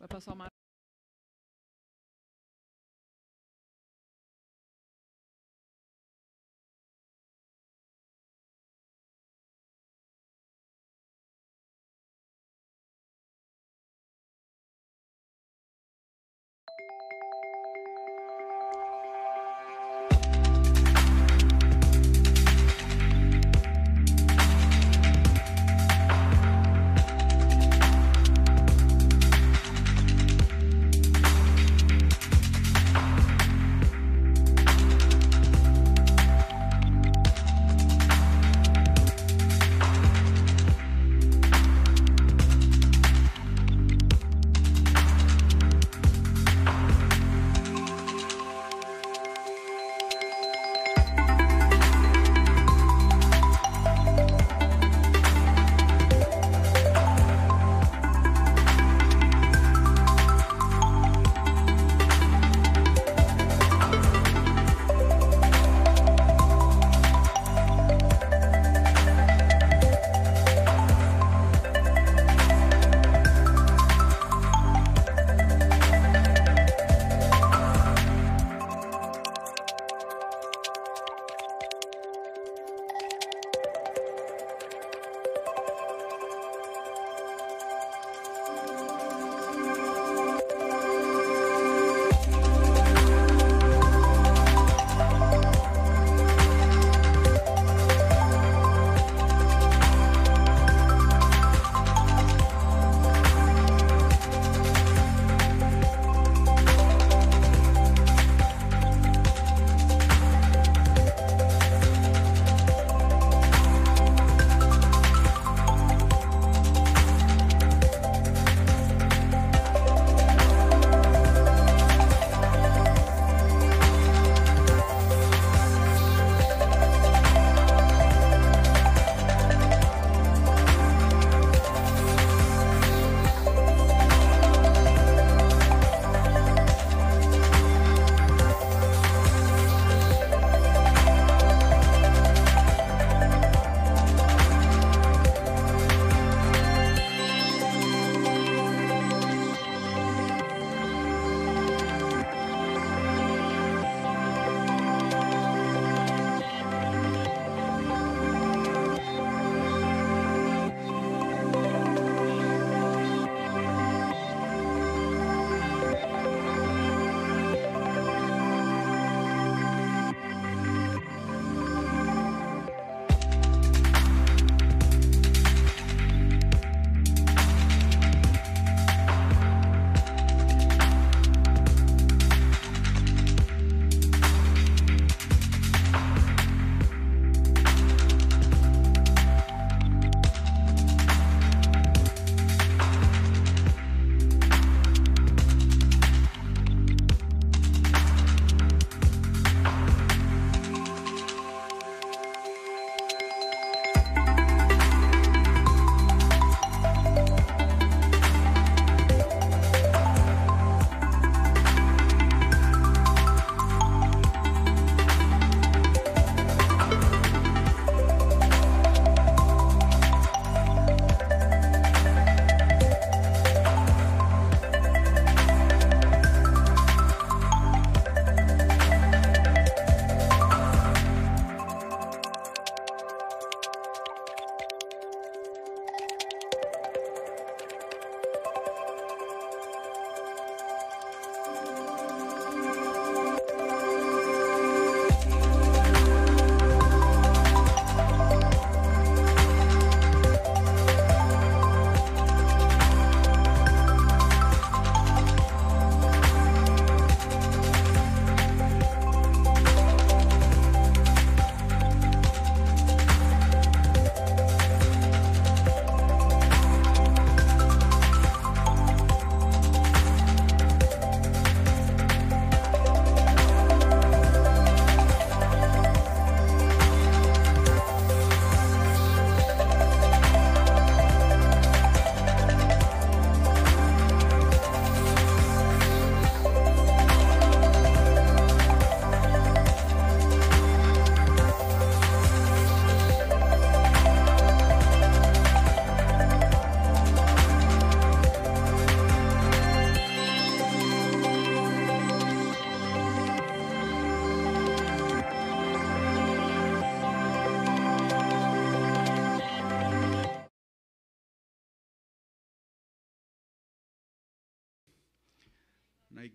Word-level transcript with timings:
Vai 0.00 0.08
passar 0.08 0.32
uma 0.32 0.50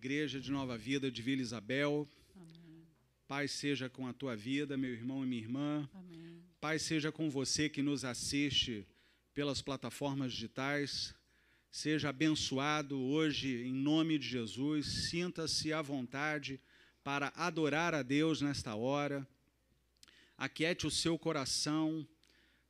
Igreja 0.06 0.40
de 0.40 0.52
Nova 0.52 0.78
Vida 0.78 1.10
de 1.10 1.20
Vila 1.20 1.42
Isabel. 1.42 2.08
Amém. 2.36 2.86
Paz 3.26 3.50
seja 3.50 3.90
com 3.90 4.06
a 4.06 4.12
tua 4.12 4.36
vida, 4.36 4.76
meu 4.76 4.92
irmão 4.92 5.24
e 5.24 5.26
minha 5.26 5.42
irmã. 5.42 5.90
Amém. 5.92 6.44
Paz 6.60 6.82
seja 6.82 7.10
com 7.10 7.28
você 7.28 7.68
que 7.68 7.82
nos 7.82 8.04
assiste 8.04 8.86
pelas 9.34 9.60
plataformas 9.60 10.32
digitais. 10.32 11.12
Seja 11.72 12.10
abençoado 12.10 12.96
hoje 12.96 13.64
em 13.64 13.72
nome 13.72 14.16
de 14.16 14.28
Jesus. 14.28 14.86
Sinta-se 15.10 15.72
à 15.72 15.82
vontade 15.82 16.60
para 17.02 17.32
adorar 17.34 17.92
a 17.92 18.04
Deus 18.04 18.40
nesta 18.40 18.76
hora. 18.76 19.26
Aquiete 20.38 20.86
o 20.86 20.90
seu 20.90 21.18
coração. 21.18 22.06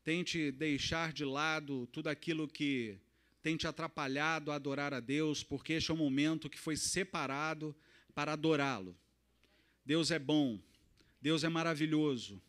Tente 0.02 0.50
deixar 0.50 1.12
de 1.12 1.26
lado 1.26 1.86
tudo 1.92 2.08
aquilo 2.08 2.48
que 2.48 2.96
tem 3.46 3.56
te 3.56 3.68
atrapalhado 3.68 4.50
a 4.50 4.56
adorar 4.56 4.92
a 4.92 4.98
Deus, 4.98 5.44
porque 5.44 5.74
este 5.74 5.92
é 5.92 5.94
o 5.94 5.96
momento 5.96 6.50
que 6.50 6.58
foi 6.58 6.76
separado 6.76 7.76
para 8.12 8.32
adorá-lo. 8.32 8.98
Deus 9.84 10.10
é 10.10 10.18
bom, 10.18 10.58
Deus 11.22 11.44
é 11.44 11.48
maravilhoso, 11.48 12.42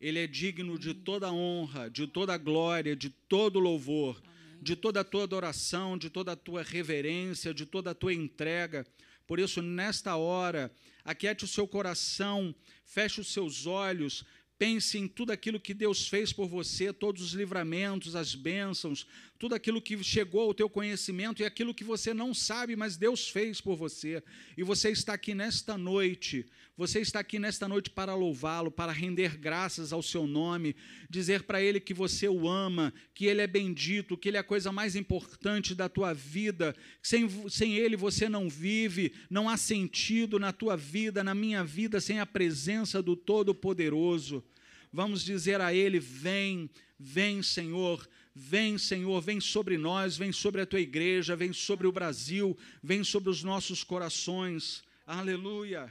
Ele 0.00 0.20
é 0.20 0.26
digno 0.28 0.78
de 0.78 0.94
toda 0.94 1.32
honra, 1.32 1.90
de 1.90 2.06
toda 2.06 2.38
glória, 2.38 2.94
de 2.94 3.10
todo 3.10 3.58
louvor, 3.58 4.22
de 4.62 4.76
toda 4.76 5.00
a 5.00 5.04
tua 5.04 5.24
adoração, 5.24 5.98
de 5.98 6.08
toda 6.08 6.30
a 6.30 6.36
tua 6.36 6.62
reverência, 6.62 7.52
de 7.52 7.66
toda 7.66 7.90
a 7.90 7.94
tua 7.94 8.14
entrega. 8.14 8.86
Por 9.26 9.40
isso, 9.40 9.60
nesta 9.60 10.14
hora, 10.14 10.70
aquiete 11.04 11.44
o 11.44 11.48
seu 11.48 11.66
coração, 11.66 12.54
feche 12.84 13.20
os 13.20 13.32
seus 13.32 13.66
olhos, 13.66 14.24
Pense 14.58 14.96
em 14.96 15.06
tudo 15.06 15.32
aquilo 15.32 15.60
que 15.60 15.74
Deus 15.74 16.08
fez 16.08 16.32
por 16.32 16.48
você, 16.48 16.90
todos 16.90 17.20
os 17.20 17.32
livramentos, 17.32 18.16
as 18.16 18.34
bênçãos, 18.34 19.06
tudo 19.38 19.54
aquilo 19.54 19.80
que 19.80 20.02
chegou 20.02 20.42
ao 20.42 20.54
teu 20.54 20.68
conhecimento 20.68 21.42
e 21.42 21.44
aquilo 21.44 21.74
que 21.74 21.84
você 21.84 22.14
não 22.14 22.32
sabe, 22.32 22.74
mas 22.76 22.96
Deus 22.96 23.28
fez 23.28 23.60
por 23.60 23.76
você. 23.76 24.22
E 24.56 24.62
você 24.62 24.90
está 24.90 25.14
aqui 25.14 25.34
nesta 25.34 25.76
noite, 25.76 26.46
você 26.76 27.00
está 27.00 27.20
aqui 27.20 27.38
nesta 27.38 27.68
noite 27.68 27.90
para 27.90 28.14
louvá-lo, 28.14 28.70
para 28.70 28.92
render 28.92 29.36
graças 29.36 29.92
ao 29.92 30.02
seu 30.02 30.26
nome, 30.26 30.74
dizer 31.08 31.42
para 31.42 31.60
ele 31.60 31.80
que 31.80 31.94
você 31.94 32.28
o 32.28 32.48
ama, 32.48 32.92
que 33.14 33.26
ele 33.26 33.40
é 33.40 33.46
bendito, 33.46 34.16
que 34.16 34.28
ele 34.28 34.36
é 34.36 34.40
a 34.40 34.44
coisa 34.44 34.72
mais 34.72 34.96
importante 34.96 35.74
da 35.74 35.88
tua 35.88 36.12
vida. 36.12 36.74
Sem, 37.02 37.28
sem 37.48 37.76
ele 37.76 37.96
você 37.96 38.28
não 38.28 38.48
vive, 38.48 39.12
não 39.30 39.48
há 39.48 39.56
sentido 39.56 40.38
na 40.38 40.52
tua 40.52 40.76
vida, 40.76 41.22
na 41.22 41.34
minha 41.34 41.62
vida, 41.62 42.00
sem 42.00 42.20
a 42.20 42.26
presença 42.26 43.02
do 43.02 43.14
Todo-Poderoso. 43.14 44.44
Vamos 44.92 45.22
dizer 45.22 45.60
a 45.60 45.74
Ele: 45.74 45.98
Vem, 45.98 46.70
vem, 46.98 47.42
Senhor, 47.42 48.08
vem, 48.38 48.76
Senhor, 48.76 49.18
vem 49.22 49.40
sobre 49.40 49.78
nós, 49.78 50.18
vem 50.18 50.30
sobre 50.30 50.60
a 50.60 50.66
tua 50.66 50.78
igreja, 50.78 51.34
vem 51.34 51.54
sobre 51.54 51.86
o 51.86 51.92
Brasil, 51.92 52.54
vem 52.82 53.02
sobre 53.02 53.30
os 53.30 53.42
nossos 53.42 53.82
corações. 53.82 54.84
Aleluia. 55.06 55.90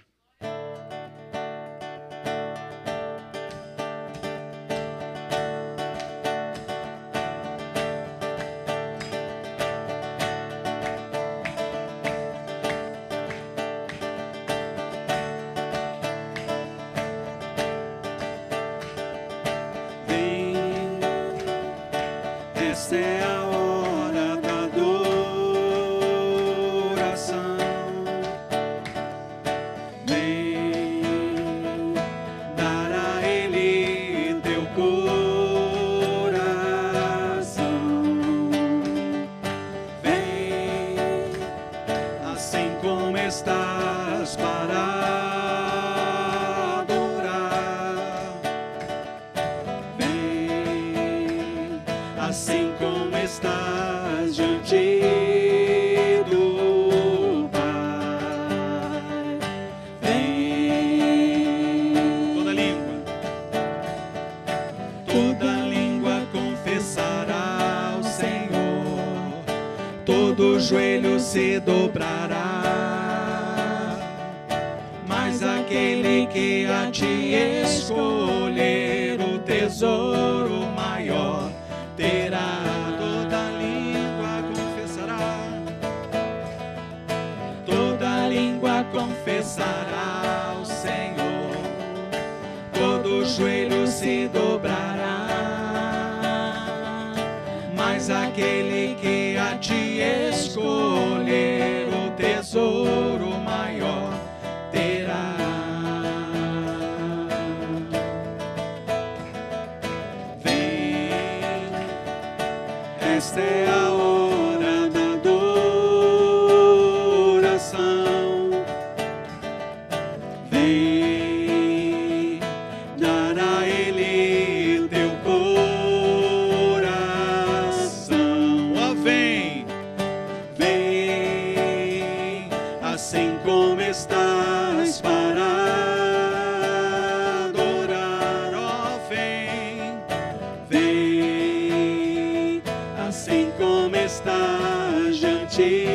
esta 144.25 145.11
gente. 145.11 145.94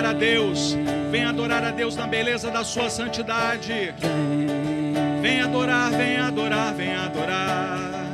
Adorar 0.00 0.06
a 0.06 0.12
Deus. 0.12 0.76
Vem 1.10 1.24
adorar 1.24 1.64
a 1.64 1.70
Deus 1.70 1.94
na 1.94 2.06
beleza 2.06 2.50
da 2.50 2.64
sua 2.64 2.88
santidade. 2.88 3.94
Vem 5.20 5.40
adorar, 5.40 5.90
vem 5.90 6.16
adorar, 6.16 6.74
vem 6.74 6.94
adorar. 6.94 8.06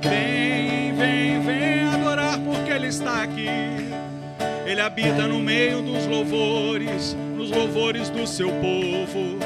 Vem, 0.00 0.94
vem, 0.94 1.42
vem 1.42 1.84
adorar 1.84 2.38
porque 2.38 2.70
Ele 2.70 2.86
está 2.86 3.22
aqui. 3.22 3.48
Ele 4.64 4.80
habita 4.80 5.26
no 5.26 5.40
meio 5.40 5.82
dos 5.82 6.06
louvores, 6.06 7.16
nos 7.36 7.50
louvores 7.50 8.08
do 8.08 8.26
seu 8.26 8.50
povo. 8.50 9.38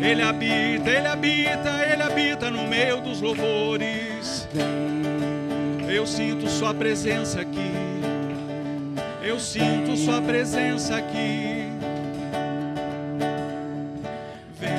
Ele 0.00 0.22
habita, 0.22 0.90
ele 0.90 1.08
habita, 1.08 1.86
ele 1.90 2.02
habita 2.02 2.50
no 2.50 2.66
meio 2.68 3.00
dos 3.00 3.20
louvores. 3.20 4.46
Eu 5.88 6.06
sinto 6.06 6.48
Sua 6.48 6.74
presença 6.74 7.40
aqui. 7.40 7.53
Eu 9.34 9.40
sinto 9.40 9.96
Sua 9.96 10.22
presença 10.22 10.96
aqui. 10.96 11.66
Vem. 14.60 14.70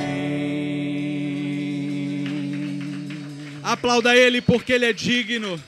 Aplauda 3.62 4.16
Ele 4.16 4.42
porque 4.42 4.72
Ele 4.72 4.86
é 4.86 4.94
digno. 4.94 5.62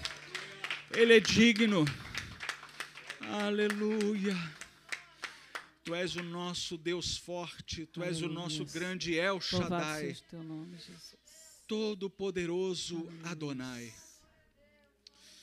Ele 0.96 1.18
é 1.18 1.20
digno. 1.20 1.84
Aleluia. 3.30 4.38
Tu 5.84 5.94
és 5.94 6.16
o 6.16 6.24
nosso 6.24 6.78
Deus 6.78 7.18
forte, 7.18 7.86
tu 7.88 8.02
és 8.02 8.22
o 8.22 8.30
nosso 8.30 8.64
grande 8.64 9.16
El 9.20 9.42
Shaddai, 9.42 10.16
todo-poderoso 11.68 13.06
Adonai. 13.26 13.94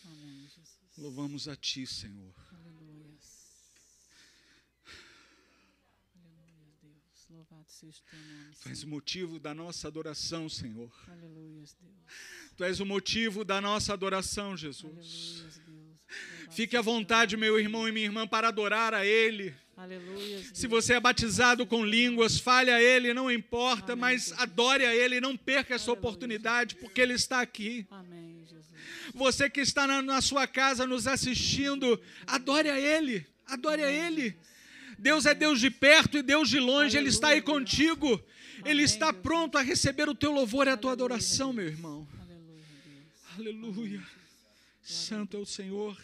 Amém. 0.07 0.49
Louvamos 0.97 1.47
a 1.47 1.57
ti, 1.57 1.87
Senhor. 1.87 2.33
Aleluia. 2.53 2.95
Aleluia, 6.17 6.73
Deus. 6.81 7.27
Louvado 7.31 7.71
seja 7.93 8.03
o 8.03 8.11
teu 8.11 8.19
nome. 8.19 8.55
Tu 8.63 8.69
és 8.69 8.83
o 8.83 8.89
motivo 8.89 9.39
da 9.39 9.55
nossa 9.55 9.89
adoração, 9.89 10.49
Senhor. 10.49 10.91
Aleluia, 11.09 11.55
Deus. 11.57 11.77
Tu 12.57 12.65
és 12.65 12.81
o 12.81 12.87
motivo 12.87 13.45
da 13.45 13.61
nossa 13.61 13.93
adoração, 13.93 14.57
Jesus. 14.57 15.45
Aleluia, 15.45 15.95
Fique 16.51 16.77
à 16.77 16.81
vontade, 16.81 17.37
meu 17.37 17.59
irmão 17.59 17.89
e 17.89 17.93
minha 17.93 18.07
irmã, 18.07 18.27
para 18.27 18.49
adorar 18.49 18.95
a 18.95 19.05
Ele. 19.05 19.55
Aleluia. 19.77 20.41
Se 20.55 20.69
você 20.69 20.95
é 20.95 21.01
batizado 21.01 21.67
com 21.67 21.85
línguas, 21.85 22.39
fale 22.39 22.71
a 22.71 22.81
Ele, 22.81 23.13
não 23.13 23.31
importa, 23.31 23.95
Amém, 23.95 24.01
mas 24.01 24.23
Jesus. 24.23 24.39
adore 24.39 24.87
a 24.87 24.95
Ele, 24.95 25.21
não 25.21 25.37
perca 25.37 25.75
essa 25.75 25.91
Aleluia, 25.91 25.99
oportunidade, 25.99 26.77
porque 26.77 27.01
Ele 27.01 27.15
está 27.15 27.41
aqui. 27.41 27.87
Amém. 27.91 28.35
Você 29.15 29.49
que 29.49 29.61
está 29.61 29.87
na, 29.87 30.03
na 30.03 30.21
sua 30.21 30.47
casa 30.47 30.87
nos 30.87 31.07
assistindo, 31.07 32.01
adore 32.27 32.69
a 32.69 32.79
Ele, 32.79 33.27
adore 33.47 33.83
a 33.83 33.91
Ele. 33.91 34.37
Deus 34.99 35.27
é 35.27 35.35
Deus 35.35 35.61
de 35.61 35.71
perto 35.71 36.19
e 36.19 36.23
Deus 36.23 36.49
de 36.49 36.59
longe, 36.59 36.97
Ele 36.97 37.09
está 37.09 37.29
aí 37.29 37.43
contigo. 37.43 38.23
Ele 38.65 38.83
está 38.83 39.13
pronto 39.13 39.59
a 39.59 39.63
receber 39.63 40.09
o 40.09 40.15
teu 40.15 40.33
louvor 40.33 40.67
e 40.67 40.71
a 40.71 40.77
tua 40.77 40.93
adoração, 40.93 41.53
meu 41.53 41.67
irmão. 41.67 42.07
Aleluia. 43.37 44.01
Santo 44.83 45.37
é 45.37 45.41
o 45.41 45.47
Senhor. 45.47 45.97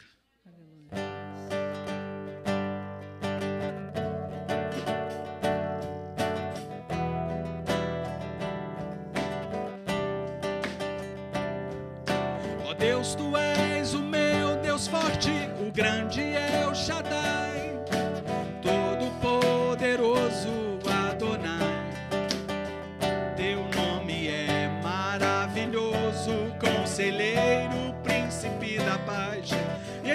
Ó 12.64 12.74
Deus, 12.74 13.14
tu 13.14 13.36
és 13.36 13.94
o 13.94 14.02
meu 14.02 14.60
Deus 14.62 14.88
forte, 14.88 15.30
o 15.66 15.70
grande 15.70 16.20
é 16.20 16.66
o 16.66 16.74
Shaddai, 16.74 17.49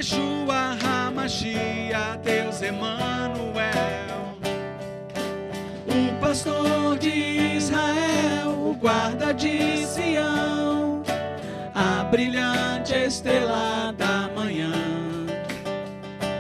Yeshua 0.06 0.78
Hamashia, 0.84 2.20
Deus 2.24 2.62
Emanuel. 2.62 4.38
O 5.88 6.20
pastor 6.22 6.96
de 7.00 7.10
Israel, 7.58 8.52
o 8.52 8.76
guarda 8.76 9.34
de 9.34 9.84
Sião 9.84 11.02
a 11.74 12.04
brilhante 12.04 12.94
estrela 12.94 13.92
da 13.98 14.30
manhã. 14.36 14.74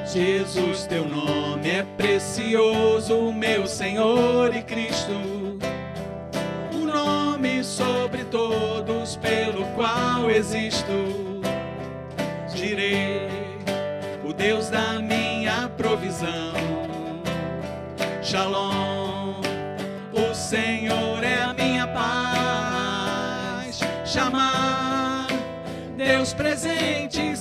Jesus, 0.05 0.85
teu 0.85 1.07
nome 1.07 1.67
é 1.67 1.83
precioso, 1.97 3.33
meu 3.33 3.65
Senhor 3.65 4.55
e 4.55 4.61
Cristo. 4.61 5.11
O 6.71 6.85
nome 6.85 7.63
sobre 7.63 8.25
todos 8.25 9.15
pelo 9.15 9.65
qual 9.73 10.29
existo. 10.29 11.34
Deus 14.47 14.69
da 14.69 14.99
minha 14.99 15.67
provisão. 15.75 16.53
Shalom, 18.21 19.41
o 20.13 20.35
Senhor 20.35 21.23
é 21.23 21.41
a 21.41 21.51
minha 21.51 21.87
paz. 21.87 23.79
Chamar, 24.05 25.25
Deus 25.97 26.31
presente 26.31 27.34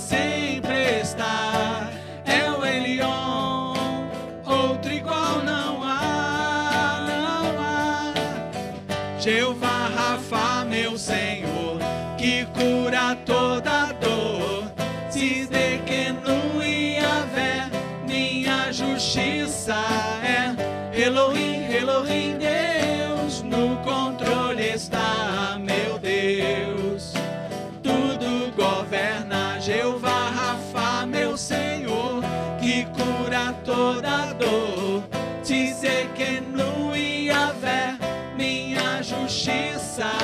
justiça 39.45 40.24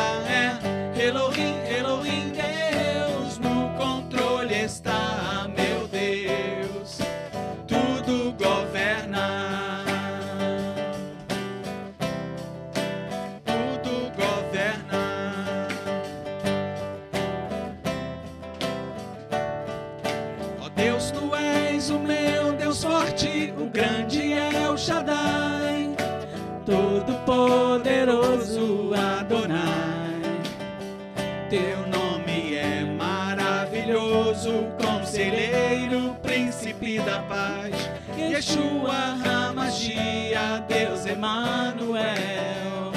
da 37.10 37.22
paz. 37.22 37.90
Yeshua 38.16 39.16
Hamashia, 39.24 40.64
Deus 40.68 41.06
Emanuel. 41.06 42.92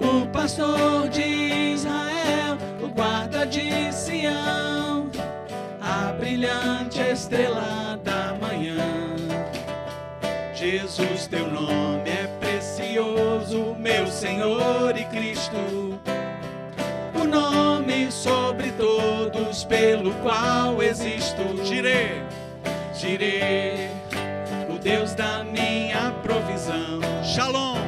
O 0.00 0.26
pastor 0.32 1.08
de 1.08 1.22
Israel, 1.74 2.58
o 2.82 2.88
guarda 2.88 3.46
de 3.46 3.92
Sião, 3.92 5.08
a 5.80 6.12
brilhante 6.18 7.00
estrela 7.00 7.96
da 8.02 8.34
manhã. 8.40 9.14
Jesus, 10.52 11.28
teu 11.28 11.48
nome 11.48 12.10
é 12.10 12.26
precioso, 12.40 13.76
meu 13.78 14.08
Senhor 14.08 14.96
e 14.96 15.04
Cristo. 15.04 16.00
O 17.14 17.24
nome 17.24 18.10
sobre 18.10 18.72
todos 18.72 19.64
pelo 19.64 20.12
qual 20.14 20.82
existo. 20.82 21.42
Girei, 21.64 22.22
girei, 22.94 23.90
o 24.68 24.78
Deus 24.78 25.14
da 25.14 25.44
minha 25.44 26.12
provisão. 26.22 26.44
provisão. 26.54 27.00
Shalom, 27.22 27.78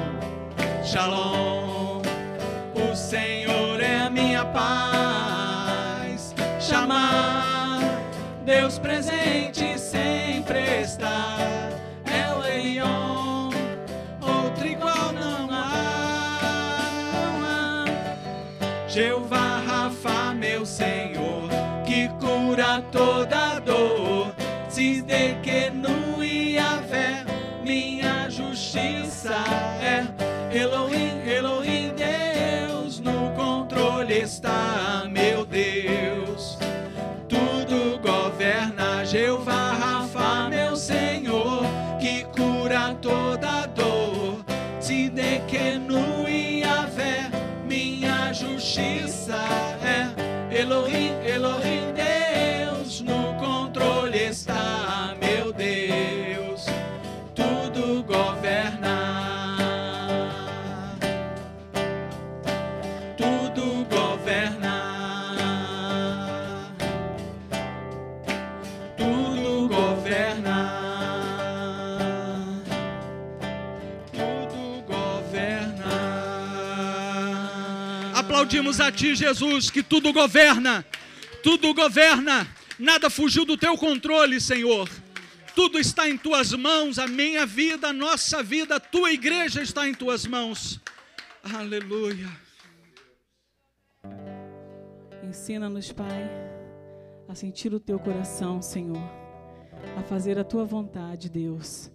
shalom. 0.82 2.02
O 2.75 2.96
Senhor 2.96 3.80
é 3.80 4.00
a 4.00 4.10
minha 4.10 4.44
paz. 4.44 6.34
Chamar 6.60 7.80
Deus 8.44 8.78
presente 8.78 9.46
De 25.06 25.36
que 25.40 25.70
no 25.70 26.20
Iavé, 26.20 27.25
minha 27.64 28.28
justiça 28.28 29.36
é. 29.80 30.04
Elohim, 30.52 31.05
Aplaudimos 78.47 78.79
a 78.79 78.93
Ti, 78.93 79.17
Jesus, 79.17 79.71
que 79.71 79.83
tudo 79.83 80.12
governa. 80.12 80.87
Tudo 81.43 81.75
governa. 81.75 82.47
Nada 82.79 83.11
fugiu 83.11 83.45
do 83.45 83.57
Teu 83.57 83.76
controle, 83.76 84.41
Senhor. 84.41 84.88
Tudo 85.53 85.81
está 85.81 86.09
em 86.09 86.17
Tuas 86.17 86.53
mãos. 86.53 86.97
A 87.00 87.09
minha 87.09 87.45
vida, 87.45 87.88
a 87.88 87.93
nossa 87.93 88.45
vida, 88.45 88.76
a 88.76 88.81
Tua 88.81 89.11
igreja 89.11 89.61
está 89.62 89.88
em 89.88 89.93
Tuas 89.93 90.25
mãos. 90.26 90.81
Aleluia. 91.43 92.29
Ensina-nos, 95.25 95.91
Pai, 95.91 96.31
a 97.29 97.35
sentir 97.35 97.75
o 97.75 97.81
teu 97.81 97.99
coração, 97.99 98.62
Senhor, 98.62 99.11
a 99.97 100.05
fazer 100.05 100.38
a 100.38 100.45
tua 100.45 100.65
vontade, 100.65 101.29
Deus. 101.29 101.91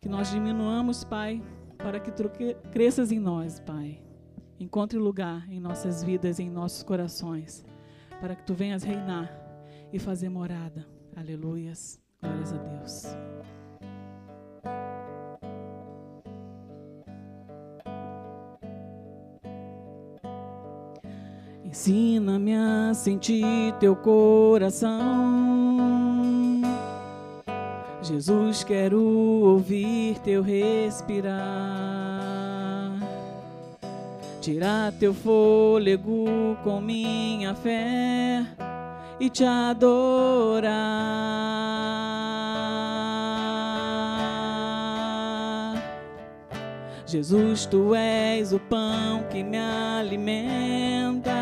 Que 0.00 0.08
nós 0.08 0.30
diminuamos, 0.30 1.02
Pai, 1.02 1.42
para 1.78 1.98
que 1.98 2.12
tu 2.12 2.28
cre- 2.28 2.56
cresças 2.70 3.10
em 3.10 3.18
nós, 3.18 3.58
Pai. 3.58 4.00
Encontre 4.58 4.98
lugar 4.98 5.50
em 5.50 5.58
nossas 5.60 6.02
vidas, 6.02 6.38
em 6.38 6.48
nossos 6.48 6.82
corações, 6.82 7.64
para 8.20 8.34
que 8.34 8.44
tu 8.44 8.54
venhas 8.54 8.82
reinar 8.82 9.30
e 9.92 9.98
fazer 9.98 10.28
morada. 10.28 10.86
Aleluias. 11.16 12.00
Glórias 12.20 12.52
a 12.52 12.56
Deus. 12.56 13.04
Ensina-me 21.64 22.54
a 22.54 22.94
sentir 22.94 23.74
teu 23.80 23.96
coração. 23.96 24.94
Jesus, 28.00 28.62
quero 28.62 29.02
ouvir 29.02 30.18
teu 30.20 30.40
respirar. 30.42 31.42
Tirar 34.44 34.92
teu 34.92 35.14
fôlego 35.14 36.54
com 36.62 36.78
minha 36.78 37.54
fé 37.54 38.44
e 39.18 39.30
te 39.30 39.42
adorar. 39.42 40.74
Jesus, 47.06 47.64
tu 47.64 47.94
és 47.94 48.52
o 48.52 48.60
pão 48.60 49.24
que 49.30 49.42
me 49.42 49.56
alimenta, 49.56 51.32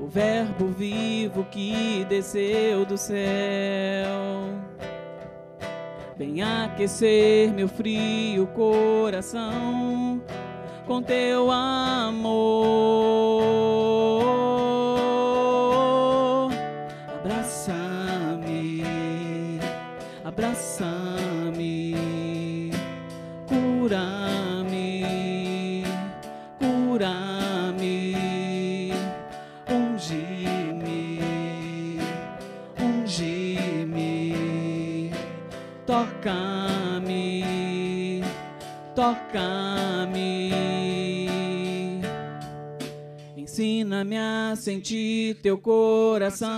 o 0.00 0.06
Verbo 0.06 0.68
vivo 0.68 1.44
que 1.50 2.06
desceu 2.08 2.86
do 2.86 2.96
céu. 2.96 3.18
Vem 6.16 6.42
aquecer 6.42 7.52
meu 7.52 7.66
frio 7.66 8.46
coração 8.54 10.22
com 10.86 11.02
teu 11.02 11.50
amor. 11.50 12.32
Abraça-me, 17.20 18.84
abraça-me, 20.24 21.94
cura-me, 23.46 24.21
sentir 44.62 45.34
teu 45.42 45.58
coração. 45.58 46.52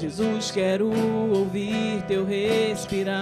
Jesus, 0.00 0.50
quero 0.50 0.90
ouvir 1.36 2.02
teu 2.08 2.24
respirar. 2.24 3.20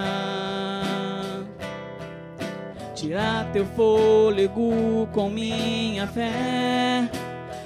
Tirar 2.95 3.51
teu 3.51 3.65
fôlego 3.65 5.05
com 5.11 5.29
minha 5.29 6.07
fé 6.07 7.09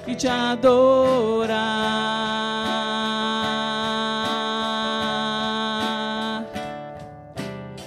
e 0.08 0.16
te 0.16 0.28
adorar. 0.28 1.56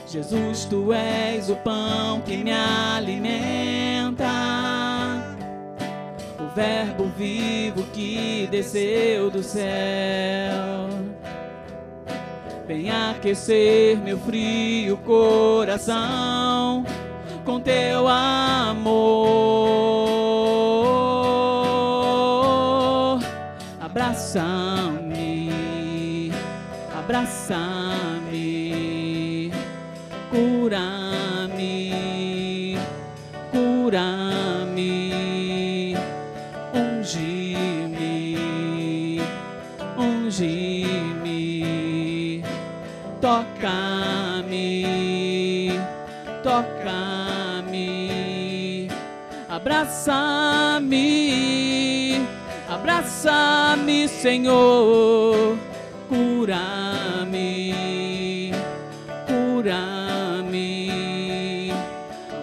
Jesus, 0.07 0.67
tu 0.67 0.93
és 0.93 1.51
o 1.51 1.57
pão 1.57 2.21
que 2.21 2.37
me 2.37 2.53
alimenta, 2.53 3.78
Verbo 6.59 7.05
vivo 7.17 7.85
que 7.93 8.49
desceu 8.51 9.31
do 9.31 9.45
céu. 9.45 10.89
Vem 12.67 12.91
aquecer 12.91 13.97
meu 13.99 14.19
frio 14.19 14.97
coração 14.97 16.85
com 17.45 17.61
teu 17.61 18.09
amor. 18.09 18.91
Abraça-me, 23.81 25.53
abraça-me, 26.99 27.78
abraça-me, 49.69 50.97
abraça-me, 52.71 54.09
Senhor, 54.09 55.59
cura-me, 56.09 57.45
cura-me, 59.27 60.71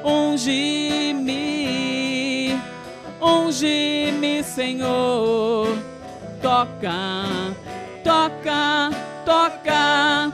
unge-me, 0.03 1.41
unge-me, 3.19 4.43
Senhor, 4.43 5.75
toca, 6.43 7.25
toca, 8.03 8.91
toca, 9.25 10.31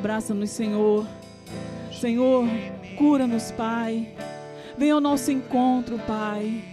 abraça-nos, 0.00 0.48
Senhor. 0.48 1.06
Senhor, 1.92 2.48
cura-nos, 2.96 3.52
Pai. 3.52 4.08
Venha 4.78 4.94
ao 4.94 5.00
nosso 5.00 5.30
encontro, 5.30 5.98
Pai. 6.06 6.64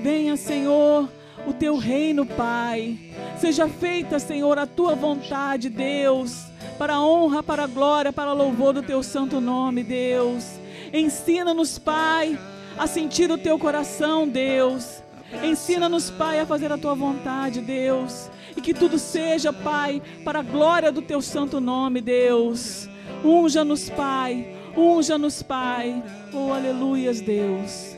Venha, 0.00 0.36
Senhor, 0.36 1.08
o 1.44 1.52
teu 1.52 1.76
reino, 1.76 2.24
Pai. 2.24 2.96
Seja 3.36 3.66
feita, 3.68 4.20
Senhor, 4.20 4.60
a 4.60 4.66
tua 4.66 4.94
vontade, 4.94 5.68
Deus, 5.68 6.44
para 6.78 6.94
a 6.94 7.04
honra, 7.04 7.42
para 7.42 7.64
a 7.64 7.66
glória, 7.66 8.12
para 8.12 8.32
o 8.32 8.36
louvor 8.36 8.72
do 8.72 8.82
teu 8.82 9.02
santo 9.02 9.40
nome, 9.40 9.82
Deus. 9.82 10.44
Ensina-nos, 10.92 11.80
Pai, 11.80 12.38
a 12.78 12.86
sentir 12.86 13.28
o 13.28 13.38
teu 13.38 13.58
coração, 13.58 14.28
Deus. 14.28 14.97
Ensina-nos, 15.42 16.10
Pai, 16.10 16.40
a 16.40 16.46
fazer 16.46 16.72
a 16.72 16.78
tua 16.78 16.94
vontade, 16.94 17.60
Deus. 17.60 18.30
E 18.56 18.60
que 18.60 18.72
tudo 18.74 18.98
seja, 18.98 19.52
Pai, 19.52 20.02
para 20.24 20.40
a 20.40 20.42
glória 20.42 20.90
do 20.90 21.02
teu 21.02 21.20
santo 21.22 21.60
nome, 21.60 22.00
Deus. 22.00 22.88
Unja-nos, 23.24 23.90
Pai. 23.90 24.56
Unja-nos, 24.76 25.42
Pai. 25.42 26.02
Oh, 26.32 26.52
aleluias, 26.52 27.20
Deus. 27.20 27.96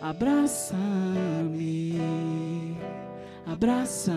Abraça-me. 0.00 1.98
Abraça-me. 3.46 4.14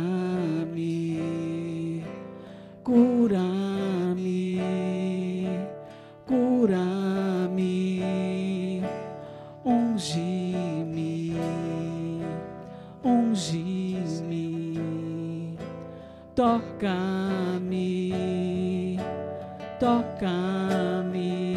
Cura-me. 2.84 4.62
Cura-me. 6.26 8.04
Unge-me. 9.64 10.37
Toca-me. 16.38 18.14
Toca-me. 19.80 21.56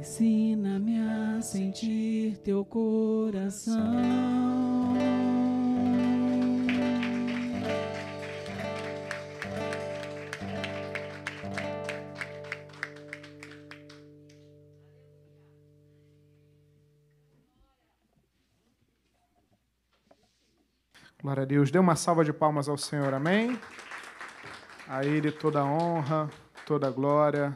Ensina-me 0.00 0.98
a 0.98 1.40
sentir 1.40 2.38
teu 2.38 2.64
coração. 2.64 4.37
Glória 21.28 21.42
a 21.42 21.46
Deus. 21.46 21.70
Dê 21.70 21.78
uma 21.78 21.94
salva 21.94 22.24
de 22.24 22.32
palmas 22.32 22.70
ao 22.70 22.78
Senhor, 22.78 23.12
amém? 23.12 23.60
A 24.88 25.04
Ele 25.04 25.30
toda 25.30 25.60
a 25.60 25.64
honra, 25.66 26.30
toda 26.64 26.88
a 26.88 26.90
glória, 26.90 27.54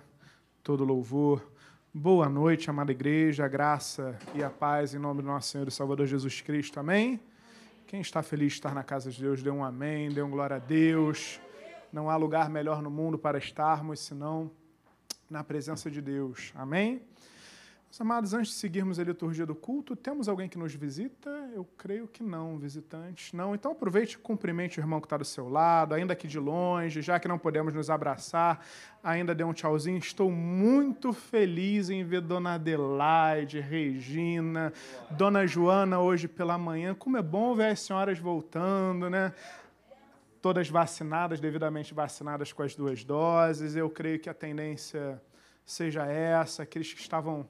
todo 0.63 0.83
o 0.83 0.85
louvor. 0.85 1.43
Boa 1.91 2.29
noite, 2.29 2.69
amada 2.69 2.93
igreja, 2.93 3.47
a 3.47 3.49
graça 3.49 4.15
e 4.35 4.45
a 4.45 4.51
paz 4.51 4.93
em 4.93 4.99
nome 4.99 5.23
do 5.23 5.29
nosso 5.29 5.49
Senhor 5.49 5.67
e 5.67 5.71
Salvador 5.71 6.07
Jesus 6.07 6.43
Cristo, 6.43 6.81
amém? 6.81 7.19
Quem 7.87 8.03
está 8.03 8.23
feliz 8.23 8.49
de 8.49 8.59
estar 8.59 8.75
na 8.75 8.85
casa 8.85 9.11
de 9.11 9.19
Deus, 9.19 9.43
dê 9.43 9.49
um 9.49 9.65
amém, 9.65 10.11
dê 10.11 10.21
um 10.21 10.31
glória 10.31 10.57
a 10.57 10.59
Deus. 10.59 11.41
Não 11.91 12.11
há 12.11 12.17
lugar 12.17 12.51
melhor 12.51 12.83
no 12.83 12.91
mundo 12.91 13.17
para 13.17 13.39
estarmos 13.39 14.01
senão 14.01 14.51
na 15.31 15.43
presença 15.43 15.91
de 15.91 16.03
Deus, 16.03 16.53
amém? 16.55 17.01
Amados, 18.01 18.33
antes 18.33 18.53
de 18.53 18.59
seguirmos 18.59 18.99
a 18.99 19.05
liturgia 19.05 19.45
do 19.45 19.55
culto, 19.55 19.95
temos 19.95 20.27
alguém 20.27 20.49
que 20.49 20.57
nos 20.57 20.75
visita? 20.75 21.29
Eu 21.55 21.63
creio 21.77 22.09
que 22.09 22.23
não, 22.23 22.59
visitantes. 22.59 23.35
Não, 23.35 23.55
então 23.55 23.73
aproveite 23.73 24.15
e 24.15 24.19
cumprimente 24.19 24.79
o 24.79 24.81
irmão 24.81 24.99
que 24.99 25.05
está 25.07 25.19
do 25.19 25.27
seu 25.27 25.47
lado, 25.49 25.93
ainda 25.93 26.17
que 26.17 26.27
de 26.27 26.39
longe, 26.39 27.03
já 27.03 27.21
que 27.21 27.29
não 27.29 27.39
podemos 27.39 27.75
nos 27.75 27.91
abraçar, 27.91 28.65
ainda 29.05 29.35
dê 29.35 29.45
um 29.45 29.53
tchauzinho. 29.53 29.99
Estou 29.99 30.31
muito 30.31 31.13
feliz 31.13 31.91
em 31.91 32.03
ver 32.03 32.23
Dona 32.23 32.55
Adelaide, 32.55 33.61
Regina, 33.61 34.73
Dona 35.11 35.47
Joana 35.47 36.01
hoje 36.01 36.27
pela 36.27 36.57
manhã. 36.57 36.95
Como 36.95 37.19
é 37.19 37.23
bom 37.23 37.55
ver 37.55 37.73
as 37.73 37.81
senhoras 37.81 38.19
voltando, 38.19 39.11
né? 39.11 39.35
Todas 40.41 40.69
vacinadas, 40.71 41.41
devidamente 41.41 41.93
vacinadas 41.93 42.55
com 42.55 42.63
as 42.63 42.75
duas 42.75 43.05
doses. 43.05 43.77
Eu 43.77 43.91
creio 43.91 44.19
que 44.19 44.31
a 44.31 44.35
tendência 44.35 45.23
seja 45.65 46.07
essa, 46.07 46.63
aqueles 46.63 46.93
que 46.93 47.01
estavam 47.01 47.47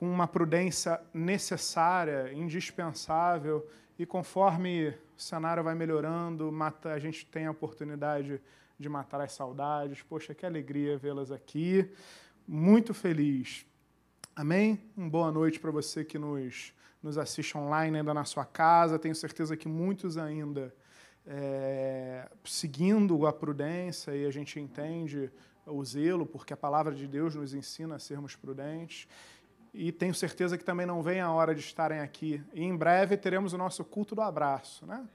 com 0.00 0.10
uma 0.10 0.26
prudência 0.26 0.98
necessária, 1.12 2.32
indispensável, 2.32 3.68
e 3.98 4.06
conforme 4.06 4.88
o 4.88 5.20
cenário 5.20 5.62
vai 5.62 5.74
melhorando, 5.74 6.50
mata, 6.50 6.94
a 6.94 6.98
gente 6.98 7.26
tem 7.26 7.44
a 7.44 7.50
oportunidade 7.50 8.40
de 8.78 8.88
matar 8.88 9.20
as 9.20 9.32
saudades. 9.32 10.00
Poxa, 10.00 10.34
que 10.34 10.46
alegria 10.46 10.96
vê-las 10.96 11.30
aqui. 11.30 11.86
Muito 12.48 12.94
feliz. 12.94 13.66
Amém? 14.34 14.80
Uma 14.96 15.10
boa 15.10 15.30
noite 15.30 15.60
para 15.60 15.70
você 15.70 16.02
que 16.02 16.18
nos, 16.18 16.72
nos 17.02 17.18
assiste 17.18 17.58
online 17.58 17.98
ainda 17.98 18.14
na 18.14 18.24
sua 18.24 18.46
casa. 18.46 18.98
Tenho 18.98 19.14
certeza 19.14 19.54
que 19.54 19.68
muitos 19.68 20.16
ainda 20.16 20.74
é, 21.26 22.26
seguindo 22.42 23.26
a 23.26 23.34
prudência 23.34 24.16
e 24.16 24.24
a 24.24 24.30
gente 24.30 24.58
entende 24.58 25.30
o 25.66 25.84
zelo, 25.84 26.24
porque 26.24 26.54
a 26.54 26.56
palavra 26.56 26.94
de 26.94 27.06
Deus 27.06 27.34
nos 27.34 27.52
ensina 27.52 27.96
a 27.96 27.98
sermos 27.98 28.34
prudentes 28.34 29.06
e 29.72 29.92
tenho 29.92 30.14
certeza 30.14 30.58
que 30.58 30.64
também 30.64 30.86
não 30.86 31.02
vem 31.02 31.20
a 31.20 31.30
hora 31.30 31.54
de 31.54 31.60
estarem 31.60 32.00
aqui. 32.00 32.42
E 32.52 32.62
em 32.62 32.76
breve 32.76 33.16
teremos 33.16 33.52
o 33.52 33.58
nosso 33.58 33.84
culto 33.84 34.14
do 34.14 34.20
abraço, 34.20 34.84
né? 34.84 35.06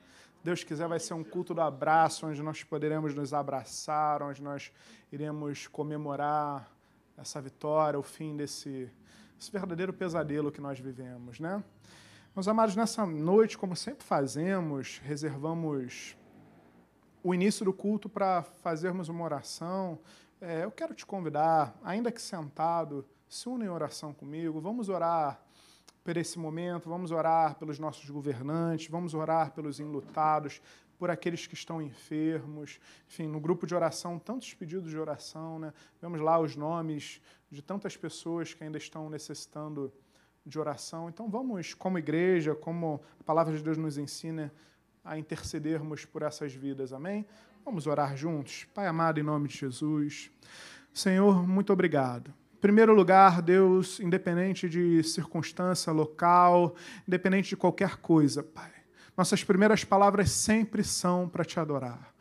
Deus 0.43 0.63
quiser, 0.63 0.87
vai 0.87 0.99
ser 0.99 1.15
um 1.15 1.23
culto 1.23 1.55
do 1.55 1.61
abraço, 1.61 2.27
onde 2.27 2.41
nós 2.43 2.63
poderemos 2.63 3.15
nos 3.15 3.33
abraçar, 3.33 4.21
onde 4.21 4.43
nós 4.43 4.71
iremos 5.11 5.65
comemorar 5.65 6.69
essa 7.17 7.41
vitória, 7.41 7.97
o 7.97 8.03
fim 8.03 8.35
desse, 8.35 8.91
verdadeiro 9.51 9.91
pesadelo 9.91 10.51
que 10.51 10.61
nós 10.61 10.79
vivemos, 10.79 11.39
né? 11.39 11.63
Meus 12.35 12.47
amados, 12.47 12.75
nessa 12.75 13.05
noite, 13.05 13.57
como 13.57 13.75
sempre 13.75 14.05
fazemos, 14.05 14.99
reservamos 15.03 16.15
o 17.23 17.33
início 17.33 17.65
do 17.65 17.73
culto 17.73 18.07
para 18.07 18.43
fazermos 18.43 19.09
uma 19.09 19.23
oração. 19.23 19.97
É, 20.39 20.63
eu 20.63 20.69
quero 20.69 20.93
te 20.93 21.05
convidar, 21.05 21.75
ainda 21.83 22.11
que 22.11 22.21
sentado, 22.21 23.03
se 23.27 23.49
une 23.49 23.65
em 23.65 23.69
oração 23.69 24.13
comigo, 24.13 24.59
vamos 24.61 24.89
orar 24.89 25.41
por 26.03 26.15
esse 26.17 26.37
momento, 26.37 26.87
vamos 26.87 27.11
orar 27.11 27.55
pelos 27.55 27.79
nossos 27.79 28.09
governantes, 28.09 28.87
vamos 28.89 29.13
orar 29.13 29.51
pelos 29.51 29.79
enlutados, 29.79 30.61
por 30.97 31.09
aqueles 31.09 31.47
que 31.47 31.55
estão 31.55 31.81
enfermos. 31.81 32.79
Enfim, 33.07 33.27
no 33.27 33.39
grupo 33.39 33.65
de 33.65 33.73
oração, 33.73 34.19
tantos 34.19 34.53
pedidos 34.53 34.91
de 34.91 34.97
oração, 34.97 35.59
né? 35.59 35.73
Vemos 36.01 36.21
lá 36.21 36.39
os 36.39 36.55
nomes 36.55 37.21
de 37.49 37.61
tantas 37.61 37.97
pessoas 37.97 38.53
que 38.53 38.63
ainda 38.63 38.77
estão 38.77 39.09
necessitando 39.09 39.91
de 40.45 40.59
oração. 40.59 41.09
Então 41.09 41.27
vamos, 41.27 41.73
como 41.73 41.97
igreja, 41.97 42.53
como 42.53 43.01
a 43.19 43.23
palavra 43.23 43.55
de 43.57 43.63
Deus 43.63 43.77
nos 43.77 43.97
ensina, 43.97 44.53
a 45.03 45.17
intercedermos 45.17 46.05
por 46.05 46.21
essas 46.21 46.53
vidas. 46.53 46.93
Amém? 46.93 47.25
Vamos 47.63 47.87
orar 47.87 48.15
juntos. 48.15 48.65
Pai 48.73 48.87
amado, 48.87 49.19
em 49.19 49.23
nome 49.23 49.47
de 49.47 49.57
Jesus. 49.57 50.31
Senhor, 50.93 51.47
muito 51.47 51.73
obrigado 51.73 52.33
primeiro 52.65 52.95
lugar, 52.95 53.43
Deus, 53.43 53.99
independente 53.99 54.67
de 54.67 55.03
circunstância 55.03 55.93
local, 55.93 56.73
independente 57.07 57.49
de 57.49 57.55
qualquer 57.55 57.97
coisa, 57.97 58.41
Pai. 58.41 58.71
Nossas 59.15 59.43
primeiras 59.43 59.83
palavras 59.83 60.31
sempre 60.31 60.83
são 60.83 61.29
para 61.29 61.45
te 61.45 61.59
adorar, 61.59 62.11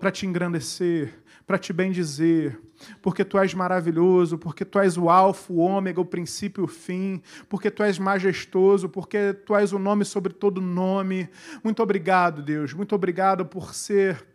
para 0.00 0.10
te 0.10 0.24
engrandecer, 0.24 1.12
para 1.46 1.58
te 1.58 1.70
bendizer, 1.70 2.58
porque 3.02 3.26
tu 3.26 3.38
és 3.38 3.52
maravilhoso, 3.52 4.38
porque 4.38 4.64
tu 4.64 4.78
és 4.78 4.96
o 4.96 5.10
alfa, 5.10 5.52
o 5.52 5.58
ômega, 5.58 6.00
o 6.00 6.04
princípio 6.06 6.62
e 6.62 6.64
o 6.64 6.66
fim, 6.66 7.20
porque 7.46 7.70
tu 7.70 7.82
és 7.82 7.98
majestoso, 7.98 8.88
porque 8.88 9.34
tu 9.34 9.54
és 9.54 9.70
o 9.70 9.78
nome 9.78 10.06
sobre 10.06 10.32
todo 10.32 10.62
nome. 10.62 11.28
Muito 11.62 11.82
obrigado, 11.82 12.42
Deus. 12.42 12.72
Muito 12.72 12.94
obrigado 12.94 13.44
por 13.44 13.74
ser 13.74 14.29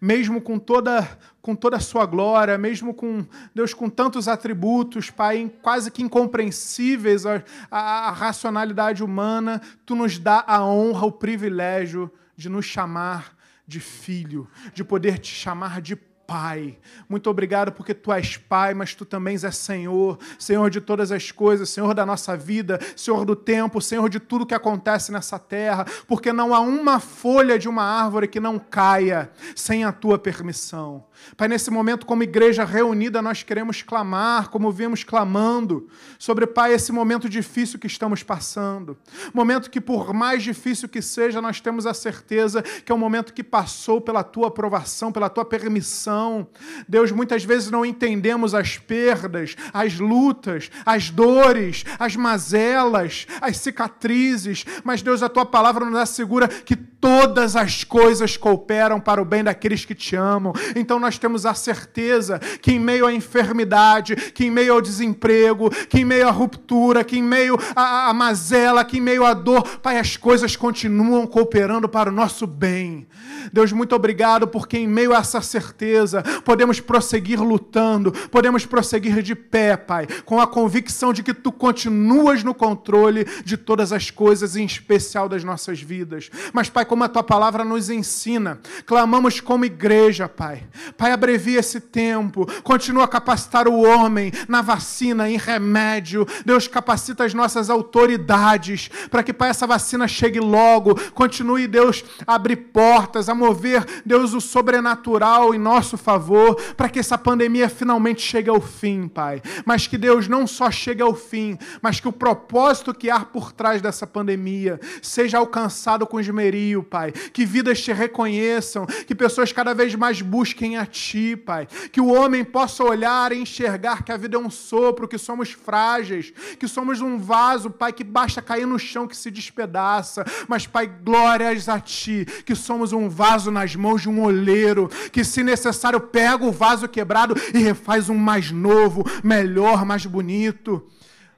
mesmo 0.00 0.40
com 0.40 0.58
toda 0.58 1.18
com 1.40 1.56
toda 1.56 1.76
a 1.76 1.80
sua 1.80 2.06
glória, 2.06 2.56
mesmo 2.56 2.94
com 2.94 3.26
Deus 3.52 3.74
com 3.74 3.90
tantos 3.90 4.28
atributos, 4.28 5.10
Pai, 5.10 5.50
quase 5.60 5.90
que 5.90 6.02
incompreensíveis 6.02 7.24
à, 7.68 8.12
racionalidade 8.12 9.02
humana, 9.02 9.60
tu 9.84 9.96
nos 9.96 10.18
dá 10.20 10.44
a 10.46 10.64
honra, 10.64 11.06
o 11.06 11.12
privilégio 11.12 12.10
de 12.36 12.48
nos 12.48 12.64
chamar 12.64 13.36
de 13.66 13.80
filho, 13.80 14.48
de 14.72 14.84
poder 14.84 15.18
te 15.18 15.34
chamar 15.34 15.80
de 15.80 15.96
Pai. 16.32 16.78
Muito 17.10 17.28
obrigado 17.28 17.72
porque 17.72 17.92
tu 17.92 18.10
és 18.10 18.38
Pai, 18.38 18.72
mas 18.72 18.94
tu 18.94 19.04
também 19.04 19.34
és 19.34 19.54
Senhor, 19.54 20.18
Senhor 20.38 20.70
de 20.70 20.80
todas 20.80 21.12
as 21.12 21.30
coisas, 21.30 21.68
Senhor 21.68 21.92
da 21.92 22.06
nossa 22.06 22.34
vida, 22.34 22.80
Senhor 22.96 23.26
do 23.26 23.36
tempo, 23.36 23.82
Senhor 23.82 24.08
de 24.08 24.18
tudo 24.18 24.46
que 24.46 24.54
acontece 24.54 25.12
nessa 25.12 25.38
terra, 25.38 25.84
porque 26.08 26.32
não 26.32 26.54
há 26.54 26.60
uma 26.60 26.98
folha 27.00 27.58
de 27.58 27.68
uma 27.68 27.82
árvore 27.82 28.26
que 28.26 28.40
não 28.40 28.58
caia 28.58 29.30
sem 29.54 29.84
a 29.84 29.92
tua 29.92 30.18
permissão. 30.18 31.04
Pai, 31.36 31.48
nesse 31.48 31.70
momento, 31.70 32.06
como 32.06 32.22
igreja 32.22 32.64
reunida, 32.64 33.22
nós 33.22 33.42
queremos 33.42 33.82
clamar, 33.82 34.48
como 34.48 34.70
vimos 34.70 35.02
clamando, 35.04 35.88
sobre, 36.18 36.46
Pai, 36.46 36.72
esse 36.74 36.92
momento 36.92 37.28
difícil 37.28 37.78
que 37.78 37.86
estamos 37.86 38.22
passando. 38.22 38.96
Momento 39.32 39.70
que, 39.70 39.80
por 39.80 40.12
mais 40.12 40.42
difícil 40.42 40.88
que 40.88 41.00
seja, 41.00 41.40
nós 41.40 41.60
temos 41.60 41.86
a 41.86 41.94
certeza 41.94 42.62
que 42.62 42.92
é 42.92 42.94
um 42.94 42.98
momento 42.98 43.32
que 43.32 43.42
passou 43.42 44.00
pela 44.00 44.22
tua 44.22 44.48
aprovação, 44.48 45.10
pela 45.10 45.28
tua 45.28 45.44
permissão. 45.44 46.46
Deus, 46.88 47.10
muitas 47.10 47.44
vezes 47.44 47.70
não 47.70 47.84
entendemos 47.84 48.54
as 48.54 48.76
perdas, 48.78 49.56
as 49.72 49.98
lutas, 49.98 50.70
as 50.84 51.10
dores, 51.10 51.84
as 51.98 52.16
mazelas, 52.16 53.26
as 53.40 53.56
cicatrizes, 53.56 54.64
mas, 54.84 55.02
Deus, 55.02 55.22
a 55.22 55.28
tua 55.28 55.46
palavra 55.46 55.84
nos 55.84 55.98
assegura 55.98 56.48
que 56.48 56.91
todas 57.02 57.56
as 57.56 57.82
coisas 57.82 58.36
cooperam 58.36 59.00
para 59.00 59.20
o 59.20 59.24
bem 59.24 59.42
daqueles 59.42 59.84
que 59.84 59.92
te 59.92 60.14
amam. 60.14 60.52
Então, 60.76 61.00
nós 61.00 61.18
temos 61.18 61.44
a 61.44 61.52
certeza 61.52 62.38
que 62.38 62.70
em 62.70 62.78
meio 62.78 63.04
à 63.04 63.12
enfermidade, 63.12 64.14
que 64.14 64.44
em 64.44 64.50
meio 64.52 64.74
ao 64.74 64.80
desemprego, 64.80 65.68
que 65.68 65.98
em 65.98 66.04
meio 66.04 66.28
à 66.28 66.30
ruptura, 66.30 67.02
que 67.02 67.18
em 67.18 67.22
meio 67.22 67.58
à, 67.74 68.08
à 68.08 68.14
mazela, 68.14 68.84
que 68.84 68.98
em 68.98 69.00
meio 69.00 69.26
à 69.26 69.34
dor, 69.34 69.62
Pai, 69.78 69.98
as 69.98 70.16
coisas 70.16 70.54
continuam 70.54 71.26
cooperando 71.26 71.88
para 71.88 72.08
o 72.08 72.12
nosso 72.12 72.46
bem. 72.46 73.08
Deus, 73.52 73.72
muito 73.72 73.94
obrigado 73.94 74.46
porque 74.46 74.76
em 74.76 74.86
meio 74.86 75.14
a 75.14 75.18
essa 75.18 75.40
certeza 75.40 76.22
podemos 76.44 76.80
prosseguir 76.80 77.40
lutando, 77.40 78.12
podemos 78.28 78.66
prosseguir 78.66 79.22
de 79.22 79.34
pé, 79.34 79.76
Pai, 79.76 80.06
com 80.24 80.40
a 80.40 80.46
convicção 80.46 81.12
de 81.12 81.22
que 81.22 81.32
Tu 81.32 81.50
continuas 81.50 82.44
no 82.44 82.54
controle 82.54 83.24
de 83.44 83.56
todas 83.56 83.92
as 83.92 84.10
coisas, 84.10 84.56
em 84.56 84.64
especial 84.64 85.28
das 85.28 85.44
nossas 85.44 85.80
vidas. 85.80 86.30
Mas, 86.52 86.68
Pai, 86.68 86.84
como 86.84 87.04
a 87.04 87.08
Tua 87.08 87.22
palavra 87.22 87.64
nos 87.64 87.88
ensina, 87.88 88.60
clamamos 88.86 89.40
como 89.40 89.64
igreja, 89.64 90.28
Pai. 90.28 90.64
Pai, 90.96 91.12
abrevia 91.12 91.60
esse 91.60 91.80
tempo, 91.80 92.46
continua 92.62 93.04
a 93.04 93.08
capacitar 93.08 93.66
o 93.68 93.80
homem 93.82 94.32
na 94.48 94.60
vacina, 94.60 95.30
em 95.30 95.36
remédio. 95.36 96.26
Deus, 96.44 96.68
capacita 96.68 97.24
as 97.24 97.34
nossas 97.34 97.70
autoridades 97.70 98.90
para 99.10 99.22
que, 99.22 99.32
Pai, 99.32 99.50
essa 99.50 99.66
vacina 99.66 100.06
chegue 100.08 100.40
logo. 100.40 100.94
Continue, 101.12 101.66
Deus, 101.66 102.04
a 102.26 102.34
abrir 102.34 102.56
portas, 102.56 103.28
a 103.32 103.34
mover, 103.34 103.84
Deus, 104.06 104.32
o 104.34 104.40
sobrenatural 104.40 105.54
em 105.54 105.58
nosso 105.58 105.96
favor, 105.96 106.54
para 106.76 106.88
que 106.88 107.00
essa 107.00 107.18
pandemia 107.18 107.68
finalmente 107.68 108.22
chegue 108.22 108.48
ao 108.48 108.60
fim, 108.60 109.08
Pai. 109.08 109.42
Mas 109.64 109.86
que 109.86 109.98
Deus 109.98 110.28
não 110.28 110.46
só 110.46 110.70
chegue 110.70 111.02
ao 111.02 111.14
fim, 111.14 111.58
mas 111.80 111.98
que 111.98 112.08
o 112.08 112.12
propósito 112.12 112.94
que 112.94 113.10
há 113.10 113.20
por 113.20 113.52
trás 113.52 113.82
dessa 113.82 114.06
pandemia 114.06 114.78
seja 115.00 115.38
alcançado 115.38 116.06
com 116.06 116.20
esmerio, 116.20 116.82
Pai. 116.82 117.10
Que 117.10 117.44
vidas 117.44 117.80
te 117.80 117.92
reconheçam, 117.92 118.86
que 118.86 119.14
pessoas 119.14 119.52
cada 119.52 119.74
vez 119.74 119.94
mais 119.94 120.22
busquem 120.22 120.76
a 120.76 120.86
Ti, 120.86 121.36
Pai. 121.36 121.66
Que 121.90 122.00
o 122.00 122.12
homem 122.12 122.44
possa 122.44 122.84
olhar 122.84 123.32
e 123.32 123.40
enxergar 123.40 124.04
que 124.04 124.12
a 124.12 124.16
vida 124.16 124.36
é 124.36 124.38
um 124.40 124.50
sopro, 124.50 125.08
que 125.08 125.18
somos 125.18 125.50
frágeis, 125.50 126.32
que 126.58 126.68
somos 126.68 127.00
um 127.00 127.18
vaso, 127.18 127.70
Pai, 127.70 127.92
que 127.92 128.04
basta 128.04 128.42
cair 128.42 128.66
no 128.66 128.78
chão 128.78 129.08
que 129.08 129.16
se 129.16 129.30
despedaça. 129.30 130.24
Mas, 130.46 130.66
Pai, 130.66 130.86
glórias 130.86 131.68
a 131.68 131.80
Ti, 131.80 132.26
que 132.44 132.54
somos 132.54 132.92
um 132.92 133.08
vaso 133.08 133.21
nas 133.50 133.76
mãos 133.76 134.02
de 134.02 134.08
um 134.08 134.22
oleiro, 134.22 134.90
que, 135.12 135.24
se 135.24 135.42
necessário, 135.42 136.00
pega 136.00 136.44
o 136.44 136.52
vaso 136.52 136.88
quebrado 136.88 137.34
e 137.54 137.58
refaz 137.58 138.08
um 138.08 138.16
mais 138.16 138.50
novo, 138.50 139.04
melhor, 139.22 139.84
mais 139.84 140.04
bonito 140.06 140.82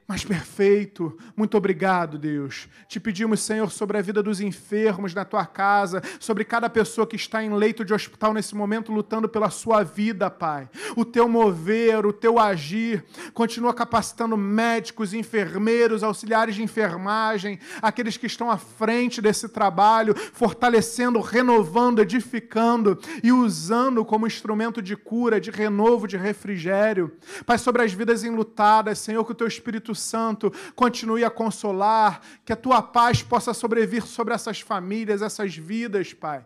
mais 0.06 0.22
perfeito. 0.22 1.16
Muito 1.34 1.56
obrigado, 1.56 2.18
Deus. 2.18 2.68
Te 2.86 3.00
pedimos, 3.00 3.40
Senhor, 3.40 3.70
sobre 3.70 3.96
a 3.96 4.02
vida 4.02 4.22
dos 4.22 4.38
enfermos 4.38 5.14
na 5.14 5.24
tua 5.24 5.46
casa, 5.46 6.02
sobre 6.20 6.44
cada 6.44 6.68
pessoa 6.68 7.06
que 7.06 7.16
está 7.16 7.42
em 7.42 7.54
leito 7.54 7.84
de 7.84 7.94
hospital 7.94 8.34
nesse 8.34 8.54
momento 8.54 8.92
lutando 8.92 9.28
pela 9.30 9.48
sua 9.48 9.82
vida, 9.82 10.30
Pai. 10.30 10.68
O 10.94 11.06
teu 11.06 11.26
mover, 11.26 12.04
o 12.04 12.12
teu 12.12 12.38
agir, 12.38 13.02
continua 13.32 13.72
capacitando 13.72 14.36
médicos, 14.36 15.14
enfermeiros, 15.14 16.02
auxiliares 16.02 16.54
de 16.54 16.62
enfermagem, 16.62 17.58
aqueles 17.80 18.18
que 18.18 18.26
estão 18.26 18.50
à 18.50 18.58
frente 18.58 19.22
desse 19.22 19.48
trabalho, 19.48 20.14
fortalecendo, 20.34 21.18
renovando, 21.20 22.00
edificando 22.00 22.98
e 23.22 23.32
usando 23.32 24.04
como 24.04 24.26
instrumento 24.26 24.82
de 24.82 24.96
cura, 24.96 25.40
de 25.40 25.50
renovo, 25.50 26.06
de 26.06 26.18
refrigério. 26.18 27.16
Pai, 27.46 27.56
sobre 27.56 27.82
as 27.82 27.92
vidas 27.94 28.22
enlutadas, 28.22 28.98
Senhor, 28.98 29.24
que 29.24 29.32
o 29.32 29.34
teu 29.34 29.46
Espírito 29.46 29.93
Santo 29.94 30.52
continue 30.74 31.24
a 31.24 31.30
consolar, 31.30 32.20
que 32.44 32.52
a 32.52 32.56
tua 32.56 32.82
paz 32.82 33.22
possa 33.22 33.54
sobrevir 33.54 34.02
sobre 34.02 34.34
essas 34.34 34.60
famílias, 34.60 35.22
essas 35.22 35.56
vidas, 35.56 36.12
Pai. 36.12 36.44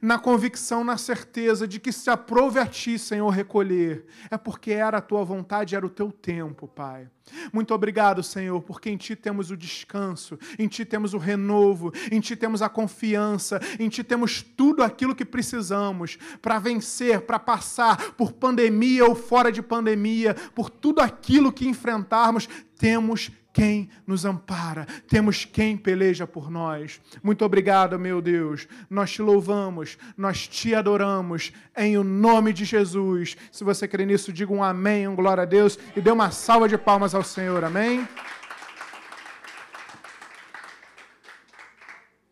Na 0.00 0.18
convicção, 0.18 0.84
na 0.84 0.96
certeza 0.96 1.66
de 1.66 1.80
que 1.80 1.92
se 1.92 2.10
aprove 2.10 2.58
a 2.58 2.66
ti, 2.66 2.98
Senhor, 2.98 3.28
recolher, 3.30 4.04
é 4.30 4.36
porque 4.36 4.72
era 4.72 4.98
a 4.98 5.02
tua 5.02 5.24
vontade, 5.24 5.74
era 5.74 5.86
o 5.86 5.90
teu 5.90 6.10
tempo, 6.10 6.68
Pai. 6.68 7.08
Muito 7.52 7.72
obrigado, 7.72 8.22
Senhor, 8.22 8.60
porque 8.62 8.90
em 8.90 8.96
Ti 8.96 9.14
temos 9.14 9.50
o 9.50 9.56
descanso, 9.56 10.38
em 10.58 10.68
Ti 10.68 10.84
temos 10.84 11.14
o 11.14 11.18
renovo, 11.18 11.92
em 12.10 12.20
Ti 12.20 12.36
temos 12.36 12.62
a 12.62 12.68
confiança, 12.68 13.60
em 13.78 13.88
Ti 13.88 14.02
temos 14.02 14.42
tudo 14.42 14.82
aquilo 14.82 15.14
que 15.14 15.24
precisamos 15.24 16.18
para 16.40 16.58
vencer, 16.58 17.22
para 17.22 17.38
passar 17.38 18.12
por 18.12 18.32
pandemia 18.32 19.04
ou 19.04 19.14
fora 19.14 19.52
de 19.52 19.62
pandemia, 19.62 20.34
por 20.54 20.68
tudo 20.68 21.00
aquilo 21.00 21.52
que 21.52 21.66
enfrentarmos, 21.66 22.48
temos 22.76 23.30
quem 23.52 23.90
nos 24.06 24.24
ampara, 24.24 24.86
temos 25.08 25.44
quem 25.44 25.76
peleja 25.76 26.26
por 26.26 26.50
nós. 26.50 27.00
Muito 27.22 27.44
obrigado, 27.44 27.98
meu 27.98 28.22
Deus. 28.22 28.66
Nós 28.88 29.12
te 29.12 29.20
louvamos, 29.20 29.98
nós 30.16 30.48
te 30.48 30.74
adoramos, 30.74 31.52
em 31.76 31.98
o 31.98 32.04
nome 32.04 32.52
de 32.52 32.64
Jesus. 32.64 33.36
Se 33.50 33.62
você 33.62 33.86
crê 33.86 34.06
nisso, 34.06 34.32
diga 34.32 34.52
um 34.52 34.64
amém, 34.64 35.06
um 35.06 35.14
glória 35.14 35.42
a 35.42 35.46
Deus 35.46 35.78
e 35.94 36.00
dê 36.00 36.10
uma 36.10 36.30
salva 36.30 36.68
de 36.68 36.78
palmas 36.78 37.14
ao 37.14 37.22
Senhor. 37.22 37.62
Amém. 37.62 38.08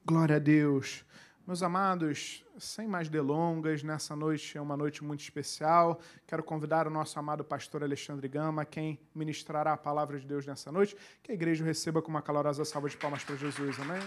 Glória 0.04 0.37
a 0.37 0.40
Deus. 0.40 1.04
Meus 1.46 1.62
amados, 1.62 2.44
sem 2.61 2.87
mais 2.87 3.09
delongas, 3.09 3.83
nessa 3.83 4.14
noite 4.14 4.57
é 4.57 4.61
uma 4.61 4.77
noite 4.77 5.03
muito 5.03 5.20
especial. 5.20 5.99
Quero 6.27 6.42
convidar 6.42 6.87
o 6.87 6.90
nosso 6.90 7.18
amado 7.18 7.42
pastor 7.42 7.83
Alexandre 7.83 8.29
Gama, 8.29 8.64
quem 8.64 9.01
ministrará 9.14 9.73
a 9.73 9.77
palavra 9.77 10.20
de 10.20 10.27
Deus 10.27 10.46
nessa 10.46 10.70
noite, 10.70 10.94
que 11.23 11.33
a 11.33 11.35
igreja 11.35 11.64
receba 11.64 12.03
com 12.03 12.11
uma 12.11 12.20
calorosa 12.20 12.64
salva 12.64 12.88
de 12.88 12.96
palmas 12.96 13.25
para 13.25 13.35
Jesus. 13.37 13.81
Amém? 13.81 14.01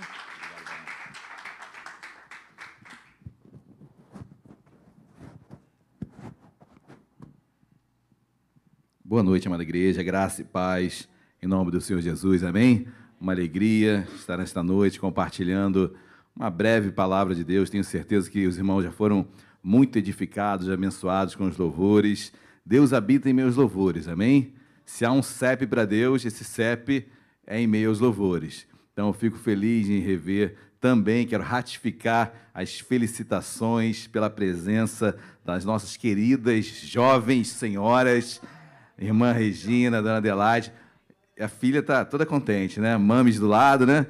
Boa 9.04 9.24
noite, 9.24 9.48
amada 9.48 9.64
igreja, 9.64 10.02
graça 10.02 10.42
e 10.42 10.46
paz 10.46 11.10
em 11.42 11.48
nome 11.48 11.72
do 11.72 11.82
Senhor 11.82 12.02
Jesus, 12.02 12.44
amém? 12.44 12.88
Uma 13.20 13.34
alegria 13.34 14.08
estar 14.16 14.38
nesta 14.38 14.64
noite 14.64 15.00
compartilhando 15.00 15.94
uma 16.36 16.50
breve 16.50 16.92
palavra 16.92 17.36
de 17.36 17.44
Deus. 17.44 17.70
Tenho 17.70 17.84
certeza 17.84 18.30
que 18.30 18.48
os 18.48 18.58
irmãos 18.58 18.84
já 18.84 18.92
foram 18.92 19.28
muito 19.62 19.98
edificados, 19.98 20.70
abençoados 20.70 21.36
com 21.36 21.46
os 21.46 21.58
louvores. 21.58 22.34
Deus 22.66 22.94
habita 22.94 23.30
em 23.30 23.34
meus 23.34 23.56
louvores, 23.56 24.08
amém? 24.08 24.54
Se 24.86 25.06
há 25.06 25.12
um 25.12 25.22
CEP 25.22 25.68
para 25.68 25.86
Deus, 25.86 26.26
esse 26.26 26.44
CEP 26.44 27.08
é 27.46 27.60
em 27.60 27.86
aos 27.86 28.00
louvores. 28.00 28.68
Então 28.92 29.08
eu 29.08 29.14
fico 29.14 29.38
feliz 29.38 29.88
em 29.90 30.00
rever 30.00 30.56
também, 30.80 31.26
quero 31.26 31.44
ratificar 31.44 32.34
as 32.54 32.80
felicitações 32.80 34.06
pela 34.06 34.30
presença 34.30 35.18
das 35.44 35.64
nossas 35.64 35.96
queridas 35.96 36.66
jovens 36.66 37.48
senhoras, 37.48 38.42
irmã 39.00 39.32
Regina, 39.32 40.02
dona 40.02 40.18
Adelaide. 40.18 40.72
A 41.40 41.48
filha 41.48 41.80
está 41.80 42.04
toda 42.04 42.26
contente, 42.26 42.80
né? 42.80 42.98
Mames 42.98 43.40
do 43.40 43.48
lado, 43.48 43.88
né? 43.88 44.06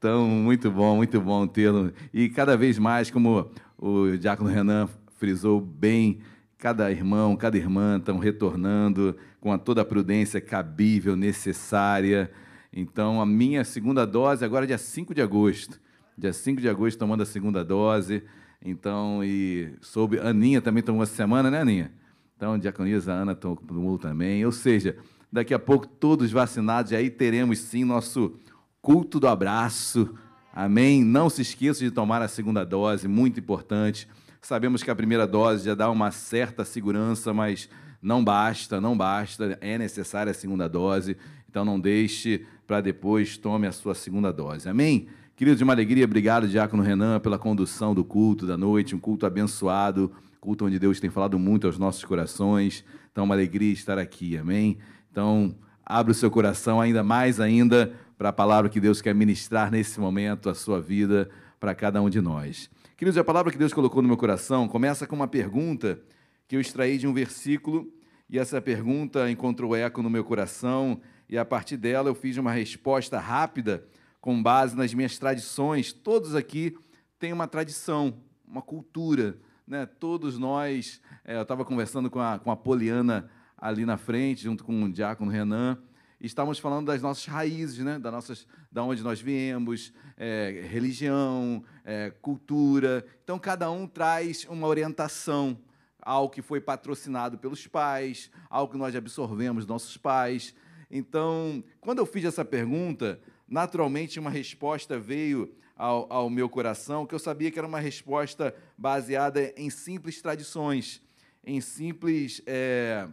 Então, 0.00 0.26
muito 0.26 0.70
bom, 0.70 0.96
muito 0.96 1.20
bom 1.20 1.46
tê-lo. 1.46 1.92
E 2.10 2.30
cada 2.30 2.56
vez 2.56 2.78
mais, 2.78 3.10
como 3.10 3.50
o 3.76 4.16
Diácono 4.16 4.48
Renan 4.48 4.88
frisou 5.18 5.60
bem, 5.60 6.20
cada 6.56 6.90
irmão, 6.90 7.36
cada 7.36 7.58
irmã 7.58 7.98
estão 7.98 8.16
retornando 8.16 9.14
com 9.42 9.52
a 9.52 9.58
toda 9.58 9.82
a 9.82 9.84
prudência 9.84 10.40
cabível, 10.40 11.14
necessária. 11.16 12.32
Então, 12.72 13.20
a 13.20 13.26
minha 13.26 13.62
segunda 13.62 14.06
dose 14.06 14.42
agora 14.42 14.64
é 14.64 14.68
dia 14.68 14.78
5 14.78 15.14
de 15.14 15.20
agosto. 15.20 15.78
Dia 16.16 16.32
5 16.32 16.62
de 16.62 16.68
agosto, 16.70 16.98
tomando 16.98 17.22
a 17.22 17.26
segunda 17.26 17.62
dose. 17.62 18.22
Então, 18.64 19.22
e 19.22 19.74
soube, 19.82 20.18
Aninha 20.18 20.62
também 20.62 20.82
tomou 20.82 21.02
essa 21.02 21.14
semana, 21.14 21.50
né, 21.50 21.60
Aninha? 21.60 21.92
Então, 22.38 22.58
diaconisa 22.58 23.12
Ana 23.12 23.34
tomou 23.34 23.98
também. 23.98 24.46
Ou 24.46 24.52
seja, 24.52 24.96
daqui 25.30 25.52
a 25.52 25.58
pouco 25.58 25.86
todos 25.86 26.32
vacinados, 26.32 26.90
e 26.90 26.96
aí 26.96 27.10
teremos 27.10 27.58
sim 27.58 27.84
nosso 27.84 28.34
culto 28.82 29.20
do 29.20 29.28
abraço. 29.28 30.14
Amém? 30.52 31.04
Não 31.04 31.30
se 31.30 31.42
esqueça 31.42 31.84
de 31.84 31.90
tomar 31.90 32.22
a 32.22 32.28
segunda 32.28 32.64
dose, 32.64 33.06
muito 33.06 33.38
importante. 33.38 34.08
Sabemos 34.40 34.82
que 34.82 34.90
a 34.90 34.96
primeira 34.96 35.26
dose 35.26 35.66
já 35.66 35.74
dá 35.74 35.90
uma 35.90 36.10
certa 36.10 36.64
segurança, 36.64 37.32
mas 37.32 37.68
não 38.02 38.24
basta, 38.24 38.80
não 38.80 38.96
basta, 38.96 39.58
é 39.60 39.76
necessária 39.76 40.30
a 40.30 40.34
segunda 40.34 40.68
dose. 40.68 41.16
Então 41.48 41.64
não 41.64 41.78
deixe 41.78 42.46
para 42.66 42.80
depois, 42.80 43.36
tome 43.36 43.66
a 43.66 43.72
sua 43.72 43.94
segunda 43.94 44.32
dose. 44.32 44.68
Amém? 44.68 45.08
Queridos, 45.36 45.58
de 45.58 45.64
uma 45.64 45.72
alegria, 45.72 46.04
obrigado, 46.04 46.48
Diácono 46.48 46.82
Renan, 46.82 47.18
pela 47.20 47.38
condução 47.38 47.94
do 47.94 48.04
culto 48.04 48.46
da 48.46 48.56
noite, 48.56 48.94
um 48.94 48.98
culto 48.98 49.24
abençoado, 49.24 50.12
culto 50.40 50.66
onde 50.66 50.78
Deus 50.78 51.00
tem 51.00 51.10
falado 51.10 51.38
muito 51.38 51.66
aos 51.66 51.78
nossos 51.78 52.04
corações. 52.04 52.84
Então, 53.10 53.24
uma 53.24 53.34
alegria 53.34 53.72
estar 53.72 53.98
aqui, 53.98 54.36
amém? 54.36 54.78
Então, 55.10 55.54
abra 55.84 56.12
o 56.12 56.14
seu 56.14 56.30
coração 56.30 56.80
ainda 56.80 57.02
mais 57.02 57.40
ainda 57.40 57.92
para 58.20 58.28
a 58.28 58.32
palavra 58.34 58.68
que 58.68 58.78
Deus 58.78 59.00
quer 59.00 59.14
ministrar 59.14 59.70
nesse 59.70 59.98
momento, 59.98 60.50
a 60.50 60.54
sua 60.54 60.78
vida, 60.78 61.30
para 61.58 61.74
cada 61.74 62.02
um 62.02 62.10
de 62.10 62.20
nós. 62.20 62.68
Queridos, 62.94 63.16
a 63.16 63.24
palavra 63.24 63.50
que 63.50 63.56
Deus 63.56 63.72
colocou 63.72 64.02
no 64.02 64.08
meu 64.08 64.16
coração 64.18 64.68
começa 64.68 65.06
com 65.06 65.16
uma 65.16 65.26
pergunta 65.26 65.98
que 66.46 66.54
eu 66.54 66.60
extraí 66.60 66.98
de 66.98 67.06
um 67.06 67.14
versículo, 67.14 67.90
e 68.28 68.38
essa 68.38 68.60
pergunta 68.60 69.30
encontrou 69.30 69.74
eco 69.74 70.02
no 70.02 70.10
meu 70.10 70.22
coração, 70.22 71.00
e 71.30 71.38
a 71.38 71.46
partir 71.46 71.78
dela 71.78 72.10
eu 72.10 72.14
fiz 72.14 72.36
uma 72.36 72.52
resposta 72.52 73.18
rápida 73.18 73.86
com 74.20 74.42
base 74.42 74.76
nas 74.76 74.92
minhas 74.92 75.16
tradições. 75.16 75.90
Todos 75.90 76.34
aqui 76.34 76.76
têm 77.18 77.32
uma 77.32 77.46
tradição, 77.46 78.18
uma 78.46 78.60
cultura. 78.60 79.38
Né? 79.66 79.86
Todos 79.86 80.36
nós, 80.36 81.00
é, 81.24 81.36
eu 81.36 81.42
estava 81.42 81.64
conversando 81.64 82.10
com 82.10 82.20
a, 82.20 82.38
com 82.38 82.50
a 82.50 82.56
Poliana 82.56 83.30
ali 83.56 83.86
na 83.86 83.96
frente, 83.96 84.42
junto 84.42 84.62
com 84.62 84.84
o 84.84 84.92
diácono 84.92 85.30
Renan, 85.30 85.78
estávamos 86.26 86.58
falando 86.58 86.86
das 86.86 87.00
nossas 87.00 87.24
raízes, 87.24 87.78
né? 87.78 87.98
da, 87.98 88.10
nossas, 88.10 88.46
da 88.70 88.82
onde 88.84 89.02
nós 89.02 89.20
viemos, 89.20 89.92
é, 90.16 90.66
religião, 90.70 91.64
é, 91.84 92.10
cultura. 92.20 93.04
Então, 93.24 93.38
cada 93.38 93.70
um 93.70 93.86
traz 93.86 94.44
uma 94.48 94.66
orientação, 94.66 95.58
algo 96.00 96.32
que 96.32 96.42
foi 96.42 96.60
patrocinado 96.60 97.38
pelos 97.38 97.66
pais, 97.66 98.30
algo 98.48 98.72
que 98.72 98.78
nós 98.78 98.94
absorvemos 98.94 99.66
nossos 99.66 99.96
pais. 99.96 100.54
Então, 100.90 101.64
quando 101.80 101.98
eu 101.98 102.06
fiz 102.06 102.24
essa 102.24 102.44
pergunta, 102.44 103.20
naturalmente 103.48 104.20
uma 104.20 104.30
resposta 104.30 104.98
veio 104.98 105.54
ao, 105.74 106.12
ao, 106.12 106.28
meu 106.28 106.48
coração, 106.48 107.06
que 107.06 107.14
eu 107.14 107.18
sabia 107.18 107.50
que 107.50 107.58
era 107.58 107.66
uma 107.66 107.80
resposta 107.80 108.54
baseada 108.76 109.52
em 109.56 109.70
simples 109.70 110.20
tradições, 110.20 111.00
em 111.42 111.60
simples 111.60 112.42
é, 112.46 113.08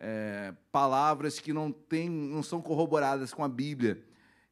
é, 0.00 0.54
palavras 0.72 1.38
que 1.38 1.52
não, 1.52 1.70
tem, 1.70 2.08
não 2.08 2.42
são 2.42 2.62
corroboradas 2.62 3.34
com 3.34 3.44
a 3.44 3.48
Bíblia. 3.48 4.02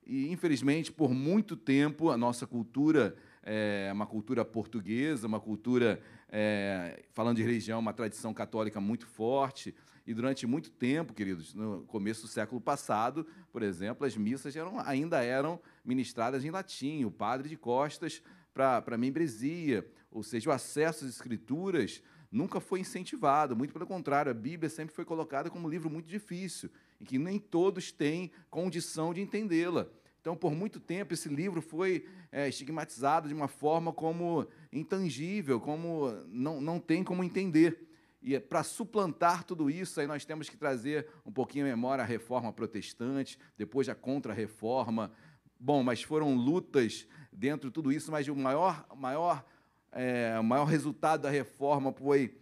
E, 0.06 0.30
infelizmente, 0.30 0.92
por 0.92 1.10
muito 1.12 1.56
tempo, 1.56 2.10
a 2.10 2.16
nossa 2.16 2.46
cultura 2.46 3.16
é 3.42 3.90
uma 3.92 4.06
cultura 4.06 4.44
portuguesa, 4.44 5.26
uma 5.26 5.40
cultura, 5.40 6.00
é, 6.30 7.02
falando 7.14 7.36
de 7.38 7.42
religião, 7.42 7.80
uma 7.80 7.94
tradição 7.94 8.34
católica 8.34 8.78
muito 8.78 9.06
forte, 9.06 9.74
e 10.06 10.14
durante 10.14 10.46
muito 10.46 10.70
tempo, 10.70 11.12
queridos, 11.12 11.54
no 11.54 11.82
começo 11.82 12.22
do 12.22 12.28
século 12.28 12.60
passado, 12.60 13.26
por 13.52 13.62
exemplo, 13.62 14.06
as 14.06 14.16
missas 14.16 14.56
eram, 14.56 14.80
ainda 14.80 15.22
eram 15.22 15.60
ministradas 15.84 16.44
em 16.44 16.50
latim, 16.50 17.04
o 17.04 17.10
padre 17.10 17.48
de 17.48 17.56
costas 17.56 18.22
para 18.54 18.82
a 18.86 18.98
membresia, 18.98 19.86
ou 20.10 20.22
seja, 20.22 20.48
o 20.48 20.52
acesso 20.52 21.04
às 21.04 21.10
escrituras 21.10 22.02
nunca 22.30 22.60
foi 22.60 22.80
incentivado, 22.80 23.56
muito 23.56 23.72
pelo 23.72 23.86
contrário, 23.86 24.30
a 24.30 24.34
Bíblia 24.34 24.68
sempre 24.68 24.94
foi 24.94 25.04
colocada 25.04 25.50
como 25.50 25.66
um 25.66 25.70
livro 25.70 25.90
muito 25.90 26.06
difícil, 26.06 26.70
em 27.00 27.04
que 27.04 27.18
nem 27.18 27.38
todos 27.38 27.90
têm 27.90 28.30
condição 28.50 29.14
de 29.14 29.20
entendê-la. 29.20 29.88
Então, 30.20 30.36
por 30.36 30.52
muito 30.52 30.78
tempo, 30.78 31.14
esse 31.14 31.28
livro 31.28 31.62
foi 31.62 32.06
é, 32.30 32.48
estigmatizado 32.48 33.28
de 33.28 33.34
uma 33.34 33.48
forma 33.48 33.92
como 33.92 34.46
intangível, 34.72 35.60
como 35.60 36.10
não, 36.26 36.60
não 36.60 36.78
tem 36.78 37.02
como 37.02 37.24
entender. 37.24 37.88
E 38.20 38.34
é 38.34 38.40
para 38.40 38.62
suplantar 38.64 39.44
tudo 39.44 39.70
isso, 39.70 40.00
aí 40.00 40.06
nós 40.06 40.24
temos 40.24 40.48
que 40.48 40.56
trazer 40.56 41.08
um 41.24 41.32
pouquinho 41.32 41.64
a 41.64 41.68
memória 41.68 42.02
a 42.02 42.06
reforma 42.06 42.52
protestante, 42.52 43.38
depois 43.56 43.88
a 43.88 43.94
contra-reforma. 43.94 45.12
Bom, 45.58 45.82
mas 45.82 46.02
foram 46.02 46.34
lutas 46.34 47.06
dentro 47.32 47.70
de 47.70 47.74
tudo 47.74 47.92
isso, 47.92 48.10
mas 48.10 48.26
o 48.28 48.34
maior, 48.34 48.86
maior, 48.96 49.46
é, 49.92 50.38
o 50.38 50.44
maior 50.44 50.64
resultado 50.64 51.22
da 51.22 51.30
reforma 51.30 51.92
foi 51.92 52.36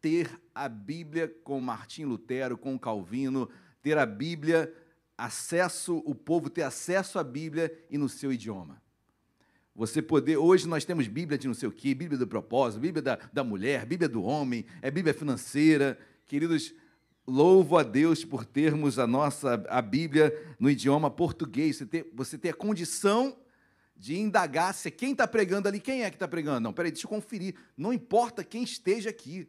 ter 0.00 0.38
a 0.54 0.68
Bíblia 0.68 1.28
com 1.42 1.60
Martim 1.60 2.04
Lutero, 2.04 2.58
com 2.58 2.78
Calvino, 2.78 3.48
ter 3.82 3.96
a 3.98 4.06
Bíblia, 4.06 4.72
acesso, 5.16 6.02
o 6.04 6.14
povo 6.14 6.50
ter 6.50 6.62
acesso 6.62 7.18
à 7.18 7.24
Bíblia 7.24 7.72
e 7.90 7.96
no 7.96 8.08
seu 8.08 8.32
idioma. 8.32 8.82
Você 9.74 10.00
poder. 10.00 10.36
Hoje 10.36 10.68
nós 10.68 10.84
temos 10.84 11.08
Bíblia 11.08 11.36
de 11.36 11.48
não 11.48 11.54
sei 11.54 11.68
o 11.68 11.72
quê, 11.72 11.94
Bíblia 11.94 12.18
do 12.18 12.26
propósito, 12.26 12.80
Bíblia 12.80 13.02
da, 13.02 13.18
da 13.32 13.42
mulher, 13.42 13.84
Bíblia 13.86 14.08
do 14.08 14.22
homem, 14.22 14.64
é 14.80 14.90
Bíblia 14.90 15.12
financeira. 15.12 15.98
Queridos, 16.26 16.72
louvo 17.26 17.76
a 17.76 17.82
Deus 17.82 18.24
por 18.24 18.44
termos 18.44 18.98
a 18.98 19.06
nossa 19.06 19.64
a 19.68 19.82
Bíblia 19.82 20.32
no 20.60 20.70
idioma 20.70 21.10
português. 21.10 21.76
Você 21.76 21.86
ter, 21.86 22.10
você 22.14 22.38
ter 22.38 22.50
a 22.50 22.54
condição 22.54 23.36
de 23.96 24.18
indagar 24.18 24.74
se 24.74 24.90
quem 24.90 25.12
está 25.12 25.26
pregando 25.26 25.68
ali, 25.68 25.80
quem 25.80 26.02
é 26.02 26.10
que 26.10 26.16
está 26.16 26.26
pregando? 26.26 26.60
Não, 26.60 26.72
peraí, 26.72 26.90
deixa 26.90 27.06
eu 27.06 27.10
conferir. 27.10 27.54
Não 27.76 27.92
importa 27.92 28.42
quem 28.42 28.62
esteja 28.62 29.10
aqui, 29.10 29.48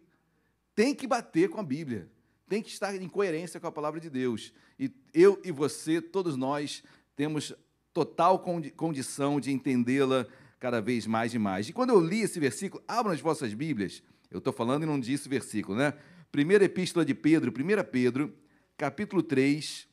tem 0.75 0.93
que 0.93 1.07
bater 1.07 1.49
com 1.49 1.59
a 1.59 1.63
Bíblia, 1.63 2.09
tem 2.47 2.61
que 2.61 2.69
estar 2.69 2.93
em 2.95 3.09
coerência 3.09 3.59
com 3.59 3.67
a 3.67 3.71
palavra 3.71 3.99
de 3.99 4.09
Deus. 4.09 4.53
E 4.79 4.91
eu 5.13 5.41
e 5.43 5.51
você, 5.51 6.01
todos 6.01 6.35
nós, 6.35 6.83
temos 7.15 7.53
total 7.93 8.39
condição 8.75 9.39
de 9.39 9.51
entendê-la 9.51 10.27
cada 10.59 10.81
vez 10.81 11.07
mais 11.07 11.33
e 11.33 11.39
mais. 11.39 11.69
E 11.69 11.73
quando 11.73 11.91
eu 11.91 11.99
li 11.99 12.21
esse 12.21 12.39
versículo, 12.39 12.83
abram 12.87 13.13
as 13.13 13.21
vossas 13.21 13.53
Bíblias, 13.53 14.03
eu 14.29 14.39
estou 14.39 14.51
falando 14.51 14.83
e 14.83 14.85
não 14.85 14.99
disse 14.99 15.29
versículo, 15.29 15.77
né? 15.77 15.93
Primeira 16.31 16.65
Epístola 16.65 17.05
de 17.05 17.13
Pedro, 17.13 17.51
1 17.51 17.89
Pedro, 17.89 18.35
capítulo 18.77 19.23
3, 19.23 19.87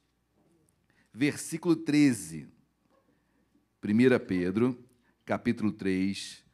versículo 1.13 1.77
13. 1.77 2.49
1 3.85 4.25
Pedro, 4.25 4.79
capítulo 5.25 5.73
3, 5.73 6.45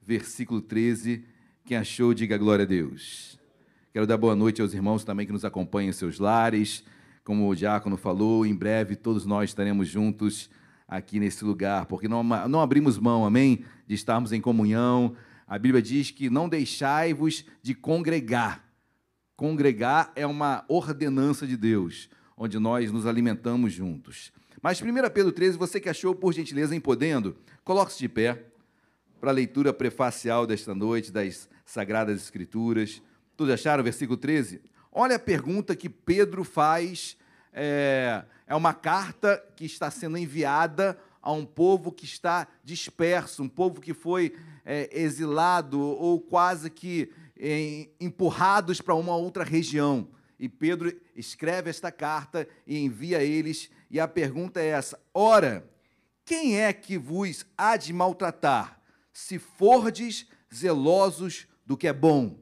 versículo 0.00 0.60
13. 0.60 1.24
Quem 1.64 1.76
achou, 1.76 2.12
diga 2.12 2.36
glória 2.36 2.64
a 2.64 2.66
Deus. 2.66 3.38
Quero 3.92 4.04
dar 4.04 4.16
boa 4.16 4.34
noite 4.34 4.60
aos 4.60 4.74
irmãos 4.74 5.04
também 5.04 5.24
que 5.24 5.32
nos 5.32 5.44
acompanham 5.44 5.90
em 5.90 5.92
seus 5.92 6.18
lares. 6.18 6.82
Como 7.22 7.48
o 7.48 7.54
diácono 7.54 7.96
falou, 7.96 8.44
em 8.44 8.52
breve 8.52 8.96
todos 8.96 9.24
nós 9.24 9.50
estaremos 9.50 9.86
juntos 9.86 10.50
aqui 10.88 11.20
nesse 11.20 11.44
lugar, 11.44 11.86
porque 11.86 12.08
não, 12.08 12.24
não 12.24 12.60
abrimos 12.60 12.98
mão, 12.98 13.24
amém, 13.24 13.64
de 13.86 13.94
estarmos 13.94 14.32
em 14.32 14.40
comunhão. 14.40 15.14
A 15.46 15.60
Bíblia 15.60 15.80
diz 15.80 16.10
que 16.10 16.28
não 16.28 16.48
deixai-vos 16.48 17.44
de 17.62 17.76
congregar. 17.76 18.64
Congregar 19.36 20.10
é 20.16 20.26
uma 20.26 20.64
ordenança 20.66 21.46
de 21.46 21.56
Deus, 21.56 22.10
onde 22.36 22.58
nós 22.58 22.90
nos 22.90 23.06
alimentamos 23.06 23.72
juntos. 23.72 24.32
Mas 24.62 24.80
1 24.80 24.84
Pedro 25.12 25.32
13, 25.32 25.58
você 25.58 25.80
que 25.80 25.88
achou, 25.88 26.14
por 26.14 26.32
gentileza, 26.32 26.72
em 26.72 26.78
podendo, 26.78 27.36
coloque-se 27.64 27.98
de 27.98 28.08
pé 28.08 28.44
para 29.20 29.30
a 29.30 29.34
leitura 29.34 29.72
prefacial 29.72 30.46
desta 30.46 30.72
noite 30.72 31.10
das 31.10 31.48
Sagradas 31.66 32.22
Escrituras. 32.22 33.02
Todos 33.36 33.52
acharam 33.52 33.80
o 33.80 33.84
versículo 33.84 34.16
13? 34.16 34.62
Olha 34.92 35.16
a 35.16 35.18
pergunta 35.18 35.74
que 35.74 35.88
Pedro 35.88 36.44
faz 36.44 37.16
é, 37.52 38.24
é 38.46 38.54
uma 38.54 38.72
carta 38.72 39.44
que 39.56 39.64
está 39.64 39.90
sendo 39.90 40.16
enviada 40.16 40.96
a 41.20 41.32
um 41.32 41.44
povo 41.44 41.90
que 41.90 42.04
está 42.04 42.46
disperso, 42.62 43.42
um 43.42 43.48
povo 43.48 43.80
que 43.80 43.92
foi 43.92 44.32
é, 44.64 44.88
exilado 44.92 45.80
ou 45.80 46.20
quase 46.20 46.70
que 46.70 47.10
é, 47.36 47.88
empurrados 48.00 48.80
para 48.80 48.94
uma 48.94 49.16
outra 49.16 49.42
região. 49.42 50.06
E 50.38 50.48
Pedro 50.48 50.92
escreve 51.14 51.70
esta 51.70 51.92
carta 51.92 52.48
e 52.66 52.78
envia 52.78 53.22
eles, 53.22 53.70
e 53.92 54.00
a 54.00 54.08
pergunta 54.08 54.58
é 54.58 54.68
essa: 54.68 54.98
Ora, 55.12 55.70
quem 56.24 56.58
é 56.58 56.72
que 56.72 56.96
vos 56.96 57.44
há 57.56 57.76
de 57.76 57.92
maltratar, 57.92 58.80
se 59.12 59.38
fordes 59.38 60.26
zelosos 60.52 61.46
do 61.66 61.76
que 61.76 61.86
é 61.86 61.92
bom? 61.92 62.40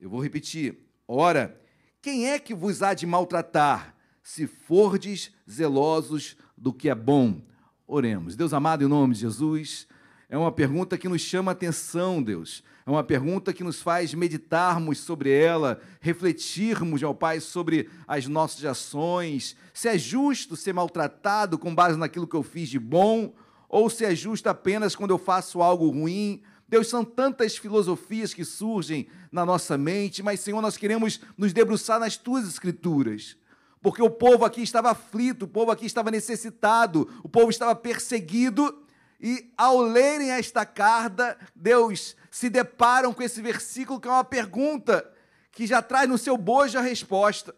Eu 0.00 0.08
vou 0.08 0.22
repetir: 0.22 0.78
Ora, 1.06 1.60
quem 2.00 2.30
é 2.30 2.38
que 2.38 2.54
vos 2.54 2.82
há 2.82 2.94
de 2.94 3.04
maltratar, 3.04 3.94
se 4.22 4.46
fordes 4.46 5.30
zelosos 5.48 6.36
do 6.56 6.72
que 6.72 6.88
é 6.88 6.94
bom. 6.94 7.42
Oremos. 7.86 8.34
Deus 8.34 8.52
amado, 8.52 8.82
em 8.82 8.88
nome 8.88 9.14
de 9.14 9.20
Jesus, 9.20 9.86
é 10.28 10.36
uma 10.36 10.50
pergunta 10.50 10.98
que 10.98 11.08
nos 11.08 11.20
chama 11.20 11.50
a 11.50 11.54
atenção, 11.54 12.22
Deus. 12.22 12.64
É 12.86 12.90
uma 12.90 13.02
pergunta 13.02 13.52
que 13.52 13.64
nos 13.64 13.82
faz 13.82 14.14
meditarmos 14.14 15.00
sobre 15.00 15.28
ela, 15.28 15.80
refletirmos, 16.00 17.02
ó 17.02 17.12
Pai, 17.12 17.40
sobre 17.40 17.90
as 18.06 18.28
nossas 18.28 18.64
ações. 18.64 19.56
Se 19.74 19.88
é 19.88 19.98
justo 19.98 20.54
ser 20.54 20.72
maltratado 20.72 21.58
com 21.58 21.74
base 21.74 21.98
naquilo 21.98 22.28
que 22.28 22.36
eu 22.36 22.44
fiz 22.44 22.68
de 22.68 22.78
bom, 22.78 23.34
ou 23.68 23.90
se 23.90 24.04
é 24.04 24.14
justo 24.14 24.46
apenas 24.46 24.94
quando 24.94 25.10
eu 25.10 25.18
faço 25.18 25.60
algo 25.60 25.90
ruim, 25.90 26.40
Deus, 26.68 26.86
são 26.86 27.04
tantas 27.04 27.56
filosofias 27.56 28.32
que 28.32 28.44
surgem 28.44 29.08
na 29.32 29.44
nossa 29.44 29.76
mente, 29.76 30.22
mas, 30.22 30.38
Senhor, 30.38 30.62
nós 30.62 30.76
queremos 30.76 31.20
nos 31.36 31.52
debruçar 31.52 31.98
nas 31.98 32.16
tuas 32.16 32.46
escrituras. 32.46 33.36
Porque 33.82 34.02
o 34.02 34.10
povo 34.10 34.44
aqui 34.44 34.62
estava 34.62 34.92
aflito, 34.92 35.44
o 35.44 35.48
povo 35.48 35.72
aqui 35.72 35.86
estava 35.86 36.12
necessitado, 36.12 37.08
o 37.24 37.28
povo 37.28 37.50
estava 37.50 37.74
perseguido, 37.74 38.85
e 39.20 39.52
ao 39.56 39.80
lerem 39.80 40.30
esta 40.30 40.66
carta, 40.66 41.38
Deus 41.54 42.16
se 42.30 42.50
deparam 42.50 43.12
com 43.12 43.22
esse 43.22 43.40
versículo 43.40 44.00
que 44.00 44.08
é 44.08 44.10
uma 44.10 44.24
pergunta 44.24 45.10
que 45.50 45.66
já 45.66 45.80
traz 45.80 46.08
no 46.08 46.18
seu 46.18 46.36
bojo 46.36 46.78
a 46.78 46.82
resposta. 46.82 47.54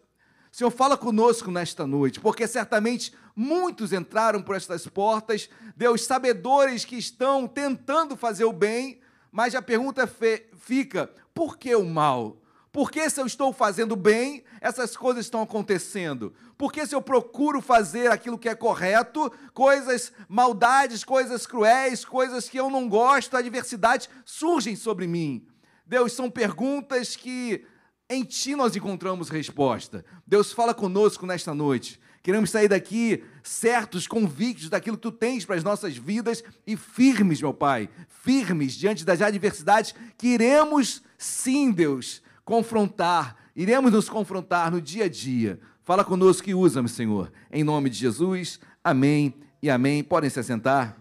Senhor, 0.51 0.71
fala 0.71 0.97
conosco 0.97 1.51
nesta 1.51 1.85
noite, 1.85 2.19
porque 2.19 2.47
certamente 2.47 3.13
muitos 3.35 3.93
entraram 3.93 4.41
por 4.41 4.55
estas 4.55 4.87
portas, 4.87 5.49
Deus, 5.75 6.05
sabedores 6.05 6.85
que 6.85 6.97
estão 6.97 7.47
tentando 7.47 8.17
fazer 8.17 8.45
o 8.45 8.53
bem, 8.53 8.99
mas 9.31 9.53
a 9.53 9.61
pergunta 9.61 10.09
fica: 10.57 11.11
por 11.33 11.57
que 11.57 11.75
o 11.75 11.85
mal? 11.85 12.37
Por 12.79 12.89
que 12.89 13.09
se 13.09 13.19
eu 13.19 13.25
estou 13.25 13.51
fazendo 13.51 13.93
bem, 13.93 14.41
essas 14.61 14.95
coisas 14.95 15.25
estão 15.25 15.41
acontecendo? 15.41 16.33
Por 16.57 16.71
que 16.71 16.85
se 16.85 16.95
eu 16.95 17.01
procuro 17.01 17.59
fazer 17.59 18.09
aquilo 18.09 18.39
que 18.39 18.47
é 18.47 18.55
correto, 18.55 19.29
coisas, 19.53 20.13
maldades, 20.29 21.03
coisas 21.03 21.45
cruéis, 21.45 22.05
coisas 22.05 22.47
que 22.47 22.57
eu 22.57 22.69
não 22.69 22.87
gosto, 22.87 23.35
adversidades 23.35 24.07
surgem 24.23 24.77
sobre 24.77 25.07
mim? 25.07 25.45
Deus, 25.85 26.13
são 26.13 26.31
perguntas 26.31 27.17
que 27.17 27.65
em 28.09 28.23
Ti 28.23 28.55
nós 28.55 28.73
encontramos 28.73 29.27
resposta. 29.27 30.05
Deus 30.25 30.53
fala 30.53 30.73
conosco 30.73 31.25
nesta 31.25 31.53
noite. 31.53 31.99
Queremos 32.23 32.49
sair 32.49 32.69
daqui 32.69 33.25
certos, 33.43 34.07
convictos 34.07 34.69
daquilo 34.69 34.95
que 34.95 35.03
Tu 35.03 35.11
tens 35.11 35.43
para 35.43 35.57
as 35.57 35.65
nossas 35.65 35.97
vidas 35.97 36.41
e 36.65 36.77
firmes, 36.77 37.41
meu 37.41 37.53
Pai, 37.53 37.89
firmes 38.23 38.71
diante 38.71 39.03
das 39.03 39.21
adversidades 39.21 39.93
que 40.17 40.27
iremos, 40.27 41.03
sim, 41.17 41.73
Deus, 41.73 42.21
confrontar, 42.49 43.35
iremos 43.55 43.91
nos 43.91 44.09
confrontar 44.09 44.71
no 44.71 44.81
dia 44.81 45.05
a 45.05 45.07
dia. 45.07 45.59
Fala 45.83 46.03
conosco 46.03 46.49
e 46.49 46.55
usa-me, 46.55 46.89
Senhor. 46.89 47.31
Em 47.51 47.63
nome 47.63 47.91
de 47.91 47.97
Jesus, 47.97 48.59
amém 48.83 49.35
e 49.61 49.69
amém. 49.69 50.03
Podem 50.03 50.31
se 50.31 50.39
assentar. 50.39 50.97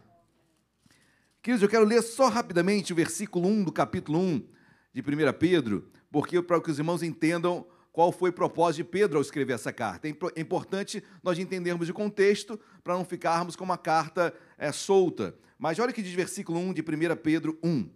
Queridos, 1.41 1.63
eu 1.63 1.69
quero 1.71 1.87
ler 1.87 2.03
só 2.03 2.29
rapidamente 2.29 2.93
o 2.93 2.97
versículo 2.97 3.49
1 3.49 3.65
do 3.65 3.73
capítulo 3.73 4.19
1 4.19 4.47
de 4.93 5.01
1 5.01 5.33
Pedro 5.39 5.91
porque 6.13 6.43
para 6.43 6.61
que 6.61 6.71
os 6.71 6.79
irmãos 6.79 7.03
entendam 7.03 7.67
qual 7.93 8.13
foi 8.13 8.29
o 8.29 8.35
propósito 8.35 8.85
de 8.85 8.91
Pedro 8.91 9.17
ao 9.17 9.23
escrever 9.23 9.55
essa 9.55 9.73
carta. 9.73 10.07
É 10.07 10.41
importante 10.43 11.03
nós 11.23 11.39
entendermos 11.39 11.89
o 11.89 11.95
contexto 11.95 12.61
para 12.85 12.93
não 12.93 13.07
ficarmos 13.07 13.57
com 13.57 13.65
uma 13.65 13.79
carta 13.79 14.35
é, 14.59 14.71
solta. 14.71 15.35
Mas 15.59 15.79
olha 15.79 15.93
o 15.93 15.95
que 15.95 16.03
diz 16.03 16.13
versículo 16.13 16.59
1 16.59 16.75
de 16.75 16.83
1 16.83 17.17
Pedro 17.23 17.59
1. 17.65 17.89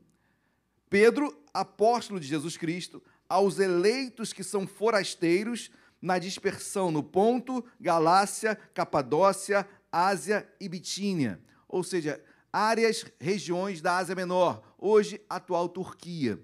Pedro, 0.89 1.35
apóstolo 1.55 2.21
de 2.21 2.27
Jesus 2.27 2.59
Cristo, 2.59 3.03
aos 3.33 3.59
eleitos 3.59 4.31
que 4.31 4.45
são 4.45 4.67
forasteiros 4.67 5.71
na 6.03 6.19
dispersão 6.19 6.91
no 6.91 7.03
Ponto, 7.03 7.65
Galácia, 7.81 8.55
Capadócia, 8.75 9.67
Ásia 9.91 10.47
e 10.61 10.69
Bitínia, 10.69 11.41
ou 11.67 11.83
seja, 11.83 12.23
áreas, 12.53 13.07
regiões 13.19 13.81
da 13.81 13.97
Ásia 13.97 14.15
Menor, 14.15 14.63
hoje 14.77 15.19
atual 15.31 15.67
Turquia. 15.67 16.39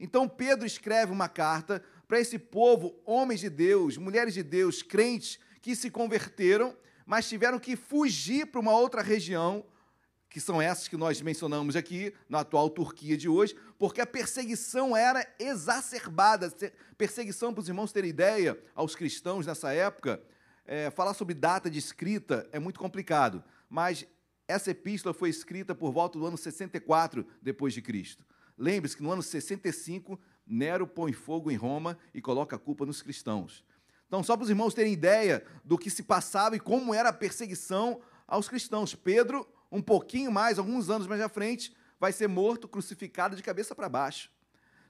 Então 0.00 0.26
Pedro 0.26 0.64
escreve 0.64 1.12
uma 1.12 1.28
carta 1.28 1.84
para 2.08 2.18
esse 2.18 2.38
povo, 2.38 2.98
homens 3.04 3.40
de 3.40 3.50
Deus, 3.50 3.98
mulheres 3.98 4.32
de 4.32 4.42
Deus, 4.42 4.82
crentes 4.82 5.38
que 5.60 5.76
se 5.76 5.90
converteram, 5.90 6.74
mas 7.04 7.28
tiveram 7.28 7.58
que 7.58 7.76
fugir 7.76 8.46
para 8.46 8.60
uma 8.60 8.72
outra 8.72 9.02
região, 9.02 9.66
que 10.32 10.40
são 10.40 10.62
essas 10.62 10.88
que 10.88 10.96
nós 10.96 11.20
mencionamos 11.20 11.76
aqui, 11.76 12.14
na 12.26 12.40
atual 12.40 12.70
Turquia 12.70 13.18
de 13.18 13.28
hoje, 13.28 13.54
porque 13.78 14.00
a 14.00 14.06
perseguição 14.06 14.96
era 14.96 15.26
exacerbada. 15.38 16.50
Perseguição, 16.96 17.52
para 17.52 17.60
os 17.60 17.68
irmãos 17.68 17.92
terem 17.92 18.08
ideia, 18.08 18.58
aos 18.74 18.96
cristãos 18.96 19.46
nessa 19.46 19.74
época, 19.74 20.22
é, 20.64 20.90
falar 20.90 21.12
sobre 21.12 21.34
data 21.34 21.68
de 21.68 21.78
escrita 21.78 22.48
é 22.50 22.58
muito 22.58 22.80
complicado, 22.80 23.44
mas 23.68 24.06
essa 24.48 24.70
epístola 24.70 25.12
foi 25.12 25.28
escrita 25.28 25.74
por 25.74 25.92
volta 25.92 26.18
do 26.18 26.26
ano 26.26 26.38
64 26.38 27.26
depois 27.42 27.74
de 27.74 27.82
Cristo. 27.82 28.24
Lembre-se 28.56 28.96
que 28.96 29.02
no 29.02 29.12
ano 29.12 29.22
65, 29.22 30.18
Nero 30.46 30.86
põe 30.86 31.12
fogo 31.12 31.50
em 31.50 31.56
Roma 31.56 31.98
e 32.14 32.22
coloca 32.22 32.56
a 32.56 32.58
culpa 32.58 32.86
nos 32.86 33.02
cristãos. 33.02 33.62
Então, 34.06 34.22
só 34.22 34.34
para 34.34 34.44
os 34.44 34.50
irmãos 34.50 34.72
terem 34.72 34.94
ideia 34.94 35.44
do 35.62 35.76
que 35.76 35.90
se 35.90 36.02
passava 36.02 36.56
e 36.56 36.60
como 36.60 36.94
era 36.94 37.10
a 37.10 37.12
perseguição 37.12 38.00
aos 38.26 38.48
cristãos. 38.48 38.94
Pedro, 38.94 39.46
um 39.72 39.80
pouquinho 39.80 40.30
mais, 40.30 40.58
alguns 40.58 40.90
anos 40.90 41.06
mais 41.06 41.20
à 41.20 41.28
frente, 41.28 41.74
vai 41.98 42.12
ser 42.12 42.28
morto, 42.28 42.68
crucificado 42.68 43.34
de 43.34 43.42
cabeça 43.42 43.74
para 43.74 43.88
baixo. 43.88 44.30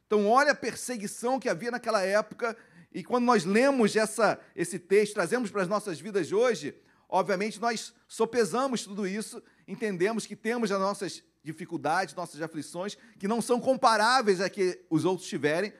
Então, 0.06 0.26
olha 0.28 0.50
a 0.50 0.54
perseguição 0.54 1.38
que 1.38 1.48
havia 1.48 1.70
naquela 1.70 2.02
época, 2.02 2.56
e 2.92 3.02
quando 3.04 3.24
nós 3.24 3.44
lemos 3.44 3.94
essa, 3.94 4.38
esse 4.56 4.78
texto, 4.78 5.14
trazemos 5.14 5.50
para 5.50 5.62
as 5.62 5.68
nossas 5.68 6.00
vidas 6.00 6.32
hoje, 6.32 6.74
obviamente 7.08 7.60
nós 7.60 7.94
sopesamos 8.08 8.82
tudo 8.84 9.06
isso, 9.06 9.42
entendemos 9.66 10.26
que 10.26 10.34
temos 10.34 10.70
as 10.72 10.80
nossas 10.80 11.22
dificuldades, 11.42 12.14
nossas 12.14 12.42
aflições, 12.42 12.96
que 13.18 13.28
não 13.28 13.40
são 13.40 13.60
comparáveis 13.60 14.40
a 14.40 14.50
que 14.50 14.84
os 14.90 15.04
outros 15.04 15.28
tiverem, 15.28 15.72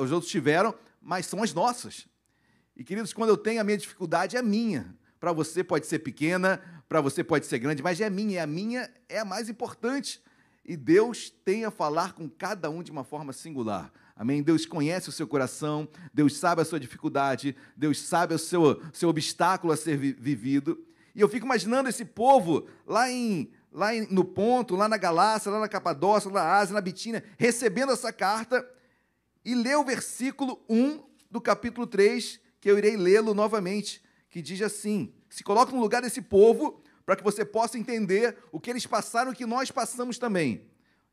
os 0.00 0.12
outros 0.12 0.30
tiveram, 0.30 0.74
mas 1.00 1.26
são 1.26 1.42
as 1.42 1.52
nossas. 1.52 2.06
E 2.76 2.82
queridos, 2.82 3.12
quando 3.12 3.30
eu 3.30 3.36
tenho 3.36 3.60
a 3.60 3.64
minha 3.64 3.78
dificuldade, 3.78 4.36
é 4.36 4.42
minha. 4.42 4.96
Para 5.20 5.32
você 5.32 5.62
pode 5.64 5.86
ser 5.86 6.00
pequena, 6.00 6.73
para 6.88 7.00
você 7.00 7.24
pode 7.24 7.46
ser 7.46 7.58
grande, 7.58 7.82
mas 7.82 8.00
é 8.00 8.10
minha, 8.10 8.34
e 8.34 8.38
a 8.38 8.46
minha 8.46 8.90
é 9.08 9.18
a 9.18 9.24
mais 9.24 9.48
importante. 9.48 10.22
E 10.64 10.76
Deus 10.76 11.30
tem 11.44 11.64
a 11.64 11.70
falar 11.70 12.14
com 12.14 12.28
cada 12.28 12.70
um 12.70 12.82
de 12.82 12.90
uma 12.90 13.04
forma 13.04 13.32
singular. 13.32 13.92
Amém? 14.16 14.42
Deus 14.42 14.64
conhece 14.64 15.08
o 15.08 15.12
seu 15.12 15.26
coração, 15.26 15.88
Deus 16.12 16.36
sabe 16.36 16.62
a 16.62 16.64
sua 16.64 16.78
dificuldade, 16.78 17.56
Deus 17.76 18.00
sabe 18.00 18.34
o 18.34 18.38
seu, 18.38 18.80
seu 18.92 19.08
obstáculo 19.08 19.72
a 19.72 19.76
ser 19.76 19.96
vivido. 19.96 20.82
E 21.14 21.20
eu 21.20 21.28
fico 21.28 21.44
imaginando 21.44 21.88
esse 21.88 22.04
povo 22.04 22.66
lá 22.86 23.10
em 23.10 23.50
lá 23.74 23.88
no 24.08 24.24
Ponto, 24.24 24.76
lá 24.76 24.88
na 24.88 24.96
Galácia, 24.96 25.50
lá 25.50 25.58
na 25.58 25.68
Capadócia, 25.68 26.30
lá 26.30 26.44
na 26.44 26.52
Ásia, 26.52 26.74
na 26.74 26.80
Bitínia, 26.80 27.24
recebendo 27.36 27.90
essa 27.90 28.12
carta, 28.12 28.64
e 29.44 29.52
lê 29.52 29.74
o 29.74 29.84
versículo 29.84 30.64
1 30.68 31.02
do 31.28 31.40
capítulo 31.40 31.84
3, 31.84 32.40
que 32.60 32.70
eu 32.70 32.78
irei 32.78 32.96
lê-lo 32.96 33.34
novamente, 33.34 34.00
que 34.30 34.40
diz 34.40 34.62
assim: 34.62 35.12
se 35.34 35.42
coloca 35.42 35.72
no 35.72 35.80
lugar 35.80 36.00
desse 36.00 36.22
povo, 36.22 36.80
para 37.04 37.16
que 37.16 37.24
você 37.24 37.44
possa 37.44 37.76
entender 37.76 38.38
o 38.52 38.60
que 38.60 38.70
eles 38.70 38.86
passaram 38.86 39.32
e 39.32 39.34
o 39.34 39.36
que 39.36 39.44
nós 39.44 39.68
passamos 39.68 40.16
também. 40.16 40.70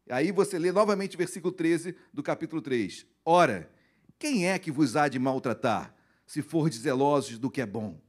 Aí 0.07 0.31
você 0.31 0.59
lê 0.59 0.71
novamente 0.71 1.15
o 1.15 1.17
versículo 1.17 1.51
13 1.51 1.97
do 2.13 2.21
capítulo 2.21 2.61
3. 2.61 3.07
Ora, 3.25 3.73
quem 4.19 4.47
é 4.47 4.59
que 4.59 4.71
vos 4.71 4.95
há 4.95 5.07
de 5.07 5.17
maltratar, 5.17 5.95
se 6.27 6.43
for 6.43 6.71
zelosos 6.71 7.39
do 7.39 7.49
que 7.49 7.61
é 7.61 7.65
bom? 7.65 7.99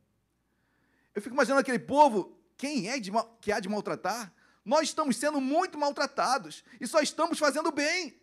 Eu 1.15 1.23
fico 1.23 1.35
imaginando 1.35 1.63
aquele 1.63 1.79
povo, 1.79 2.39
quem 2.59 2.91
é 2.91 3.01
que 3.41 3.51
há 3.51 3.59
de 3.59 3.71
maltratar? 3.71 4.35
Nós 4.63 4.89
estamos 4.89 5.17
sendo 5.17 5.41
muito 5.41 5.79
maltratados 5.79 6.63
e 6.79 6.87
só 6.87 7.01
estamos 7.01 7.39
fazendo 7.39 7.73
bem. 7.73 8.21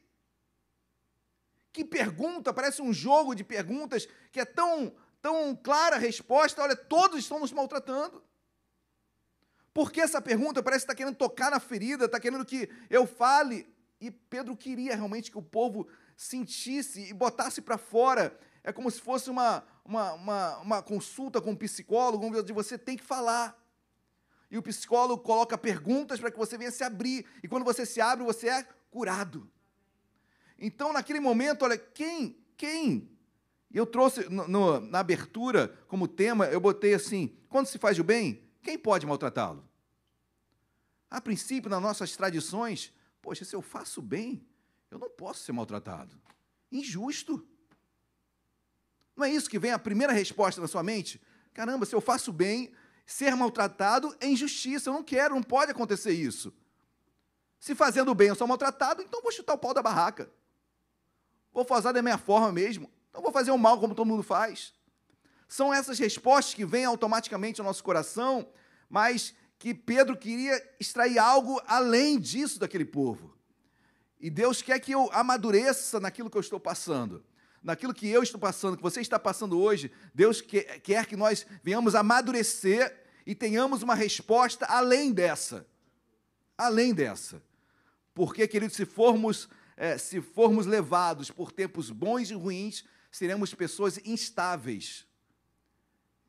Que 1.74 1.84
pergunta, 1.84 2.54
parece 2.54 2.84
um 2.84 2.94
jogo 2.94 3.34
de 3.34 3.44
perguntas 3.44 4.08
que 4.32 4.40
é 4.40 4.46
tão, 4.46 4.94
tão 5.22 5.56
clara 5.56 5.98
resposta. 5.98 6.62
Olha, 6.62 6.76
todos 6.76 7.20
estão 7.20 7.40
nos 7.40 7.52
maltratando. 7.52 8.24
Por 9.74 9.92
que 9.92 10.02
essa 10.02 10.22
pergunta 10.22 10.64
parece 10.64 10.86
que 10.86 10.92
está 10.92 10.96
querendo 10.96 11.16
tocar 11.16 11.52
na 11.52 11.60
ferida, 11.60 12.06
está 12.06 12.20
querendo 12.20 12.46
que 12.46 12.70
eu 12.90 13.06
fale. 13.06 13.74
E 14.02 14.10
Pedro 14.10 14.56
queria 14.56 14.96
realmente 14.96 15.32
que 15.32 15.38
o 15.38 15.44
povo 15.44 15.88
sentisse 16.16 17.10
e 17.10 17.14
botasse 17.14 17.62
para 17.62 17.78
fora. 17.78 18.38
É 18.64 18.72
como 18.72 18.90
se 18.90 19.00
fosse 19.00 19.30
uma, 19.30 19.64
uma, 19.86 20.14
uma, 20.14 20.58
uma 20.58 20.84
consulta 20.84 21.42
com 21.42 21.52
um 21.52 21.56
psicólogo, 21.56 22.26
onde 22.26 22.54
você 22.54 22.78
tem 22.78 22.98
que 22.98 23.04
falar. 23.04 23.58
E 24.52 24.58
o 24.58 24.64
psicólogo 24.64 25.22
coloca 25.22 25.58
perguntas 25.58 26.20
para 26.20 26.32
que 26.32 26.38
você 26.38 26.58
venha 26.58 26.72
se 26.72 26.84
abrir. 26.84 27.26
E 27.44 27.48
quando 27.48 27.64
você 27.64 27.86
se 27.86 28.02
abre, 28.02 28.26
você 28.26 28.50
é 28.50 28.64
curado. 28.90 29.50
Então, 30.58 30.92
naquele 30.92 31.20
momento, 31.20 31.64
olha, 31.64 31.78
quem, 31.78 32.38
quem? 32.58 33.10
E 33.72 33.78
eu 33.78 33.86
trouxe 33.86 34.28
no, 34.30 34.48
no, 34.48 34.80
na 34.80 35.00
abertura, 35.00 35.68
como 35.88 36.08
tema, 36.08 36.46
eu 36.48 36.60
botei 36.60 36.94
assim: 36.94 37.36
quando 37.48 37.68
se 37.68 37.78
faz 37.78 38.00
o 38.00 38.04
bem, 38.04 38.44
quem 38.62 38.78
pode 38.78 39.06
maltratá-lo? 39.06 39.68
A 41.10 41.22
princípio, 41.22 41.70
nas 41.70 41.82
nossas 41.82 42.16
tradições, 42.16 42.94
poxa, 43.22 43.46
se 43.46 43.56
eu 43.56 43.62
faço 43.62 44.02
bem, 44.02 44.46
eu 44.92 45.00
não 45.00 45.10
posso 45.10 45.44
ser 45.44 45.52
maltratado. 45.52 46.20
Injusto. 46.72 47.48
Não 49.16 49.26
é 49.26 49.32
isso 49.32 49.50
que 49.50 49.60
vem 49.60 49.72
a 49.72 49.80
primeira 49.80 50.14
resposta 50.14 50.62
na 50.62 50.68
sua 50.68 50.84
mente? 50.84 51.22
Caramba, 51.54 51.86
se 51.86 51.94
eu 51.94 52.02
faço 52.02 52.32
bem, 52.32 52.72
ser 53.06 53.36
maltratado 53.36 54.16
é 54.20 54.28
injustiça. 54.28 54.90
Eu 54.90 54.94
não 54.94 55.04
quero, 55.04 55.36
não 55.36 55.44
pode 55.44 55.72
acontecer 55.72 56.14
isso. 56.14 56.54
Se 57.60 57.76
fazendo 57.76 58.16
bem 58.16 58.30
eu 58.30 58.36
sou 58.36 58.48
maltratado, 58.48 59.02
então 59.02 59.22
vou 59.22 59.32
chutar 59.32 59.54
o 59.54 59.58
pau 59.58 59.74
da 59.74 59.82
barraca. 59.82 60.32
Vou 61.52 61.66
fazer 61.66 61.92
da 61.92 62.02
minha 62.02 62.18
forma 62.18 62.52
mesmo. 62.52 62.90
Então 63.20 63.24
vou 63.26 63.34
fazer 63.34 63.52
o 63.52 63.58
mal 63.58 63.78
como 63.78 63.94
todo 63.94 64.08
mundo 64.08 64.24
faz. 64.24 64.74
São 65.46 65.74
essas 65.74 66.00
respostas 66.00 66.54
que 66.54 66.64
vêm 66.64 66.86
automaticamente 66.86 67.60
ao 67.60 67.68
nosso 67.68 67.84
coração, 67.84 68.48
mas 68.90 69.36
que 69.58 69.74
Pedro 69.74 70.16
queria 70.16 70.56
extrair 70.80 71.20
algo 71.20 71.62
além 71.68 72.18
disso 72.18 72.58
daquele 72.58 72.86
povo. 72.86 73.38
E 74.22 74.30
Deus 74.30 74.62
quer 74.62 74.80
que 74.80 74.94
eu 74.94 75.10
amadureça 75.12 76.00
naquilo 76.00 76.30
que 76.30 76.38
eu 76.38 76.42
estou 76.42 76.62
passando. 76.62 77.22
Naquilo 77.62 77.94
que 77.94 78.08
eu 78.08 78.24
estou 78.24 78.40
passando, 78.40 78.78
que 78.78 78.84
você 78.84 79.02
está 79.02 79.20
passando 79.20 79.60
hoje, 79.60 79.92
Deus 80.16 80.40
quer, 80.40 80.80
quer 80.80 81.06
que 81.06 81.18
nós 81.18 81.46
venhamos 81.62 81.96
amadurecer 81.96 83.04
e 83.26 83.36
tenhamos 83.36 83.84
uma 83.84 83.96
resposta 83.96 84.66
além 84.66 85.12
dessa. 85.12 85.68
Além 86.58 86.94
dessa. 86.94 87.44
Porque, 88.14 88.48
queridos, 88.48 88.78
se 88.78 88.86
formos, 88.86 89.50
é, 89.76 89.98
se 89.98 90.22
formos 90.22 90.66
levados 90.66 91.30
por 91.30 91.52
tempos 91.52 91.92
bons 91.92 92.32
e 92.32 92.34
ruins, 92.34 92.86
seremos 93.12 93.54
pessoas 93.54 94.00
instáveis. 94.06 95.06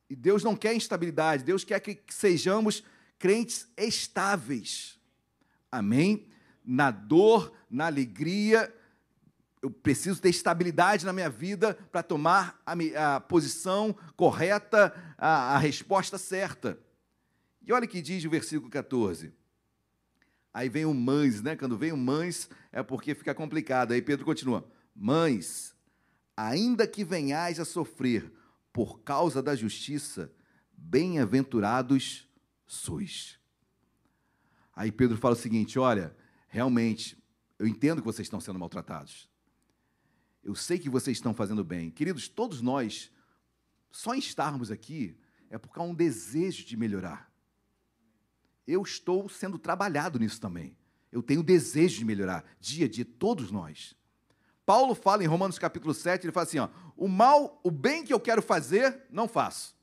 E 0.08 0.16
Deus 0.16 0.42
não 0.42 0.56
quer 0.56 0.74
instabilidade, 0.74 1.44
Deus 1.44 1.64
quer 1.64 1.80
que 1.80 2.00
sejamos 2.08 2.82
crentes 3.18 3.68
estáveis. 3.76 4.98
Amém? 5.70 6.26
Na 6.64 6.90
dor, 6.90 7.52
na 7.70 7.86
alegria, 7.86 8.74
eu 9.62 9.70
preciso 9.70 10.20
ter 10.20 10.30
estabilidade 10.30 11.04
na 11.04 11.12
minha 11.12 11.28
vida 11.28 11.74
para 11.92 12.02
tomar 12.02 12.60
a, 12.64 13.16
a, 13.16 13.20
posição 13.20 13.94
correta, 14.16 14.94
a, 15.18 15.54
a 15.54 15.58
resposta 15.58 16.16
certa. 16.16 16.78
E 17.62 17.72
olha 17.72 17.84
o 17.84 17.88
que 17.88 18.00
diz 18.00 18.24
o 18.24 18.30
versículo 18.30 18.70
14. 18.70 19.32
Aí 20.52 20.68
vem 20.68 20.84
o 20.84 20.94
mães, 20.94 21.42
né? 21.42 21.54
Quando 21.54 21.76
vem 21.76 21.92
o 21.92 21.96
mães, 21.96 22.48
é 22.72 22.82
porque 22.82 23.14
fica 23.14 23.34
complicado. 23.34 23.92
Aí 23.92 24.02
Pedro 24.02 24.24
continua: 24.24 24.66
Mães, 24.96 25.74
ainda 26.48 26.86
que 26.86 27.04
venhais 27.04 27.60
a 27.60 27.64
sofrer 27.64 28.32
por 28.72 29.00
causa 29.00 29.42
da 29.42 29.54
justiça, 29.54 30.32
bem-aventurados 30.72 32.26
sois. 32.66 33.38
Aí 34.74 34.90
Pedro 34.90 35.18
fala 35.18 35.34
o 35.34 35.38
seguinte: 35.38 35.78
olha, 35.78 36.16
realmente, 36.48 37.22
eu 37.58 37.66
entendo 37.66 38.00
que 38.00 38.06
vocês 38.06 38.26
estão 38.26 38.40
sendo 38.40 38.58
maltratados. 38.58 39.28
Eu 40.42 40.54
sei 40.54 40.78
que 40.78 40.88
vocês 40.88 41.18
estão 41.18 41.34
fazendo 41.34 41.62
bem. 41.62 41.90
Queridos, 41.90 42.26
todos 42.26 42.62
nós, 42.62 43.12
só 43.90 44.14
estarmos 44.14 44.70
aqui, 44.70 45.18
é 45.50 45.58
por 45.58 45.70
causa 45.70 45.88
de 45.88 45.92
um 45.92 45.96
desejo 45.96 46.64
de 46.64 46.76
melhorar. 46.76 47.30
Eu 48.66 48.80
estou 48.82 49.28
sendo 49.28 49.58
trabalhado 49.58 50.18
nisso 50.18 50.40
também. 50.40 50.78
Eu 51.12 51.22
tenho 51.22 51.42
desejo 51.42 51.98
de 51.98 52.04
melhorar, 52.04 52.44
dia 52.58 52.86
a 52.86 52.88
dia, 52.88 53.04
todos 53.04 53.50
nós. 53.50 53.94
Paulo 54.70 54.94
fala 54.94 55.24
em 55.24 55.26
Romanos 55.26 55.58
capítulo 55.58 55.92
7, 55.92 56.24
ele 56.24 56.32
fala 56.32 56.46
assim: 56.46 56.60
ó, 56.60 56.68
o 56.96 57.08
mal, 57.08 57.58
o 57.64 57.72
bem 57.72 58.04
que 58.04 58.14
eu 58.14 58.20
quero 58.20 58.40
fazer, 58.40 59.02
não 59.10 59.26
faço. 59.26 59.74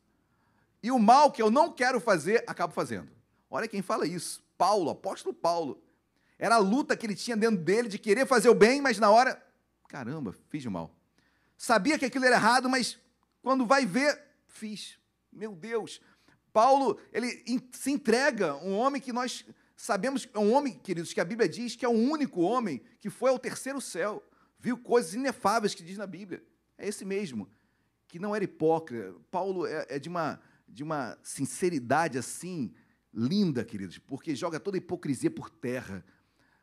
E 0.82 0.90
o 0.90 0.98
mal 0.98 1.30
que 1.30 1.42
eu 1.42 1.52
não 1.52 1.74
quero 1.74 2.00
fazer, 2.00 2.42
acabo 2.48 2.74
fazendo. 2.74 3.10
Olha 3.50 3.68
quem 3.68 3.82
fala 3.82 4.08
isso. 4.08 4.42
Paulo, 4.58 4.90
apóstolo 4.90 5.36
Paulo. 5.36 5.84
Era 6.40 6.56
a 6.56 6.60
luta 6.60 6.96
que 6.96 7.06
ele 7.06 7.16
tinha 7.16 7.36
dentro 7.36 7.58
dele 7.58 7.90
de 7.90 8.00
querer 8.00 8.26
fazer 8.26 8.48
o 8.48 8.56
bem, 8.56 8.80
mas 8.80 8.98
na 8.98 9.12
hora, 9.12 9.44
caramba, 9.90 10.34
fiz 10.48 10.64
o 10.64 10.72
mal. 10.72 10.90
Sabia 11.58 12.00
que 12.00 12.06
aquilo 12.06 12.24
era 12.24 12.38
errado, 12.38 12.70
mas 12.70 12.98
quando 13.42 13.66
vai 13.66 13.86
ver, 13.86 14.18
fiz. 14.48 14.98
Meu 15.34 15.54
Deus. 15.54 16.00
Paulo, 16.54 16.98
ele 17.12 17.44
se 17.74 17.92
entrega, 17.92 18.56
um 18.64 18.74
homem 18.78 19.02
que 19.02 19.12
nós 19.12 19.44
sabemos, 19.76 20.30
é 20.34 20.40
um 20.40 20.54
homem, 20.54 20.76
queridos, 20.76 21.12
que 21.12 21.20
a 21.20 21.26
Bíblia 21.26 21.50
diz 21.50 21.76
que 21.76 21.84
é 21.84 21.90
o 21.90 21.92
único 21.92 22.40
homem 22.40 22.82
que 23.02 23.10
foi 23.10 23.32
ao 23.32 23.38
terceiro 23.38 23.82
céu 23.82 24.24
viu 24.60 24.78
coisas 24.78 25.14
inefáveis 25.14 25.74
que 25.76 25.84
diz 25.84 25.98
na 25.98 26.08
Bíblia. 26.08 26.44
É 26.78 26.88
esse 26.88 27.06
mesmo, 27.06 27.50
que 28.08 28.20
não 28.20 28.36
era 28.36 28.44
hipócrita. 28.44 29.16
Paulo 29.32 29.66
é, 29.66 29.86
é 29.90 30.00
de, 30.00 30.10
uma, 30.10 30.40
de 30.68 30.84
uma 30.84 31.18
sinceridade 31.24 32.18
assim, 32.18 32.74
linda, 33.14 33.64
queridos, 33.64 33.98
porque 33.98 34.36
joga 34.36 34.60
toda 34.60 34.78
a 34.78 34.80
hipocrisia 34.80 35.32
por 35.32 35.50
terra. 35.50 36.06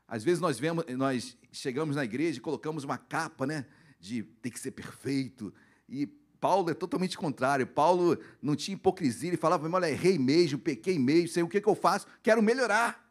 Às 0.06 0.22
vezes 0.22 0.40
nós 0.40 0.58
vemos, 0.58 0.84
nós 0.96 1.36
chegamos 1.50 1.96
na 1.96 2.04
igreja 2.04 2.38
e 2.38 2.42
colocamos 2.42 2.84
uma 2.84 2.98
capa, 2.98 3.46
né, 3.46 3.66
de 3.98 4.22
ter 4.22 4.50
que 4.50 4.60
ser 4.60 4.72
perfeito. 4.72 5.52
E 5.88 6.06
Paulo 6.40 6.70
é 6.70 6.74
totalmente 6.74 7.16
contrário. 7.16 7.66
Paulo 7.66 8.18
não 8.42 8.54
tinha 8.54 8.74
hipocrisia, 8.74 9.30
ele 9.30 9.36
falava, 9.36 9.68
olha, 9.68 9.90
errei 9.90 10.18
mesmo, 10.18 10.58
pequei 10.58 10.98
mesmo, 10.98 11.28
sei 11.28 11.42
o 11.42 11.48
que, 11.48 11.60
que 11.60 11.68
eu 11.68 11.74
faço, 11.74 12.06
quero 12.22 12.42
melhorar. 12.42 13.02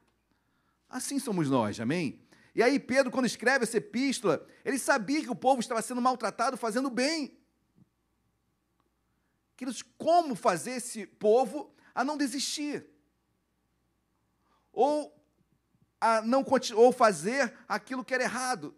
Assim 0.87 1.17
somos 1.17 1.49
nós, 1.49 1.79
amém? 1.79 2.19
E 2.55 2.61
aí, 2.61 2.79
Pedro, 2.79 3.11
quando 3.11 3.25
escreve 3.25 3.63
essa 3.63 3.77
epístola, 3.77 4.45
ele 4.63 4.77
sabia 4.77 5.21
que 5.21 5.29
o 5.29 5.35
povo 5.35 5.59
estava 5.59 5.81
sendo 5.81 6.01
maltratado 6.01 6.55
fazendo 6.55 6.89
bem. 6.89 7.37
Queridos, 9.55 9.81
como 9.97 10.35
fazer 10.35 10.71
esse 10.71 11.05
povo 11.05 11.73
a 11.95 12.03
não 12.03 12.17
desistir? 12.17 12.85
Ou 14.71 15.13
a 15.99 16.21
não 16.21 16.45
ou 16.75 16.91
fazer 16.91 17.53
aquilo 17.67 18.03
que 18.03 18.13
era 18.13 18.23
errado? 18.23 18.75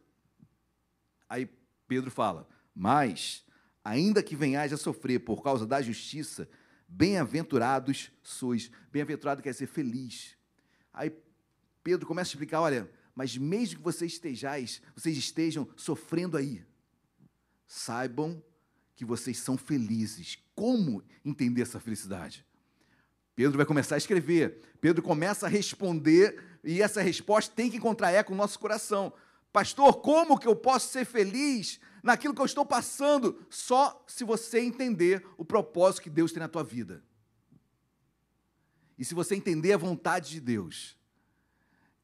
Aí 1.28 1.50
Pedro 1.88 2.12
fala: 2.12 2.48
Mas, 2.74 3.46
ainda 3.84 4.24
que 4.24 4.36
venhais 4.36 4.72
a 4.72 4.78
sofrer 4.78 5.20
por 5.20 5.42
causa 5.42 5.66
da 5.66 5.82
justiça, 5.82 6.48
bem-aventurados 6.88 8.12
sois. 8.22 8.72
Bem-aventurado 8.92 9.42
quer 9.42 9.52
dizer 9.52 9.68
feliz. 9.68 10.38
Aí 10.94 11.12
Pedro 11.84 12.06
começa 12.06 12.30
a 12.30 12.34
explicar: 12.34 12.62
olha, 12.62 12.90
mas 13.16 13.38
mesmo 13.38 13.78
que 13.78 13.84
vocês 13.84 14.14
estejais, 14.14 14.82
vocês 14.94 15.18
estejam 15.18 15.68
sofrendo 15.78 16.36
aí, 16.36 16.64
saibam 17.66 18.44
que 18.94 19.06
vocês 19.06 19.38
são 19.38 19.58
felizes. 19.58 20.38
Como 20.54 21.02
entender 21.24 21.62
essa 21.62 21.80
felicidade? 21.80 22.46
Pedro 23.36 23.58
vai 23.58 23.66
começar 23.66 23.96
a 23.96 23.98
escrever, 23.98 24.62
Pedro 24.80 25.02
começa 25.02 25.46
a 25.46 25.50
responder, 25.50 26.42
e 26.64 26.82
essa 26.82 27.02
resposta 27.02 27.54
tem 27.54 27.70
que 27.70 27.78
encontrar 27.78 28.12
eco 28.12 28.32
no 28.32 28.38
nosso 28.38 28.60
coração. 28.60 29.14
Pastor, 29.52 30.02
como 30.02 30.38
que 30.38 30.48
eu 30.48 30.56
posso 30.56 30.92
ser 30.92 31.06
feliz 31.06 31.80
naquilo 32.04 32.34
que 32.34 32.42
eu 32.42 32.46
estou 32.46 32.66
passando? 32.66 33.46
Só 33.50 34.04
se 34.08 34.24
você 34.24 34.60
entender 34.60 35.26
o 35.38 35.46
propósito 35.46 36.04
que 36.04 36.10
Deus 36.10 36.32
tem 36.32 36.42
na 36.42 36.48
tua 36.48 36.64
vida. 36.64 37.04
E 38.98 39.06
se 39.06 39.14
você 39.14 39.36
entender 39.36 39.74
a 39.74 39.78
vontade 39.78 40.32
de 40.32 40.40
Deus. 40.42 40.98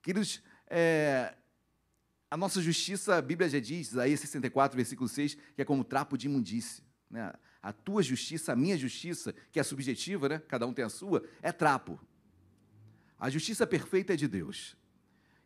Queridos, 0.02 0.42
é, 0.72 1.34
a 2.30 2.38
nossa 2.38 2.62
justiça, 2.62 3.18
a 3.18 3.22
Bíblia 3.22 3.50
já 3.50 3.60
diz, 3.60 3.90
Isaías 3.90 4.22
64, 4.22 4.78
versículo 4.78 5.10
6, 5.10 5.36
que 5.54 5.62
é 5.62 5.66
como 5.66 5.84
trapo 5.84 6.18
de 6.18 6.28
imundície. 6.28 6.82
Né? 7.10 7.32
A 7.62 7.74
tua 7.74 8.02
justiça, 8.02 8.54
a 8.54 8.56
minha 8.56 8.78
justiça, 8.78 9.36
que 9.52 9.60
é 9.60 9.64
subjetiva, 9.64 10.30
né? 10.30 10.42
cada 10.48 10.66
um 10.66 10.74
tem 10.74 10.86
a 10.86 10.90
sua, 10.90 11.24
é 11.42 11.52
trapo. 11.52 12.00
A 13.20 13.30
justiça 13.30 13.68
perfeita 13.68 14.14
é 14.14 14.16
de 14.16 14.30
Deus. 14.30 14.78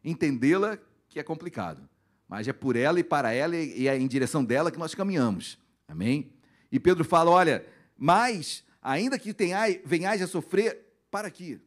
Entendê-la 0.04 0.78
que 1.10 1.20
é 1.20 1.24
complicado, 1.24 1.90
mas 2.28 2.48
é 2.48 2.54
por 2.54 2.76
ela 2.76 3.00
e 3.00 3.04
para 3.04 3.34
ela 3.34 3.56
e 3.56 3.88
é 3.88 3.98
em 3.98 4.08
direção 4.08 4.46
dela 4.46 4.72
que 4.72 4.78
nós 4.78 4.94
caminhamos. 4.94 5.58
Amém? 5.88 6.32
E 6.72 6.80
Pedro 6.80 7.04
fala: 7.04 7.32
olha, 7.32 7.66
mas, 7.98 8.64
ainda 8.80 9.18
que 9.18 9.34
tenhai, 9.34 9.82
venhais 9.84 10.22
a 10.22 10.28
sofrer, 10.28 10.86
para 11.10 11.28
aqui. 11.28 11.60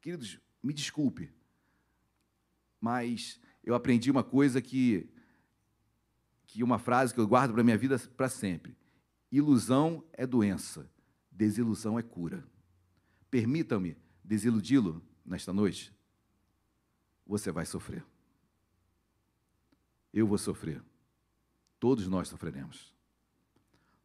Queridos, 0.00 0.40
me 0.62 0.72
desculpe, 0.72 1.30
mas 2.86 3.40
eu 3.64 3.74
aprendi 3.74 4.12
uma 4.12 4.22
coisa 4.22 4.62
que, 4.62 5.10
que 6.46 6.62
uma 6.62 6.78
frase 6.78 7.12
que 7.12 7.18
eu 7.18 7.26
guardo 7.26 7.50
para 7.50 7.62
a 7.62 7.64
minha 7.64 7.76
vida 7.76 7.98
para 8.16 8.28
sempre. 8.28 8.76
Ilusão 9.30 10.04
é 10.12 10.24
doença, 10.24 10.88
desilusão 11.28 11.98
é 11.98 12.02
cura. 12.02 12.46
Permitam-me 13.28 13.96
desiludi-lo 14.22 15.04
nesta 15.24 15.52
noite. 15.52 15.92
Você 17.26 17.50
vai 17.50 17.66
sofrer. 17.66 18.04
Eu 20.12 20.28
vou 20.28 20.38
sofrer. 20.38 20.80
Todos 21.80 22.06
nós 22.06 22.28
sofreremos. 22.28 22.94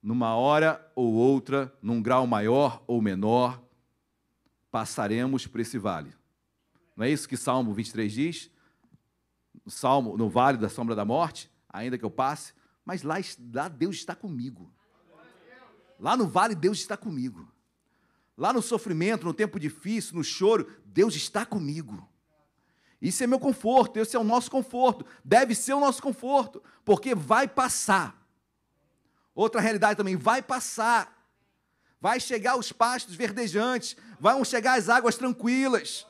Numa 0.01 0.35
hora 0.35 0.91
ou 0.95 1.13
outra, 1.13 1.71
num 1.83 2.01
grau 2.01 2.25
maior 2.25 2.83
ou 2.87 2.99
menor, 2.99 3.63
passaremos 4.71 5.45
por 5.45 5.61
esse 5.61 5.77
vale. 5.77 6.11
Não 6.97 7.05
é 7.05 7.11
isso 7.11 7.29
que 7.29 7.37
Salmo 7.37 7.75
23 7.75 8.11
diz? 8.11 8.50
No 9.65 9.71
salmo, 9.71 10.17
no 10.17 10.29
vale 10.29 10.57
da 10.57 10.69
sombra 10.69 10.95
da 10.95 11.05
morte, 11.05 11.51
ainda 11.69 11.97
que 11.97 12.05
eu 12.05 12.11
passe, 12.11 12.53
mas 12.85 13.03
lá, 13.03 13.15
lá 13.53 13.67
Deus 13.67 13.95
está 13.95 14.15
comigo. 14.15 14.71
Lá 15.99 16.17
no 16.17 16.27
vale 16.27 16.55
Deus 16.55 16.79
está 16.79 16.97
comigo. 16.97 17.47
Lá 18.37 18.51
no 18.51 18.61
sofrimento, 18.61 19.25
no 19.25 19.33
tempo 19.33 19.59
difícil, 19.59 20.15
no 20.15 20.23
choro, 20.23 20.67
Deus 20.83 21.15
está 21.15 21.45
comigo. 21.45 22.09
Isso 23.01 23.23
é 23.23 23.27
meu 23.27 23.39
conforto, 23.39 23.97
esse 23.97 24.15
é 24.15 24.19
o 24.19 24.23
nosso 24.23 24.49
conforto. 24.49 25.05
Deve 25.23 25.55
ser 25.55 25.73
o 25.73 25.79
nosso 25.79 26.01
conforto, 26.01 26.61
porque 26.85 27.13
vai 27.13 27.47
passar. 27.47 28.19
Outra 29.33 29.61
realidade 29.61 29.97
também, 29.97 30.15
vai 30.15 30.41
passar. 30.41 31.17
Vai 31.99 32.19
chegar 32.19 32.57
os 32.57 32.71
pastos 32.71 33.13
verdejantes, 33.13 33.95
vão 34.19 34.43
chegar 34.43 34.77
as 34.77 34.89
águas 34.89 35.15
tranquilas. 35.15 36.07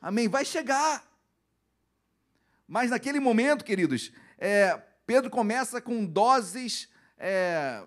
Amém? 0.00 0.28
Vai 0.28 0.44
chegar. 0.44 1.09
Mas 2.70 2.88
naquele 2.88 3.18
momento, 3.18 3.64
queridos, 3.64 4.12
é, 4.38 4.76
Pedro 5.04 5.28
começa 5.28 5.80
com 5.80 6.06
doses, 6.06 6.88
é, 7.18 7.84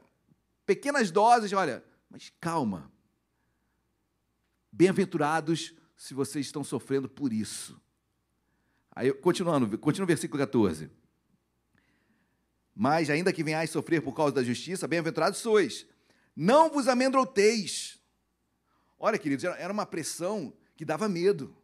pequenas 0.65 1.09
doses, 1.09 1.53
olha, 1.53 1.81
mas 2.09 2.33
calma. 2.37 2.91
Bem-aventurados 4.69 5.73
se 5.95 6.13
vocês 6.13 6.47
estão 6.47 6.65
sofrendo 6.65 7.07
por 7.07 7.31
isso. 7.31 7.81
Aí, 8.91 9.13
continuando, 9.13 9.77
continua 9.77 10.03
o 10.03 10.07
versículo 10.07 10.37
14. 10.37 10.91
Mas, 12.75 13.09
ainda 13.09 13.31
que 13.31 13.41
venhais 13.41 13.69
sofrer 13.69 14.01
por 14.01 14.13
causa 14.13 14.35
da 14.35 14.43
justiça, 14.43 14.85
bem-aventurados 14.85 15.39
sois. 15.39 15.87
Não 16.35 16.69
vos 16.69 16.89
amedronteis. 16.89 18.01
Olha, 18.99 19.17
queridos, 19.17 19.45
era 19.45 19.71
uma 19.71 19.85
pressão 19.85 20.53
que 20.75 20.83
dava 20.83 21.07
medo. 21.07 21.55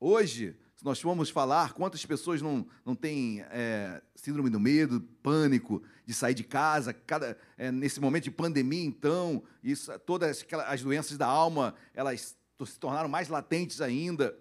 Hoje, 0.00 0.58
se 0.78 0.84
nós 0.84 1.00
formos 1.00 1.28
falar, 1.28 1.72
quantas 1.72 2.06
pessoas 2.06 2.40
não, 2.40 2.64
não 2.86 2.94
têm 2.94 3.40
é, 3.50 4.00
síndrome 4.14 4.48
do 4.48 4.60
medo, 4.60 5.00
pânico, 5.24 5.82
de 6.06 6.14
sair 6.14 6.34
de 6.34 6.44
casa, 6.44 6.92
cada, 6.92 7.36
é, 7.56 7.72
nesse 7.72 8.00
momento 8.00 8.24
de 8.24 8.30
pandemia, 8.30 8.84
então, 8.84 9.42
isso, 9.60 9.90
todas 10.06 10.46
as 10.68 10.80
doenças 10.80 11.18
da 11.18 11.26
alma, 11.26 11.74
elas 11.92 12.36
se 12.64 12.78
tornaram 12.78 13.08
mais 13.08 13.28
latentes 13.28 13.80
ainda. 13.80 14.38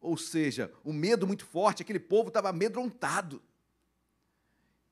Ou 0.00 0.16
seja, 0.16 0.72
um 0.84 0.92
medo 0.92 1.26
muito 1.26 1.44
forte, 1.44 1.82
aquele 1.82 1.98
povo 1.98 2.28
estava 2.28 2.50
amedrontado. 2.50 3.42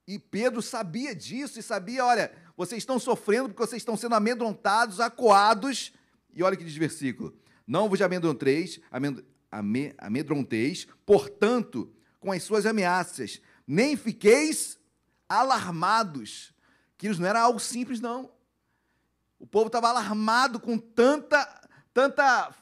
E 0.04 0.18
Pedro 0.18 0.60
sabia 0.60 1.14
disso 1.14 1.60
e 1.60 1.62
sabia, 1.62 2.04
olha, 2.04 2.32
vocês 2.56 2.82
estão 2.82 2.98
sofrendo 2.98 3.50
porque 3.50 3.64
vocês 3.64 3.82
estão 3.82 3.96
sendo 3.96 4.16
amedrontados, 4.16 4.98
acuados. 4.98 5.92
E 6.34 6.42
olha 6.42 6.56
que 6.56 6.64
diz 6.64 6.74
o 6.74 6.80
versículo: 6.80 7.38
Não 7.64 7.88
vos 7.88 8.02
amedronteis, 8.02 8.80
portanto, 11.04 11.92
com 12.20 12.32
as 12.32 12.42
suas 12.42 12.66
ameaças, 12.66 13.40
nem 13.66 13.96
fiqueis 13.96 14.78
alarmados. 15.28 16.52
Que 16.96 17.08
isso 17.08 17.20
não 17.20 17.28
era 17.28 17.40
algo 17.40 17.60
simples, 17.60 18.00
não. 18.00 18.30
O 19.38 19.46
povo 19.46 19.66
estava 19.66 19.88
alarmado 19.88 20.58
com 20.58 20.78
tanta, 20.78 21.68
tanta 21.92 22.54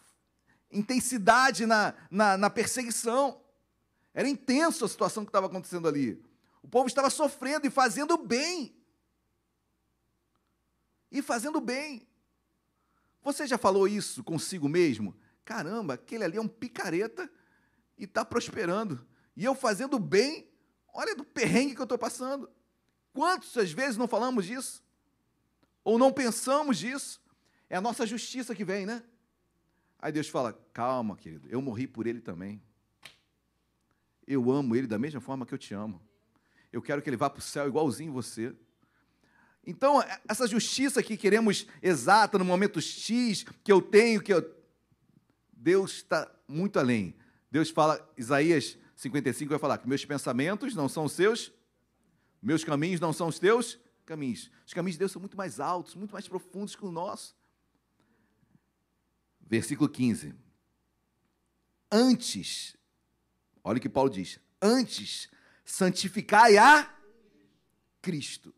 intensidade 0.71 1.67
na, 1.67 1.95
na, 2.11 2.37
na 2.37 2.51
perseguição. 2.51 3.41
Era 4.13 4.29
intenso 4.29 4.85
a 4.85 4.89
situação 4.89 5.25
que 5.25 5.29
estava 5.29 5.47
acontecendo 5.47 5.89
ali. 5.89 6.23
O 6.63 6.69
povo 6.69 6.87
estava 6.87 7.11
sofrendo 7.11 7.67
e 7.67 7.71
fazendo 7.71 8.17
bem. 8.17 8.75
E 11.11 11.23
fazendo 11.23 11.61
bem. 11.61 12.07
Você 13.23 13.47
já 13.47 13.57
falou 13.57 13.89
isso 13.89 14.23
consigo 14.23 14.69
mesmo? 14.69 15.17
Caramba, 15.45 15.95
aquele 15.95 16.25
ali 16.25 16.37
é 16.37 16.41
um 16.41 16.49
picareta 16.49 17.31
e 17.99 18.05
está 18.05 18.25
prosperando. 18.25 19.07
E 19.37 19.45
eu 19.45 19.55
fazendo 19.55 19.99
bem, 19.99 20.49
olha 20.93 21.15
do 21.15 21.25
perrengue 21.25 21.75
que 21.75 21.81
eu 21.81 21.85
estou 21.85 21.99
passando. 21.99 22.51
Quantas 23.13 23.73
vezes 23.73 23.97
não 23.97 24.09
falamos 24.09 24.47
disso? 24.47 24.83
Ou 25.83 25.99
não 25.99 26.13
pensamos 26.13 26.79
disso? 26.79 27.21
É 27.69 27.77
a 27.77 27.81
nossa 27.81 28.07
justiça 28.07 28.55
que 28.55 28.65
vem, 28.65 28.87
né? 28.87 29.03
Aí 29.99 30.13
Deus 30.13 30.29
fala: 30.29 30.53
calma, 30.73 31.17
querido, 31.17 31.49
eu 31.51 31.61
morri 31.61 31.87
por 31.87 32.07
ele 32.07 32.21
também. 32.21 32.63
Eu 34.27 34.51
amo 34.51 34.75
ele 34.75 34.87
da 34.87 34.99
mesma 34.99 35.21
forma 35.21 35.45
que 35.45 35.53
eu 35.53 35.59
te 35.59 35.75
amo. 35.75 36.01
Eu 36.73 36.83
quero 36.83 37.03
que 37.03 37.09
ele 37.09 37.17
vá 37.17 37.29
para 37.29 37.39
o 37.39 37.43
céu 37.43 37.69
igualzinho 37.69 38.13
você. 38.13 38.55
Então, 39.67 40.03
essa 40.29 40.47
justiça 40.47 41.03
que 41.03 41.17
queremos 41.17 41.67
exata 41.83 42.39
no 42.39 42.45
momento 42.45 42.81
X, 42.81 43.45
que 43.63 43.73
eu 43.73 43.81
tenho, 43.81 44.21
que 44.21 44.33
eu, 44.33 44.43
Deus 45.65 45.93
está 45.93 46.31
muito 46.47 46.79
além. 46.79 47.17
Deus 47.51 47.71
fala, 47.71 48.07
Isaías 48.19 48.77
55 48.95 49.49
vai 49.49 49.59
falar 49.59 49.79
que 49.79 49.89
meus 49.89 50.05
pensamentos 50.05 50.75
não 50.75 50.91
são 50.91 51.07
os 51.07 51.13
seus, 51.13 51.51
meus 52.43 52.63
caminhos 52.63 53.01
não 53.01 53.15
são 53.15 53.29
os 53.29 53.39
teus 53.39 53.81
caminhos. 54.05 54.51
Os 54.67 54.75
caminhos 54.75 54.97
de 54.97 54.99
Deus 54.99 55.13
são 55.13 55.21
muito 55.21 55.39
mais 55.39 55.61
altos, 55.61 55.95
muito 55.95 56.13
mais 56.13 56.29
profundos 56.29 56.77
que 56.77 56.85
o 56.85 56.93
nosso. 56.93 57.35
Versículo 59.41 59.89
15. 59.89 60.35
Antes, 61.91 62.77
olha 63.63 63.79
o 63.79 63.81
que 63.81 63.89
Paulo 63.89 64.11
diz: 64.11 64.39
antes, 64.61 65.31
santificai 65.65 66.59
a 66.59 66.95
Cristo. 68.03 68.55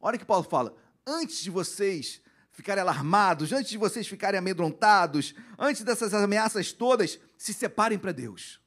Olha 0.00 0.16
o 0.16 0.18
que 0.18 0.24
Paulo 0.24 0.42
fala: 0.42 0.76
antes 1.06 1.44
de 1.44 1.50
vocês 1.50 2.20
ficarem 2.60 2.82
alarmados, 2.82 3.52
antes 3.52 3.70
de 3.70 3.78
vocês 3.78 4.06
ficarem 4.06 4.38
amedrontados, 4.38 5.34
antes 5.58 5.82
dessas 5.82 6.12
ameaças 6.12 6.72
todas, 6.72 7.18
se 7.38 7.54
separem 7.54 7.98
para 7.98 8.12
Deus. 8.12 8.60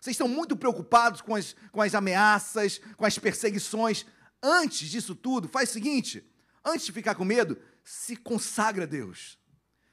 Vocês 0.00 0.14
estão 0.14 0.26
muito 0.26 0.56
preocupados 0.56 1.20
com 1.20 1.36
as, 1.36 1.54
com 1.70 1.80
as 1.80 1.94
ameaças, 1.94 2.80
com 2.96 3.06
as 3.06 3.16
perseguições. 3.20 4.04
Antes 4.42 4.90
disso 4.90 5.14
tudo, 5.14 5.48
faz 5.48 5.70
o 5.70 5.72
seguinte: 5.74 6.28
antes 6.64 6.86
de 6.86 6.92
ficar 6.92 7.14
com 7.14 7.24
medo, 7.24 7.56
se 7.84 8.16
consagra 8.16 8.82
a 8.82 8.86
Deus. 8.86 9.38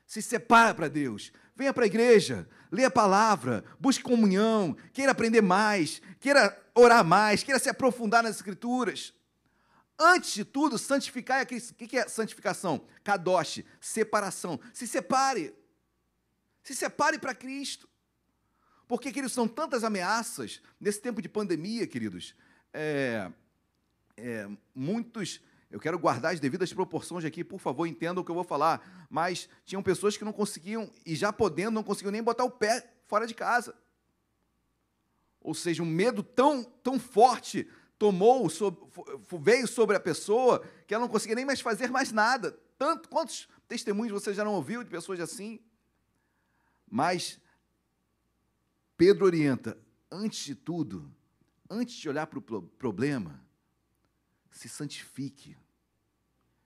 Se 0.07 0.19
separa 0.19 0.73
para 0.73 0.87
Deus. 0.87 1.31
Venha 1.55 1.71
para 1.71 1.83
a 1.83 1.87
igreja, 1.87 2.49
lê 2.71 2.85
a 2.85 2.89
palavra, 2.89 3.63
busque 3.79 4.01
comunhão, 4.01 4.75
queira 4.91 5.11
aprender 5.11 5.41
mais, 5.41 6.01
queira 6.19 6.59
orar 6.73 7.05
mais, 7.05 7.43
queira 7.43 7.59
se 7.59 7.69
aprofundar 7.69 8.23
nas 8.23 8.37
escrituras. 8.37 9.13
Antes 9.97 10.33
de 10.33 10.43
tudo, 10.43 10.77
santificar 10.77 11.39
é 11.39 11.43
o 11.43 11.45
que 11.45 11.97
é 11.97 12.07
santificação? 12.07 12.85
Kadosh, 13.03 13.63
separação. 13.79 14.59
Se 14.73 14.87
separe. 14.87 15.53
Se 16.63 16.75
separe 16.75 17.19
para 17.19 17.35
Cristo. 17.35 17.87
Porque, 18.87 19.11
queridos, 19.11 19.33
são 19.33 19.47
tantas 19.47 19.83
ameaças 19.83 20.61
nesse 20.79 20.99
tempo 21.01 21.21
de 21.21 21.29
pandemia, 21.29 21.87
queridos. 21.87 22.35
É, 22.73 23.31
é, 24.17 24.49
muitos. 24.73 25.41
Eu 25.69 25.79
quero 25.79 25.97
guardar 25.97 26.33
as 26.33 26.39
devidas 26.39 26.71
proporções 26.73 27.25
aqui, 27.25 27.43
por 27.43 27.59
favor, 27.59 27.87
entendam 27.87 28.21
o 28.21 28.25
que 28.25 28.31
eu 28.31 28.35
vou 28.35 28.43
falar. 28.43 29.07
Mas 29.09 29.49
tinham 29.65 29.81
pessoas 29.81 30.17
que 30.17 30.25
não 30.25 30.33
conseguiam, 30.33 30.91
e 31.05 31.15
já 31.15 31.31
podendo, 31.31 31.71
não 31.71 31.83
conseguiam 31.83 32.11
nem 32.11 32.21
botar 32.21 32.43
o 32.43 32.51
pé 32.51 32.87
fora 33.05 33.25
de 33.25 33.33
casa. 33.33 33.75
Ou 35.39 35.53
seja, 35.53 35.83
um 35.83 35.85
medo 35.85 36.23
tão, 36.23 36.63
tão 36.63 36.99
forte 36.99 37.67
tomou, 37.97 38.47
veio 39.39 39.67
sobre 39.67 39.95
a 39.95 39.99
pessoa 39.99 40.59
que 40.87 40.93
ela 40.93 41.03
não 41.03 41.11
conseguia 41.11 41.35
nem 41.35 41.45
mais 41.45 41.61
fazer 41.61 41.89
mais 41.89 42.11
nada. 42.11 42.51
Tanto 42.77 43.09
quantos 43.09 43.47
testemunhos 43.67 44.11
você 44.11 44.33
já 44.33 44.43
não 44.43 44.53
ouviu 44.53 44.83
de 44.83 44.89
pessoas 44.89 45.19
assim? 45.19 45.59
Mas 46.89 47.39
Pedro 48.97 49.25
orienta, 49.25 49.77
antes 50.11 50.45
de 50.45 50.55
tudo, 50.55 51.13
antes 51.69 51.95
de 51.95 52.07
olhar 52.07 52.27
para 52.27 52.39
o 52.39 52.61
problema, 52.61 53.43
se 54.51 54.69
santifique. 54.69 55.57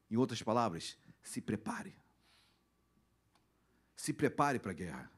Em 0.10 0.18
outras 0.18 0.42
palavras, 0.42 0.98
se 1.22 1.42
prepare. 1.42 1.96
Se 3.96 4.14
prepare 4.14 4.60
para 4.60 4.72
a 4.72 4.76
guerra. 4.76 5.12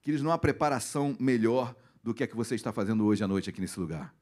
Queridos, 0.00 0.22
não 0.22 0.30
há 0.30 0.38
preparação 0.38 1.16
melhor 1.18 1.74
do 2.02 2.14
que 2.14 2.22
a 2.22 2.26
que 2.26 2.36
você 2.36 2.54
está 2.54 2.72
fazendo 2.72 3.04
hoje 3.04 3.24
à 3.24 3.28
noite 3.28 3.50
aqui 3.50 3.60
nesse 3.60 3.80
lugar. 3.80 4.14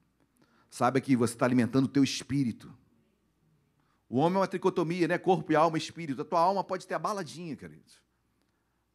Saiba 0.75 1.01
que 1.01 1.15
você 1.15 1.35
está 1.35 1.47
alimentando 1.47 1.85
o 1.85 1.89
teu 1.89 2.03
espírito. 2.03 2.77
O 4.09 4.17
homem 4.17 4.39
é 4.39 4.41
uma 4.41 4.49
tricotomia, 4.49 5.07
né? 5.07 5.17
Corpo 5.17 5.53
e 5.53 5.55
alma 5.55 5.79
espírito. 5.79 6.21
A 6.21 6.25
tua 6.25 6.41
alma 6.41 6.65
pode 6.65 6.85
ter 6.85 6.95
abaladinha, 6.95 7.55
queridos. 7.55 8.03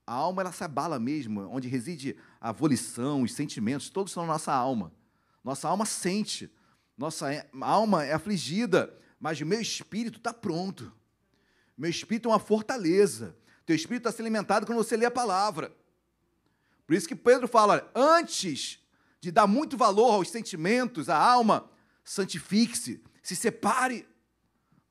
A 0.06 0.12
alma, 0.12 0.42
ela 0.42 0.52
se 0.52 0.62
abala 0.62 1.00
mesmo, 1.00 1.40
onde 1.50 1.70
reside 1.70 2.18
a 2.42 2.52
volição, 2.52 3.22
os 3.22 3.34
sentimentos, 3.34 3.90
todos 3.90 4.12
são 4.12 4.26
nossa 4.26 4.52
alma. 4.52 4.92
Nossa 5.42 5.70
alma 5.70 5.86
sente, 5.86 6.52
nossa 6.98 7.28
alma 7.62 8.04
é 8.04 8.12
afligida, 8.12 8.94
mas 9.18 9.40
o 9.40 9.46
meu 9.46 9.62
espírito 9.62 10.18
está 10.18 10.34
pronto. 10.34 10.92
Meu 11.78 11.90
espírito 11.90 12.28
é 12.28 12.34
uma 12.34 12.40
fortaleza. 12.40 13.38
Teu 13.66 13.74
espírito 13.74 14.02
está 14.02 14.12
se 14.12 14.22
alimentado 14.22 14.66
quando 14.66 14.84
você 14.84 14.98
lê 14.98 15.06
a 15.06 15.12
palavra. 15.12 15.74
Por 16.86 16.94
isso 16.94 17.08
que 17.08 17.16
Pedro 17.16 17.48
fala, 17.48 17.90
antes 17.96 18.79
de 19.22 19.32
dar 19.32 19.48
muito 19.48 19.78
valor 19.78 20.14
aos 20.14 20.30
sentimentos, 20.30 21.10
à 21.10 21.18
alma, 21.18 21.70
santifique-se, 22.04 23.04
se 23.22 23.36
separe, 23.36 24.08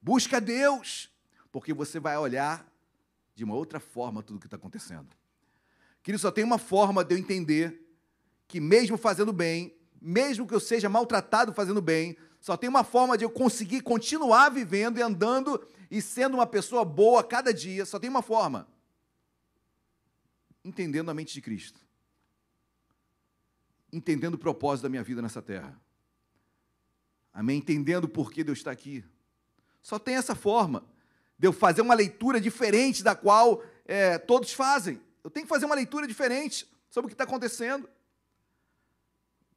busque 0.00 0.34
a 0.34 0.40
Deus, 0.40 1.10
porque 1.50 1.72
você 1.72 1.98
vai 1.98 2.16
olhar 2.16 2.66
de 3.34 3.44
uma 3.44 3.54
outra 3.54 3.80
forma 3.80 4.22
tudo 4.22 4.36
o 4.36 4.40
que 4.40 4.46
está 4.46 4.56
acontecendo. 4.56 5.08
Querido, 6.02 6.20
só 6.20 6.30
tem 6.30 6.44
uma 6.44 6.58
forma 6.58 7.04
de 7.04 7.14
eu 7.14 7.18
entender 7.18 7.84
que, 8.46 8.60
mesmo 8.60 8.96
fazendo 8.96 9.32
bem, 9.32 9.74
mesmo 10.00 10.46
que 10.46 10.54
eu 10.54 10.60
seja 10.60 10.88
maltratado 10.88 11.52
fazendo 11.52 11.80
bem, 11.80 12.16
só 12.40 12.56
tem 12.56 12.68
uma 12.68 12.84
forma 12.84 13.18
de 13.18 13.24
eu 13.24 13.30
conseguir 13.30 13.80
continuar 13.80 14.50
vivendo 14.50 14.98
e 14.98 15.02
andando 15.02 15.66
e 15.90 16.00
sendo 16.00 16.34
uma 16.34 16.46
pessoa 16.46 16.84
boa 16.84 17.24
cada 17.24 17.52
dia, 17.52 17.84
só 17.84 17.98
tem 17.98 18.08
uma 18.08 18.22
forma. 18.22 18.68
Entendendo 20.64 21.10
a 21.10 21.14
mente 21.14 21.32
de 21.32 21.40
Cristo 21.40 21.87
entendendo 23.92 24.34
o 24.34 24.38
propósito 24.38 24.84
da 24.84 24.88
minha 24.88 25.02
vida 25.02 25.22
nessa 25.22 25.42
terra. 25.42 25.78
Amém? 27.32 27.58
Entendendo 27.58 28.08
por 28.08 28.32
que 28.32 28.42
Deus 28.42 28.58
está 28.58 28.70
aqui. 28.70 29.04
Só 29.82 29.98
tem 29.98 30.16
essa 30.16 30.34
forma 30.34 30.84
de 31.38 31.46
eu 31.46 31.52
fazer 31.52 31.80
uma 31.80 31.94
leitura 31.94 32.40
diferente 32.40 33.02
da 33.02 33.14
qual 33.14 33.62
é, 33.84 34.18
todos 34.18 34.52
fazem. 34.52 35.00
Eu 35.22 35.30
tenho 35.30 35.46
que 35.46 35.50
fazer 35.50 35.66
uma 35.66 35.74
leitura 35.74 36.06
diferente 36.06 36.68
sobre 36.90 37.06
o 37.06 37.08
que 37.08 37.14
está 37.14 37.24
acontecendo. 37.24 37.88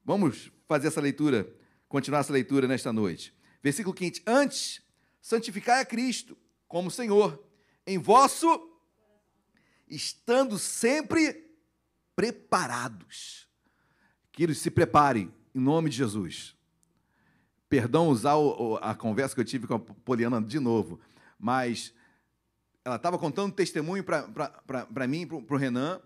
Vamos 0.04 0.52
fazer 0.68 0.88
essa 0.88 1.02
leitura, 1.02 1.52
continuar 1.88 2.20
essa 2.20 2.34
leitura 2.34 2.68
nesta 2.68 2.94
noite. 2.94 3.34
Versículo 3.62 3.94
15: 3.96 4.24
Antes, 4.26 4.82
santificai 5.22 5.82
a 5.82 5.86
Cristo 5.86 6.38
como 6.68 6.90
Senhor, 6.90 7.44
em 7.86 7.98
vosso, 7.98 8.70
estando 9.88 10.58
sempre 10.58 11.52
preparados. 12.16 13.51
Queridos, 14.32 14.62
se 14.62 14.72
preparem, 14.72 15.34
em 15.54 15.60
nome 15.60 15.90
de 15.90 15.98
Jesus. 15.98 16.56
Perdão 17.68 18.08
usar 18.08 18.36
a 18.82 18.96
conversa 18.96 19.36
que 19.36 19.42
eu 19.42 19.46
tive 19.46 19.68
com 19.68 19.76
a 19.76 19.80
Poliana 19.80 20.42
de 20.42 20.60
novo, 20.60 21.00
mas 21.38 21.94
ela 22.84 22.96
estava 22.96 23.18
contando 23.18 23.54
testemunho 23.54 24.04
para 24.04 25.08
mim, 25.08 25.28
para 25.28 25.56
o 25.56 25.58
Renan, 25.58 26.02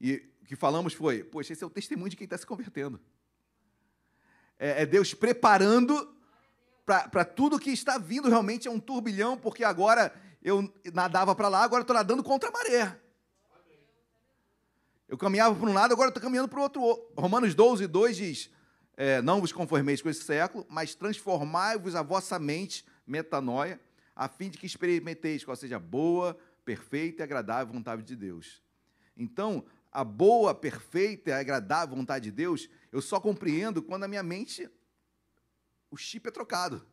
e 0.00 0.22
o 0.42 0.44
que 0.44 0.56
falamos 0.56 0.92
foi: 0.92 1.22
Poxa, 1.22 1.52
esse 1.52 1.62
é 1.62 1.66
o 1.66 1.70
testemunho 1.70 2.10
de 2.10 2.16
quem 2.16 2.24
está 2.24 2.36
se 2.36 2.46
convertendo. 2.46 3.00
É, 4.58 4.82
é 4.82 4.86
Deus 4.86 5.14
preparando 5.14 6.14
para 6.84 7.24
tudo 7.24 7.58
que 7.58 7.70
está 7.70 7.98
vindo 7.98 8.28
realmente 8.28 8.66
é 8.66 8.70
um 8.70 8.80
turbilhão, 8.80 9.36
porque 9.36 9.62
agora 9.62 10.12
eu 10.42 10.72
nadava 10.92 11.34
para 11.34 11.48
lá, 11.48 11.62
agora 11.62 11.82
estou 11.82 11.94
nadando 11.94 12.22
contra 12.24 12.48
a 12.48 12.52
maré. 12.52 12.98
Eu 15.08 15.16
caminhava 15.16 15.54
para 15.58 15.68
um 15.68 15.72
lado, 15.72 15.92
agora 15.92 16.08
estou 16.10 16.22
caminhando 16.22 16.48
para 16.48 16.58
o 16.58 16.62
outro. 16.62 17.10
Romanos 17.16 17.54
12, 17.54 17.86
2 17.86 18.16
diz: 18.16 18.50
é, 18.94 19.22
Não 19.22 19.40
vos 19.40 19.52
conformeis 19.52 20.02
com 20.02 20.10
esse 20.10 20.22
século, 20.22 20.66
mas 20.68 20.94
transformai-vos 20.94 21.94
a 21.94 22.02
vossa 22.02 22.38
mente, 22.38 22.84
metanoia, 23.06 23.80
a 24.14 24.28
fim 24.28 24.50
de 24.50 24.58
que 24.58 24.66
experimenteis 24.66 25.42
qual 25.42 25.56
seja 25.56 25.76
a 25.76 25.80
boa, 25.80 26.38
perfeita 26.62 27.22
e 27.22 27.24
agradável 27.24 27.72
vontade 27.72 28.02
de 28.02 28.14
Deus. 28.14 28.62
Então, 29.16 29.64
a 29.90 30.04
boa, 30.04 30.54
perfeita 30.54 31.30
e 31.30 31.32
agradável 31.32 31.96
vontade 31.96 32.24
de 32.24 32.30
Deus, 32.30 32.68
eu 32.92 33.00
só 33.00 33.18
compreendo 33.18 33.82
quando 33.82 34.04
a 34.04 34.08
minha 34.08 34.22
mente, 34.22 34.68
o 35.90 35.96
chip 35.96 36.28
é 36.28 36.30
trocado. 36.30 36.86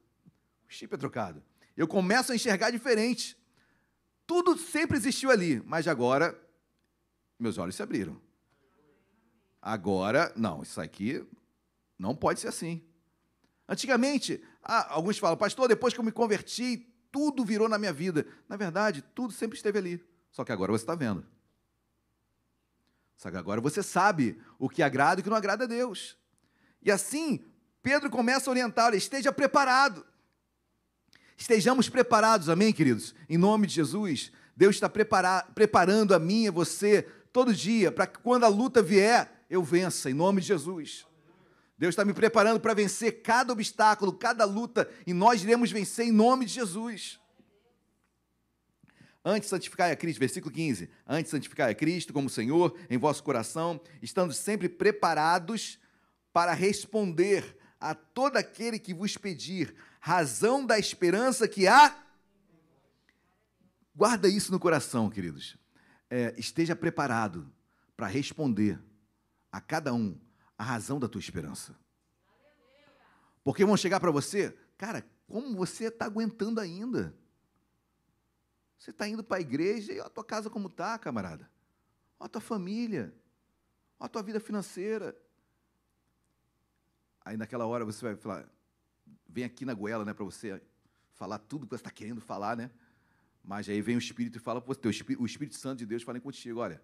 O 0.69 0.71
chip 0.71 0.93
é 0.93 0.97
trocado. 0.97 1.43
Eu 1.75 1.85
começo 1.85 2.31
a 2.31 2.35
enxergar 2.35 2.71
diferente. 2.71 3.37
Tudo 4.25 4.57
sempre 4.57 4.95
existiu 4.95 5.29
ali, 5.29 5.61
mas 5.65 5.85
agora 5.85 6.44
meus 7.39 7.57
olhos 7.57 7.75
se 7.75 7.83
abriram. 7.83 8.19
Agora, 9.61 10.31
não, 10.35 10.61
isso 10.61 10.79
aqui 10.79 11.25
não 11.97 12.15
pode 12.15 12.39
ser 12.39 12.47
assim. 12.47 12.83
Antigamente, 13.67 14.43
ah, 14.61 14.93
alguns 14.93 15.17
falam, 15.17 15.37
pastor, 15.37 15.67
depois 15.67 15.93
que 15.93 15.99
eu 15.99 16.03
me 16.03 16.11
converti, 16.11 16.87
tudo 17.11 17.43
virou 17.43 17.67
na 17.67 17.77
minha 17.77 17.93
vida. 17.93 18.27
Na 18.47 18.55
verdade, 18.55 19.01
tudo 19.13 19.33
sempre 19.33 19.57
esteve 19.57 19.79
ali. 19.79 20.05
Só 20.31 20.43
que 20.43 20.51
agora 20.51 20.71
você 20.71 20.83
está 20.83 20.95
vendo. 20.95 21.25
Só 23.17 23.31
que 23.31 23.37
agora 23.37 23.61
você 23.61 23.81
sabe 23.81 24.39
o 24.59 24.69
que 24.69 24.83
agrada 24.83 25.19
e 25.19 25.21
o 25.21 25.23
que 25.23 25.29
não 25.29 25.37
agrada 25.37 25.63
a 25.63 25.67
Deus. 25.67 26.17
E 26.81 26.91
assim, 26.91 27.43
Pedro 27.81 28.09
começa 28.09 28.49
a 28.49 28.51
orientar: 28.51 28.87
olha, 28.87 28.97
esteja 28.97 29.31
preparado. 29.31 30.05
Estejamos 31.37 31.89
preparados, 31.89 32.49
amém, 32.49 32.71
queridos? 32.71 33.15
Em 33.27 33.37
nome 33.37 33.67
de 33.67 33.73
Jesus, 33.73 34.31
Deus 34.55 34.75
está 34.75 34.89
preparando 34.89 36.13
a 36.13 36.19
mim 36.19 36.45
e 36.45 36.49
você 36.49 37.07
todo 37.35 37.53
dia, 37.53 37.91
para 37.91 38.07
que 38.07 38.17
quando 38.19 38.45
a 38.45 38.47
luta 38.47 38.81
vier, 38.81 39.29
eu 39.49 39.61
vença, 39.61 40.09
em 40.09 40.13
nome 40.13 40.39
de 40.39 40.47
Jesus. 40.47 41.05
Deus 41.77 41.91
está 41.91 42.05
me 42.05 42.13
preparando 42.13 42.61
para 42.61 42.73
vencer 42.73 43.21
cada 43.21 43.51
obstáculo, 43.51 44.13
cada 44.13 44.45
luta, 44.45 44.89
e 45.05 45.13
nós 45.13 45.43
iremos 45.43 45.69
vencer 45.69 46.07
em 46.07 46.13
nome 46.13 46.45
de 46.45 46.53
Jesus. 46.53 47.19
Antes 49.25 49.49
santificar 49.49 49.91
a 49.91 49.97
Cristo, 49.97 50.17
versículo 50.17 50.55
15. 50.55 50.89
Antes 51.05 51.29
santificar 51.29 51.69
a 51.69 51.75
Cristo 51.75 52.13
como 52.13 52.29
Senhor 52.29 52.73
em 52.89 52.97
vosso 52.97 53.21
coração, 53.21 53.81
estando 54.01 54.31
sempre 54.31 54.69
preparados 54.69 55.77
para 56.31 56.53
responder 56.53 57.57
a 57.81 57.93
todo 57.93 58.37
aquele 58.37 58.79
que 58.79 58.93
vos 58.93 59.17
pedir 59.17 59.75
razão 59.99 60.65
da 60.65 60.79
esperança 60.79 61.49
que 61.49 61.67
há. 61.67 62.01
Guarda 63.93 64.29
isso 64.29 64.53
no 64.53 64.59
coração, 64.59 65.09
queridos 65.09 65.64
é, 66.15 66.33
esteja 66.37 66.73
preparado 66.77 67.51
para 67.97 68.07
responder 68.07 68.81
a 69.51 69.59
cada 69.59 69.93
um 69.93 70.17
a 70.57 70.63
razão 70.63 70.97
da 70.97 71.09
tua 71.09 71.19
esperança. 71.19 71.77
Porque 73.43 73.65
vão 73.65 73.75
chegar 73.75 73.99
para 73.99 74.11
você, 74.11 74.57
cara, 74.77 75.05
como 75.27 75.57
você 75.57 75.87
está 75.87 76.05
aguentando 76.05 76.61
ainda? 76.61 77.13
Você 78.77 78.91
está 78.91 79.05
indo 79.05 79.25
para 79.25 79.37
a 79.37 79.41
igreja 79.41 79.91
e 79.91 79.99
olha 79.99 80.07
a 80.07 80.09
tua 80.09 80.23
casa 80.23 80.49
como 80.49 80.67
está, 80.67 80.97
camarada. 80.97 81.49
Olha 82.17 82.27
a 82.27 82.29
tua 82.29 82.41
família. 82.41 83.13
Olha 83.99 84.05
a 84.05 84.09
tua 84.09 84.23
vida 84.23 84.39
financeira. 84.39 85.13
Aí 87.25 87.35
naquela 87.35 87.65
hora 87.65 87.83
você 87.83 88.05
vai 88.05 88.15
falar, 88.15 88.47
vem 89.27 89.43
aqui 89.43 89.65
na 89.65 89.73
goela, 89.73 90.05
né, 90.05 90.13
para 90.13 90.23
você 90.23 90.61
falar 91.13 91.39
tudo 91.39 91.65
que 91.65 91.71
você 91.71 91.81
está 91.81 91.91
querendo 91.91 92.21
falar, 92.21 92.55
né? 92.55 92.71
Mas 93.45 93.69
aí 93.69 93.79
vem 93.79 93.95
o 93.95 93.99
Espírito 93.99 94.37
e 94.37 94.41
fala 94.41 94.59
para 94.59 94.73
você, 94.73 94.87
o 95.19 95.25
Espírito 95.25 95.55
Santo 95.55 95.79
de 95.79 95.85
Deus 95.85 96.01
fala 96.01 96.19
contigo, 96.19 96.59
olha, 96.59 96.81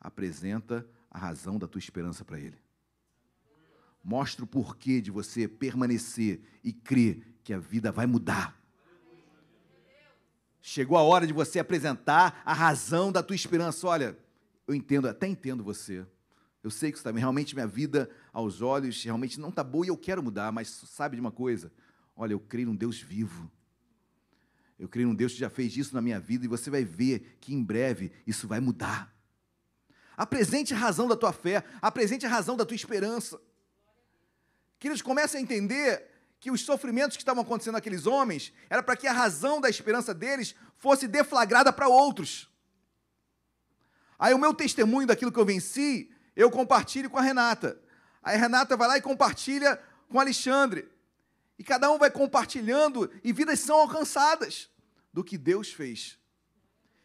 apresenta 0.00 0.84
a 1.08 1.18
razão 1.18 1.56
da 1.56 1.68
tua 1.68 1.78
esperança 1.78 2.24
para 2.24 2.38
Ele. 2.38 2.58
Mostra 4.02 4.44
o 4.44 4.48
porquê 4.48 5.00
de 5.00 5.10
você 5.10 5.46
permanecer 5.46 6.40
e 6.64 6.72
crer 6.72 7.38
que 7.44 7.52
a 7.52 7.58
vida 7.58 7.92
vai 7.92 8.06
mudar. 8.06 8.60
Chegou 10.60 10.98
a 10.98 11.02
hora 11.02 11.26
de 11.26 11.32
você 11.32 11.60
apresentar 11.60 12.42
a 12.44 12.52
razão 12.52 13.12
da 13.12 13.22
tua 13.22 13.36
esperança. 13.36 13.86
Olha, 13.86 14.18
eu 14.66 14.74
entendo, 14.74 15.08
até 15.08 15.28
entendo 15.28 15.62
você. 15.62 16.04
Eu 16.62 16.70
sei 16.70 16.90
que 16.90 16.98
está 16.98 17.12
realmente 17.12 17.54
minha 17.54 17.66
vida 17.68 18.10
aos 18.32 18.60
olhos 18.60 19.02
realmente 19.04 19.38
não 19.38 19.50
está 19.50 19.62
boa 19.62 19.86
e 19.86 19.88
eu 19.88 19.96
quero 19.96 20.22
mudar, 20.22 20.50
mas 20.50 20.68
sabe 20.68 21.16
de 21.16 21.20
uma 21.20 21.30
coisa? 21.30 21.72
Olha, 22.16 22.32
eu 22.32 22.40
creio 22.40 22.66
num 22.66 22.74
Deus 22.74 23.00
vivo 23.00 23.50
eu 24.78 24.88
creio 24.88 25.08
num 25.08 25.14
Deus 25.14 25.32
que 25.32 25.38
já 25.38 25.50
fez 25.50 25.76
isso 25.76 25.94
na 25.94 26.00
minha 26.00 26.20
vida 26.20 26.44
e 26.44 26.48
você 26.48 26.70
vai 26.70 26.84
ver 26.84 27.36
que 27.40 27.52
em 27.52 27.62
breve 27.62 28.12
isso 28.26 28.46
vai 28.46 28.60
mudar. 28.60 29.12
Apresente 30.16 30.72
a 30.72 30.76
razão 30.76 31.08
da 31.08 31.16
tua 31.16 31.32
fé, 31.32 31.64
apresente 31.82 32.24
a 32.24 32.28
razão 32.28 32.56
da 32.56 32.64
tua 32.64 32.76
esperança. 32.76 33.40
Que 34.78 34.88
eles 34.88 35.02
comecem 35.02 35.40
a 35.40 35.42
entender 35.42 36.06
que 36.40 36.50
os 36.50 36.60
sofrimentos 36.60 37.16
que 37.16 37.22
estavam 37.22 37.42
acontecendo 37.42 37.74
naqueles 37.74 38.06
homens 38.06 38.52
era 38.70 38.82
para 38.82 38.96
que 38.96 39.08
a 39.08 39.12
razão 39.12 39.60
da 39.60 39.68
esperança 39.68 40.14
deles 40.14 40.54
fosse 40.76 41.08
deflagrada 41.08 41.72
para 41.72 41.88
outros. 41.88 42.48
Aí 44.16 44.32
o 44.34 44.38
meu 44.38 44.54
testemunho 44.54 45.06
daquilo 45.06 45.32
que 45.32 45.38
eu 45.38 45.44
venci, 45.44 46.10
eu 46.36 46.50
compartilho 46.50 47.10
com 47.10 47.18
a 47.18 47.22
Renata. 47.22 47.80
Aí 48.22 48.36
a 48.36 48.38
Renata 48.38 48.76
vai 48.76 48.86
lá 48.86 48.96
e 48.96 49.02
compartilha 49.02 49.80
com 50.08 50.18
o 50.18 50.20
Alexandre. 50.20 50.88
E 51.58 51.64
cada 51.64 51.90
um 51.90 51.98
vai 51.98 52.10
compartilhando 52.10 53.10
e 53.24 53.32
vidas 53.32 53.58
são 53.60 53.80
alcançadas 53.80 54.70
do 55.12 55.24
que 55.24 55.36
Deus 55.36 55.72
fez. 55.72 56.16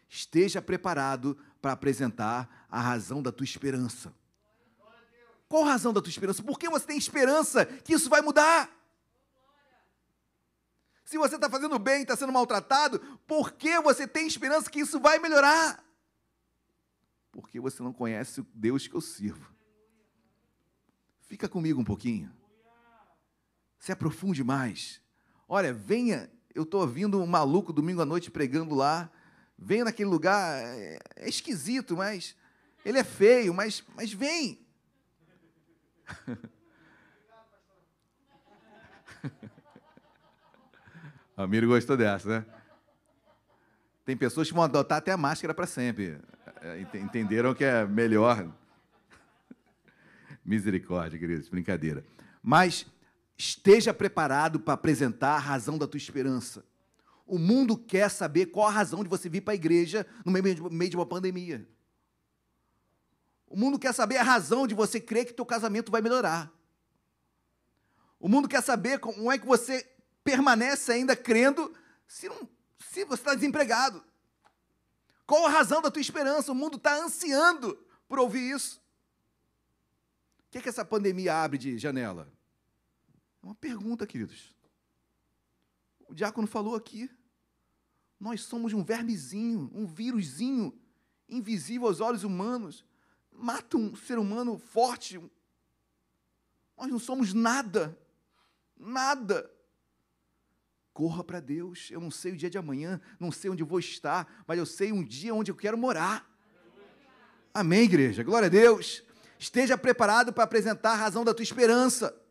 Esteja 0.08 0.62
preparado 0.62 1.36
para 1.60 1.72
apresentar 1.72 2.66
a 2.70 2.80
razão 2.80 3.20
da 3.20 3.32
tua 3.32 3.44
esperança. 3.44 4.14
Qual 5.48 5.64
a 5.64 5.70
razão 5.70 5.92
da 5.92 6.00
tua 6.00 6.10
esperança? 6.10 6.42
Por 6.42 6.58
que 6.58 6.68
você 6.68 6.86
tem 6.86 6.96
esperança 6.96 7.66
que 7.66 7.94
isso 7.94 8.08
vai 8.08 8.20
mudar? 8.20 8.70
Se 11.04 11.18
você 11.18 11.34
está 11.34 11.50
fazendo 11.50 11.78
bem, 11.78 12.02
está 12.02 12.16
sendo 12.16 12.32
maltratado, 12.32 13.00
por 13.26 13.52
que 13.52 13.80
você 13.80 14.06
tem 14.06 14.26
esperança 14.26 14.70
que 14.70 14.80
isso 14.80 15.00
vai 15.00 15.18
melhorar? 15.18 15.84
Porque 17.32 17.58
você 17.58 17.82
não 17.82 17.92
conhece 17.92 18.40
o 18.40 18.46
Deus 18.54 18.86
que 18.86 18.94
eu 18.94 19.00
sirvo. 19.00 19.52
Fica 21.22 21.48
comigo 21.48 21.80
um 21.80 21.84
pouquinho 21.84 22.32
se 23.84 23.92
aprofunde 23.92 24.42
mais. 24.42 24.98
Olha, 25.46 25.70
venha, 25.70 26.30
eu 26.54 26.62
estou 26.62 26.80
ouvindo 26.80 27.20
um 27.20 27.26
maluco 27.26 27.70
domingo 27.70 28.00
à 28.00 28.06
noite 28.06 28.30
pregando 28.30 28.74
lá. 28.74 29.10
Venha 29.58 29.84
naquele 29.84 30.08
lugar, 30.08 30.64
é, 30.64 30.98
é 31.16 31.28
esquisito, 31.28 31.94
mas 31.94 32.34
ele 32.82 32.96
é 32.96 33.04
feio, 33.04 33.52
mas, 33.52 33.84
mas 33.94 34.10
vem. 34.10 34.66
Amiro 41.36 41.68
gostou 41.68 41.94
dessa, 41.94 42.40
né? 42.40 42.46
Tem 44.06 44.16
pessoas 44.16 44.48
que 44.48 44.54
vão 44.54 44.64
adotar 44.64 44.96
até 44.96 45.12
a 45.12 45.18
máscara 45.18 45.52
para 45.52 45.66
sempre. 45.66 46.18
É, 46.62 46.80
entenderam 46.94 47.54
que 47.54 47.64
é 47.64 47.84
melhor. 47.84 48.50
Misericórdia, 50.42 51.18
queridos, 51.18 51.50
brincadeira. 51.50 52.02
Mas 52.42 52.86
Esteja 53.36 53.92
preparado 53.92 54.60
para 54.60 54.74
apresentar 54.74 55.34
a 55.34 55.38
razão 55.38 55.76
da 55.76 55.86
tua 55.86 55.98
esperança. 55.98 56.64
O 57.26 57.38
mundo 57.38 57.76
quer 57.76 58.10
saber 58.10 58.46
qual 58.46 58.66
a 58.66 58.70
razão 58.70 59.02
de 59.02 59.08
você 59.08 59.28
vir 59.28 59.40
para 59.40 59.52
a 59.52 59.56
igreja 59.56 60.06
no 60.24 60.30
meio 60.30 60.90
de 60.90 60.96
uma 60.96 61.06
pandemia. 61.06 61.66
O 63.46 63.56
mundo 63.56 63.78
quer 63.78 63.94
saber 63.94 64.18
a 64.18 64.22
razão 64.22 64.66
de 64.66 64.74
você 64.74 65.00
crer 65.00 65.24
que 65.24 65.32
teu 65.32 65.46
casamento 65.46 65.90
vai 65.90 66.02
melhorar. 66.02 66.52
O 68.18 68.28
mundo 68.28 68.48
quer 68.48 68.62
saber 68.62 68.98
como 68.98 69.30
é 69.30 69.38
que 69.38 69.46
você 69.46 69.88
permanece 70.22 70.92
ainda 70.92 71.14
crendo 71.14 71.72
se, 72.06 72.28
não, 72.28 72.48
se 72.78 73.04
você 73.04 73.20
está 73.20 73.34
desempregado. 73.34 74.04
Qual 75.26 75.46
a 75.46 75.50
razão 75.50 75.80
da 75.80 75.90
tua 75.90 76.00
esperança? 76.00 76.52
O 76.52 76.54
mundo 76.54 76.76
está 76.76 76.96
ansiando 76.96 77.78
por 78.08 78.18
ouvir 78.18 78.54
isso. 78.54 78.82
O 80.48 80.50
que, 80.50 80.58
é 80.58 80.60
que 80.60 80.68
essa 80.68 80.84
pandemia 80.84 81.34
abre 81.34 81.58
de 81.58 81.78
janela? 81.78 82.32
É 83.44 83.46
uma 83.46 83.54
pergunta, 83.54 84.06
queridos. 84.06 84.56
O 86.08 86.14
diácono 86.14 86.46
falou 86.46 86.74
aqui. 86.74 87.10
Nós 88.18 88.40
somos 88.40 88.72
um 88.72 88.82
vermezinho, 88.82 89.70
um 89.74 89.86
vírusinho, 89.86 90.72
invisível 91.28 91.86
aos 91.86 92.00
olhos 92.00 92.24
humanos. 92.24 92.86
mata 93.30 93.76
um 93.76 93.94
ser 93.94 94.18
humano 94.18 94.56
forte. 94.56 95.20
Nós 96.74 96.90
não 96.90 96.98
somos 96.98 97.34
nada. 97.34 97.98
Nada. 98.78 99.50
Corra 100.94 101.22
para 101.22 101.38
Deus. 101.38 101.90
Eu 101.90 102.00
não 102.00 102.10
sei 102.10 102.32
o 102.32 102.36
dia 102.38 102.48
de 102.48 102.56
amanhã, 102.56 102.98
não 103.20 103.30
sei 103.30 103.50
onde 103.50 103.62
vou 103.62 103.78
estar, 103.78 104.42
mas 104.46 104.56
eu 104.56 104.64
sei 104.64 104.90
um 104.90 105.04
dia 105.04 105.34
onde 105.34 105.50
eu 105.50 105.56
quero 105.56 105.76
morar. 105.76 106.26
Amém, 107.52 107.82
igreja. 107.82 108.22
Glória 108.22 108.46
a 108.46 108.50
Deus. 108.50 109.02
Esteja 109.38 109.76
preparado 109.76 110.32
para 110.32 110.44
apresentar 110.44 110.92
a 110.92 110.96
razão 110.96 111.26
da 111.26 111.34
tua 111.34 111.42
esperança. 111.42 112.23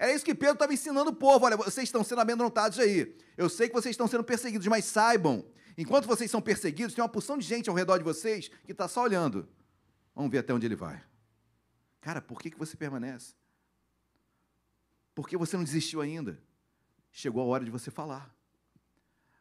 Era 0.00 0.14
isso 0.14 0.24
que 0.24 0.34
Pedro 0.34 0.54
estava 0.54 0.72
ensinando 0.72 1.10
o 1.10 1.14
povo. 1.14 1.44
Olha, 1.44 1.58
vocês 1.58 1.86
estão 1.86 2.02
sendo 2.02 2.22
amedrontados 2.22 2.78
aí. 2.78 3.14
Eu 3.36 3.50
sei 3.50 3.68
que 3.68 3.74
vocês 3.74 3.92
estão 3.92 4.08
sendo 4.08 4.24
perseguidos, 4.24 4.66
mas 4.66 4.86
saibam, 4.86 5.44
enquanto 5.76 6.06
vocês 6.06 6.30
são 6.30 6.40
perseguidos, 6.40 6.94
tem 6.94 7.04
uma 7.04 7.08
porção 7.08 7.36
de 7.36 7.44
gente 7.44 7.68
ao 7.68 7.76
redor 7.76 7.98
de 7.98 8.04
vocês 8.04 8.48
que 8.64 8.72
está 8.72 8.88
só 8.88 9.02
olhando. 9.02 9.46
Vamos 10.14 10.30
ver 10.30 10.38
até 10.38 10.54
onde 10.54 10.64
ele 10.64 10.74
vai. 10.74 11.02
Cara, 12.00 12.22
por 12.22 12.40
que, 12.40 12.50
que 12.50 12.58
você 12.58 12.78
permanece? 12.78 13.34
Por 15.14 15.28
que 15.28 15.36
você 15.36 15.54
não 15.58 15.64
desistiu 15.64 16.00
ainda? 16.00 16.42
Chegou 17.12 17.42
a 17.42 17.44
hora 17.44 17.62
de 17.62 17.70
você 17.70 17.90
falar. 17.90 18.34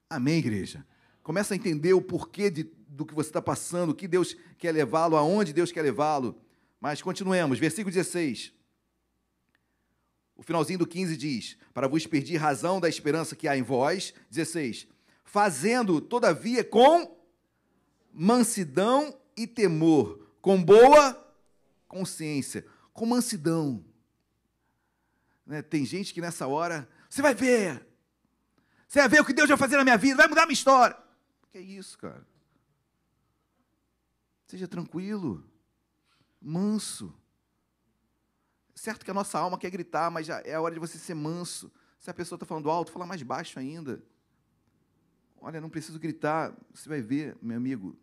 Amém, 0.10 0.40
igreja? 0.40 0.86
Começa 1.24 1.54
a 1.54 1.58
entender 1.58 1.94
o 1.94 2.02
porquê 2.02 2.52
de, 2.52 2.64
do 2.86 3.06
que 3.06 3.14
você 3.14 3.30
está 3.30 3.42
passando, 3.42 3.92
o 3.92 3.96
que 3.96 4.10
Deus 4.10 4.36
quer 4.58 4.74
levá-lo, 4.74 5.16
aonde 5.16 5.54
Deus 5.54 5.72
quer 5.72 5.84
levá-lo. 5.84 6.38
Mas 6.82 7.02
continuemos, 7.02 7.60
versículo 7.60 7.94
16. 7.94 8.59
O 10.40 10.42
finalzinho 10.42 10.80
do 10.80 10.88
15 10.88 11.18
diz: 11.18 11.58
Para 11.74 11.86
vos 11.86 12.08
pedir 12.08 12.38
razão 12.38 12.80
da 12.80 12.88
esperança 12.88 13.36
que 13.36 13.46
há 13.46 13.58
em 13.58 13.62
vós. 13.62 14.14
16. 14.32 14.88
Fazendo, 15.26 16.00
todavia, 16.00 16.64
com 16.64 17.20
mansidão 18.14 19.20
e 19.36 19.46
temor, 19.46 20.26
com 20.42 20.64
boa 20.64 21.36
consciência, 21.90 22.66
com 22.94 23.06
mansidão. 23.06 23.84
Né? 25.46 25.62
Tem 25.62 25.84
gente 25.84 26.14
que 26.14 26.22
nessa 26.22 26.48
hora, 26.48 26.90
você 27.10 27.22
vai 27.22 27.36
ver, 27.36 27.86
você 28.88 29.00
vai 29.00 29.10
ver 29.10 29.20
o 29.20 29.26
que 29.26 29.34
Deus 29.34 29.50
vai 29.50 29.58
fazer 29.58 29.76
na 29.76 29.84
minha 29.84 29.98
vida, 29.98 30.16
vai 30.16 30.28
mudar 30.30 30.44
a 30.44 30.46
minha 30.46 30.54
história. 30.54 30.98
Que 31.52 31.58
é 31.58 31.62
isso, 31.62 31.98
cara? 31.98 32.26
Seja 34.48 34.70
tranquilo, 34.70 35.44
manso. 36.42 37.14
Certo 38.80 39.04
que 39.04 39.12
a 39.12 39.14
nossa 39.14 39.38
alma 39.38 39.58
quer 39.58 39.70
gritar, 39.70 40.10
mas 40.10 40.26
já 40.26 40.40
é 40.40 40.54
a 40.54 40.62
hora 40.62 40.74
de 40.74 40.80
você 40.80 40.98
ser 40.98 41.14
manso. 41.14 41.70
Se 42.00 42.10
a 42.10 42.14
pessoa 42.14 42.38
está 42.38 42.46
falando 42.46 42.70
alto, 42.70 42.94
fala 42.94 43.06
mais 43.06 43.22
baixo 43.22 43.60
ainda. 43.60 44.02
Olha, 45.42 45.60
não 45.60 45.70
preciso 45.70 46.00
gritar. 46.00 46.56
Você 46.74 46.88
vai 46.88 47.02
ver, 47.02 47.38
meu 47.42 47.58
amigo, 47.58 48.00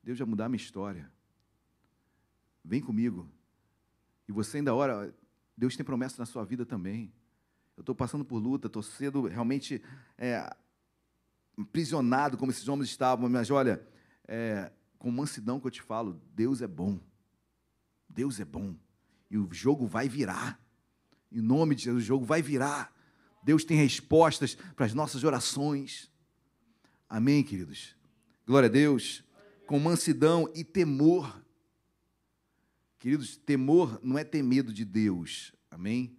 Deus 0.00 0.16
vai 0.20 0.28
mudar 0.28 0.44
a 0.44 0.48
minha 0.48 0.62
história. 0.62 1.10
Vem 2.64 2.80
comigo. 2.80 3.28
E 4.28 4.32
você 4.32 4.58
ainda 4.58 4.72
ora, 4.72 5.12
Deus 5.56 5.76
tem 5.76 5.84
promessa 5.84 6.22
na 6.22 6.24
sua 6.24 6.44
vida 6.44 6.64
também. 6.64 7.12
Eu 7.76 7.80
estou 7.80 7.92
passando 7.92 8.24
por 8.24 8.38
luta, 8.38 8.68
estou 8.68 8.80
sendo 8.80 9.26
realmente 9.26 9.82
é, 10.16 10.48
aprisionado 11.58 12.38
como 12.38 12.52
esses 12.52 12.68
homens 12.68 12.88
estavam, 12.88 13.28
mas 13.28 13.50
olha, 13.50 13.84
é, 14.28 14.70
com 15.00 15.10
mansidão 15.10 15.58
que 15.58 15.66
eu 15.66 15.70
te 15.72 15.82
falo, 15.82 16.22
Deus 16.32 16.62
é 16.62 16.68
bom. 16.68 17.00
Deus 18.08 18.38
é 18.38 18.44
bom. 18.44 18.76
E 19.32 19.38
o 19.38 19.48
jogo 19.50 19.86
vai 19.86 20.10
virar. 20.10 20.60
Em 21.32 21.40
nome 21.40 21.74
de 21.74 21.84
Jesus, 21.84 22.04
o 22.04 22.06
jogo 22.06 22.22
vai 22.22 22.42
virar. 22.42 22.94
Deus 23.42 23.64
tem 23.64 23.78
respostas 23.78 24.54
para 24.76 24.84
as 24.84 24.92
nossas 24.92 25.24
orações. 25.24 26.12
Amém, 27.08 27.42
queridos? 27.42 27.96
Glória 28.46 28.68
a 28.68 28.70
Deus. 28.70 29.24
Com 29.66 29.78
mansidão 29.78 30.52
e 30.54 30.62
temor. 30.62 31.42
Queridos, 32.98 33.38
temor 33.38 33.98
não 34.02 34.18
é 34.18 34.22
ter 34.22 34.42
medo 34.42 34.70
de 34.70 34.84
Deus. 34.84 35.54
Amém? 35.70 36.14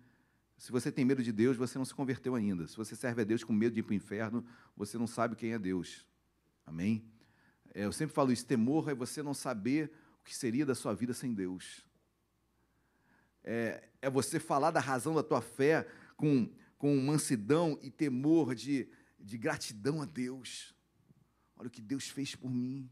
Se 0.58 0.72
você 0.72 0.92
tem 0.92 1.06
medo 1.06 1.22
de 1.22 1.32
Deus, 1.32 1.56
você 1.56 1.78
não 1.78 1.86
se 1.86 1.94
converteu 1.94 2.34
ainda. 2.34 2.68
Se 2.68 2.76
você 2.76 2.96
serve 2.96 3.22
a 3.22 3.26
Deus 3.26 3.44
com 3.44 3.54
medo 3.54 3.76
de 3.76 3.82
ir 3.82 3.84
para 3.84 3.92
o 3.92 3.96
inferno, 3.96 4.44
você 4.76 4.98
não 4.98 5.06
sabe 5.06 5.36
quem 5.36 5.54
é 5.54 5.60
Deus. 5.60 6.04
Amém? 6.66 7.06
É, 7.76 7.86
eu 7.86 7.92
sempre 7.92 8.16
falo 8.16 8.32
isso: 8.32 8.44
temor 8.44 8.90
é 8.90 8.96
você 8.96 9.22
não 9.22 9.36
saber 9.36 9.92
o 10.20 10.24
que 10.24 10.36
seria 10.36 10.66
da 10.66 10.74
sua 10.74 10.96
vida 10.96 11.14
sem 11.14 11.32
Deus. 11.32 11.86
É, 13.44 13.90
é 14.02 14.10
você 14.10 14.40
falar 14.40 14.72
da 14.72 14.80
razão 14.80 15.14
da 15.14 15.24
tua 15.24 15.42
fé 15.42 15.88
com, 16.16 16.50
com 16.78 16.96
mansidão 16.98 17.78
e 17.82 17.90
temor 17.90 18.56
de, 18.56 18.90
de 19.20 19.38
gratidão 19.38 20.02
a 20.02 20.06
Deus. 20.06 20.74
Olha 21.58 21.68
o 21.68 21.72
que 21.72 21.82
Deus 21.82 22.08
fez 22.10 22.36
por 22.36 22.50
mim. 22.50 22.90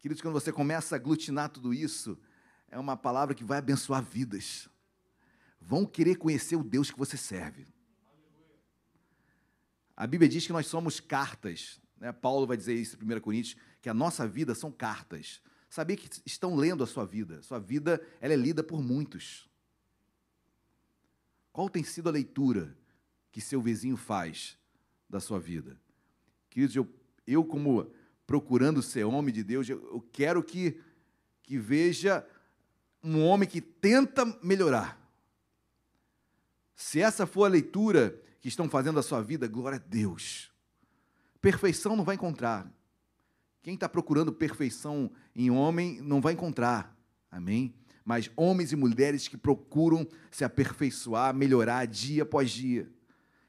Queridos, 0.00 0.22
quando 0.22 0.34
você 0.34 0.52
começa 0.52 0.94
a 0.94 0.96
aglutinar 0.96 1.50
tudo 1.50 1.74
isso, 1.74 2.18
é 2.68 2.78
uma 2.78 2.96
palavra 2.96 3.34
que 3.34 3.44
vai 3.44 3.58
abençoar 3.58 4.02
vidas. 4.02 4.68
Vão 5.60 5.84
querer 5.84 6.16
conhecer 6.16 6.56
o 6.56 6.64
Deus 6.64 6.90
que 6.90 6.98
você 6.98 7.16
serve. 7.16 7.66
A 9.94 10.06
Bíblia 10.06 10.28
diz 10.28 10.46
que 10.46 10.52
nós 10.52 10.66
somos 10.66 10.98
cartas. 10.98 11.78
Né? 11.98 12.10
Paulo 12.12 12.46
vai 12.46 12.56
dizer 12.56 12.74
isso 12.74 12.96
em 12.96 13.14
1 13.14 13.20
Coríntios, 13.20 13.60
que 13.82 13.88
a 13.90 13.94
nossa 13.94 14.26
vida 14.26 14.54
são 14.54 14.72
cartas. 14.72 15.42
Sabia 15.70 15.96
que 15.96 16.10
estão 16.26 16.56
lendo 16.56 16.82
a 16.82 16.86
sua 16.86 17.06
vida. 17.06 17.40
Sua 17.42 17.60
vida 17.60 18.04
ela 18.20 18.34
é 18.34 18.36
lida 18.36 18.60
por 18.60 18.82
muitos. 18.82 19.48
Qual 21.52 21.70
tem 21.70 21.84
sido 21.84 22.08
a 22.08 22.12
leitura 22.12 22.76
que 23.30 23.40
seu 23.40 23.62
vizinho 23.62 23.96
faz 23.96 24.58
da 25.08 25.20
sua 25.20 25.38
vida? 25.38 25.80
Queridos, 26.50 26.74
eu, 26.74 26.88
eu 27.24 27.44
como 27.44 27.88
procurando 28.26 28.82
ser 28.82 29.04
homem 29.04 29.32
de 29.32 29.44
Deus, 29.44 29.68
eu, 29.68 29.80
eu 29.92 30.08
quero 30.12 30.42
que, 30.42 30.80
que 31.44 31.56
veja 31.56 32.26
um 33.02 33.24
homem 33.24 33.48
que 33.48 33.60
tenta 33.60 34.26
melhorar. 34.42 35.00
Se 36.74 37.00
essa 37.00 37.26
for 37.26 37.44
a 37.44 37.48
leitura 37.48 38.20
que 38.40 38.48
estão 38.48 38.68
fazendo 38.68 38.96
da 38.96 39.02
sua 39.02 39.22
vida, 39.22 39.46
glória 39.46 39.76
a 39.76 39.88
Deus. 39.88 40.50
Perfeição 41.40 41.94
não 41.94 42.04
vai 42.04 42.16
encontrar. 42.16 42.68
Quem 43.62 43.74
está 43.74 43.88
procurando 43.88 44.32
perfeição 44.32 45.10
em 45.34 45.50
homem 45.50 46.00
não 46.00 46.20
vai 46.20 46.32
encontrar. 46.32 46.96
Amém? 47.30 47.74
Mas 48.04 48.30
homens 48.34 48.72
e 48.72 48.76
mulheres 48.76 49.28
que 49.28 49.36
procuram 49.36 50.06
se 50.30 50.44
aperfeiçoar, 50.44 51.34
melhorar 51.34 51.86
dia 51.86 52.22
após 52.22 52.50
dia. 52.50 52.88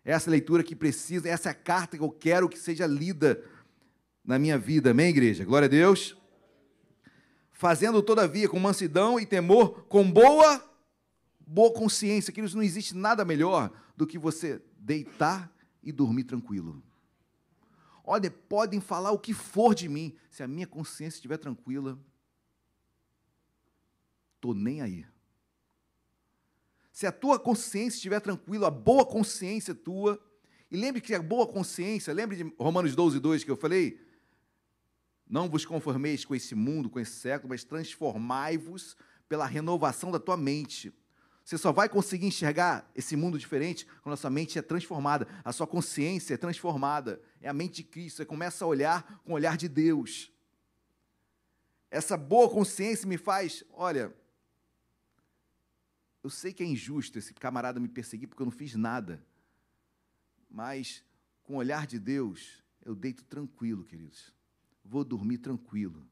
Essa 0.03 0.29
leitura 0.29 0.63
que 0.63 0.75
precisa, 0.75 1.29
essa 1.29 1.49
é 1.49 1.51
a 1.51 1.55
carta 1.55 1.97
que 1.97 2.03
eu 2.03 2.09
quero 2.09 2.49
que 2.49 2.59
seja 2.59 2.85
lida 2.85 3.43
na 4.23 4.37
minha 4.37 4.57
vida. 4.57 4.91
Amém, 4.91 5.09
igreja? 5.09 5.45
Glória 5.45 5.67
a 5.67 5.69
Deus. 5.69 6.17
Fazendo, 7.51 8.01
todavia, 8.01 8.49
com 8.49 8.59
mansidão 8.59 9.19
e 9.19 9.25
temor, 9.25 9.85
com 9.87 10.11
boa, 10.11 10.63
boa 11.39 11.71
consciência. 11.71 12.33
Que 12.33 12.41
não 12.41 12.63
existe 12.63 12.95
nada 12.95 13.23
melhor 13.23 13.71
do 13.95 14.05
que 14.05 14.17
você 14.17 14.61
deitar 14.77 15.51
e 15.83 15.91
dormir 15.91 16.23
tranquilo. 16.23 16.83
Olha, 18.03 18.29
podem 18.31 18.79
falar 18.79 19.11
o 19.11 19.19
que 19.19 19.33
for 19.33 19.75
de 19.75 19.87
mim, 19.87 20.15
se 20.29 20.41
a 20.41 20.47
minha 20.47 20.67
consciência 20.67 21.17
estiver 21.17 21.37
tranquila, 21.37 21.99
estou 24.35 24.53
nem 24.53 24.81
aí. 24.81 25.05
Se 26.91 27.05
a 27.05 27.11
tua 27.11 27.39
consciência 27.39 27.97
estiver 27.97 28.19
tranquila, 28.19 28.67
a 28.67 28.71
boa 28.71 29.05
consciência 29.05 29.73
tua, 29.73 30.21
e 30.69 30.77
lembre 30.77 31.01
que 31.01 31.13
a 31.13 31.21
boa 31.21 31.47
consciência, 31.47 32.13
lembre 32.13 32.37
de 32.37 32.55
Romanos 32.57 32.95
12, 32.95 33.19
2 33.19 33.43
que 33.43 33.51
eu 33.51 33.57
falei? 33.57 33.99
Não 35.27 35.49
vos 35.49 35.65
conformeis 35.65 36.25
com 36.25 36.35
esse 36.35 36.55
mundo, 36.55 36.89
com 36.89 36.99
esse 36.99 37.13
século, 37.13 37.49
mas 37.49 37.63
transformai-vos 37.63 38.97
pela 39.29 39.45
renovação 39.45 40.11
da 40.11 40.19
tua 40.19 40.35
mente. 40.35 40.93
Você 41.43 41.57
só 41.57 41.71
vai 41.71 41.89
conseguir 41.89 42.27
enxergar 42.27 42.89
esse 42.95 43.15
mundo 43.15 43.37
diferente 43.37 43.85
quando 44.01 44.13
a 44.13 44.17
sua 44.17 44.29
mente 44.29 44.57
é 44.59 44.61
transformada, 44.61 45.27
a 45.43 45.51
sua 45.51 45.67
consciência 45.67 46.35
é 46.35 46.37
transformada. 46.37 47.21
É 47.41 47.49
a 47.49 47.53
mente 47.53 47.77
de 47.77 47.83
Cristo. 47.83 48.17
Você 48.17 48.25
começa 48.25 48.63
a 48.63 48.67
olhar 48.67 49.21
com 49.25 49.31
o 49.31 49.35
olhar 49.35 49.57
de 49.57 49.67
Deus. 49.67 50.31
Essa 51.89 52.15
boa 52.15 52.49
consciência 52.49 53.07
me 53.07 53.17
faz, 53.17 53.63
olha, 53.73 54.15
eu 56.23 56.29
sei 56.29 56.53
que 56.53 56.63
é 56.63 56.65
injusto 56.65 57.17
esse 57.17 57.33
camarada 57.33 57.79
me 57.79 57.87
perseguir 57.87 58.27
porque 58.27 58.41
eu 58.41 58.45
não 58.45 58.51
fiz 58.51 58.75
nada. 58.75 59.21
Mas 60.49 61.03
com 61.43 61.55
o 61.55 61.57
olhar 61.57 61.87
de 61.87 61.99
Deus, 61.99 62.63
eu 62.85 62.95
deito 62.95 63.23
tranquilo, 63.25 63.83
queridos. 63.83 64.33
Vou 64.85 65.03
dormir 65.03 65.39
tranquilo. 65.39 66.07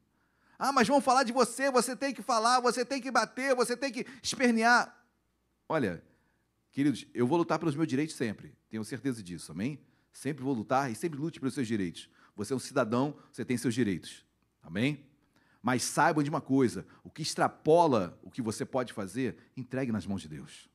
Ah, 0.58 0.72
mas 0.72 0.88
vão 0.88 1.00
falar 1.00 1.22
de 1.22 1.32
você, 1.32 1.70
você 1.70 1.96
tem 1.96 2.12
que 2.12 2.20
falar, 2.20 2.60
você 2.60 2.84
tem 2.84 3.00
que 3.00 3.10
bater, 3.10 3.54
você 3.54 3.76
tem 3.76 3.90
que 3.90 4.04
espernear. 4.22 4.99
Olha, 5.72 6.02
queridos, 6.72 7.06
eu 7.14 7.28
vou 7.28 7.38
lutar 7.38 7.56
pelos 7.56 7.76
meus 7.76 7.86
direitos 7.86 8.16
sempre, 8.16 8.52
tenho 8.68 8.84
certeza 8.84 9.22
disso, 9.22 9.52
amém? 9.52 9.78
Sempre 10.12 10.42
vou 10.42 10.52
lutar 10.52 10.90
e 10.90 10.96
sempre 10.96 11.16
lute 11.16 11.38
pelos 11.38 11.54
seus 11.54 11.68
direitos. 11.68 12.10
Você 12.34 12.52
é 12.52 12.56
um 12.56 12.58
cidadão, 12.58 13.16
você 13.30 13.44
tem 13.44 13.56
seus 13.56 13.72
direitos, 13.72 14.26
amém? 14.60 15.06
Mas 15.62 15.84
saibam 15.84 16.24
de 16.24 16.28
uma 16.28 16.40
coisa: 16.40 16.84
o 17.04 17.08
que 17.08 17.22
extrapola 17.22 18.18
o 18.20 18.32
que 18.32 18.42
você 18.42 18.66
pode 18.66 18.92
fazer, 18.92 19.36
entregue 19.56 19.92
nas 19.92 20.04
mãos 20.04 20.22
de 20.22 20.26
Deus. 20.26 20.68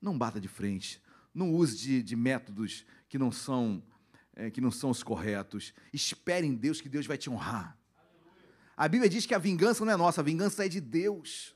Não 0.00 0.16
bata 0.16 0.40
de 0.40 0.48
frente, 0.48 1.02
não 1.34 1.52
use 1.52 1.76
de, 1.76 2.02
de 2.02 2.16
métodos 2.16 2.86
que 3.10 3.18
não 3.18 3.30
são 3.30 3.82
é, 4.34 4.50
que 4.50 4.62
não 4.62 4.70
são 4.70 4.88
os 4.88 5.02
corretos. 5.02 5.74
Espere 5.92 6.46
em 6.46 6.54
Deus 6.54 6.80
que 6.80 6.88
Deus 6.88 7.06
vai 7.06 7.18
te 7.18 7.28
honrar. 7.28 7.76
A 8.74 8.88
Bíblia 8.88 9.10
diz 9.10 9.26
que 9.26 9.34
a 9.34 9.38
vingança 9.38 9.84
não 9.84 9.92
é 9.92 9.96
nossa, 9.98 10.22
a 10.22 10.24
vingança 10.24 10.64
é 10.64 10.68
de 10.70 10.80
Deus. 10.80 11.54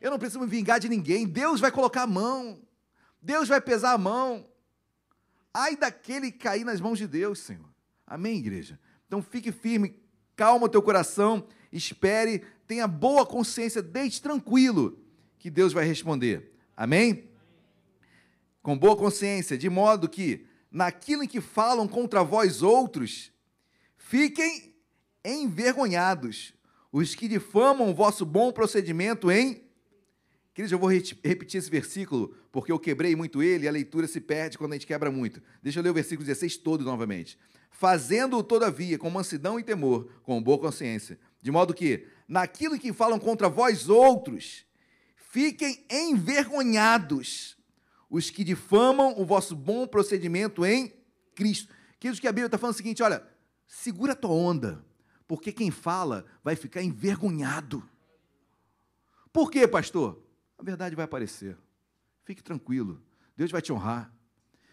Eu 0.00 0.10
não 0.10 0.18
preciso 0.18 0.40
me 0.40 0.46
vingar 0.46 0.80
de 0.80 0.88
ninguém, 0.88 1.26
Deus 1.26 1.60
vai 1.60 1.70
colocar 1.70 2.02
a 2.02 2.06
mão, 2.06 2.62
Deus 3.20 3.48
vai 3.48 3.60
pesar 3.60 3.92
a 3.92 3.98
mão. 3.98 4.48
Ai 5.52 5.76
daquele 5.76 6.32
cair 6.32 6.64
nas 6.64 6.80
mãos 6.80 6.98
de 6.98 7.06
Deus, 7.06 7.40
Senhor. 7.40 7.68
Amém, 8.06 8.38
igreja? 8.38 8.78
Então 9.06 9.20
fique 9.20 9.52
firme, 9.52 10.00
calma 10.34 10.66
o 10.66 10.68
teu 10.68 10.80
coração, 10.80 11.46
espere, 11.72 12.44
tenha 12.66 12.86
boa 12.86 13.26
consciência, 13.26 13.82
deixe 13.82 14.20
tranquilo 14.20 14.98
que 15.38 15.50
Deus 15.50 15.72
vai 15.72 15.84
responder. 15.84 16.52
Amém? 16.76 17.28
Com 18.62 18.78
boa 18.78 18.96
consciência, 18.96 19.58
de 19.58 19.68
modo 19.68 20.08
que 20.08 20.46
naquilo 20.70 21.24
em 21.24 21.28
que 21.28 21.40
falam 21.40 21.88
contra 21.88 22.22
vós 22.22 22.62
outros, 22.62 23.32
fiquem 23.96 24.74
envergonhados 25.24 26.54
os 26.92 27.14
que 27.14 27.28
difamam 27.28 27.90
o 27.90 27.94
vosso 27.94 28.24
bom 28.24 28.52
procedimento 28.52 29.30
em. 29.30 29.68
Queridos, 30.60 30.72
eu 30.72 30.78
vou 30.78 30.90
repetir 30.90 31.56
esse 31.56 31.70
versículo, 31.70 32.36
porque 32.52 32.70
eu 32.70 32.78
quebrei 32.78 33.16
muito 33.16 33.42
ele 33.42 33.64
e 33.64 33.68
a 33.68 33.72
leitura 33.72 34.06
se 34.06 34.20
perde 34.20 34.58
quando 34.58 34.72
a 34.72 34.74
gente 34.74 34.86
quebra 34.86 35.10
muito. 35.10 35.40
Deixa 35.62 35.78
eu 35.78 35.82
ler 35.82 35.88
o 35.88 35.94
versículo 35.94 36.26
16 36.26 36.58
todo 36.58 36.84
novamente. 36.84 37.38
Fazendo-o, 37.70 38.42
todavia, 38.42 38.98
com 38.98 39.08
mansidão 39.08 39.58
e 39.58 39.64
temor, 39.64 40.12
com 40.22 40.42
boa 40.42 40.58
consciência, 40.58 41.18
de 41.40 41.50
modo 41.50 41.72
que, 41.72 42.06
naquilo 42.28 42.78
que 42.78 42.92
falam 42.92 43.18
contra 43.18 43.48
vós 43.48 43.88
outros, 43.88 44.66
fiquem 45.30 45.82
envergonhados 45.90 47.56
os 48.10 48.28
que 48.28 48.44
difamam 48.44 49.14
o 49.18 49.24
vosso 49.24 49.56
bom 49.56 49.86
procedimento 49.86 50.66
em 50.66 50.92
Cristo. 51.34 51.72
Queridos, 51.98 52.20
que 52.20 52.28
a 52.28 52.32
Bíblia 52.32 52.48
está 52.48 52.58
falando 52.58 52.74
o 52.74 52.76
seguinte: 52.76 53.02
olha, 53.02 53.26
segura 53.66 54.12
a 54.12 54.16
tua 54.16 54.32
onda, 54.32 54.84
porque 55.26 55.52
quem 55.52 55.70
fala 55.70 56.26
vai 56.44 56.54
ficar 56.54 56.82
envergonhado. 56.82 57.82
Por 59.32 59.50
quê, 59.50 59.66
pastor? 59.66 60.28
A 60.60 60.62
verdade 60.62 60.94
vai 60.94 61.06
aparecer. 61.06 61.56
Fique 62.22 62.42
tranquilo, 62.42 63.02
Deus 63.34 63.50
vai 63.50 63.62
te 63.62 63.72
honrar. 63.72 64.12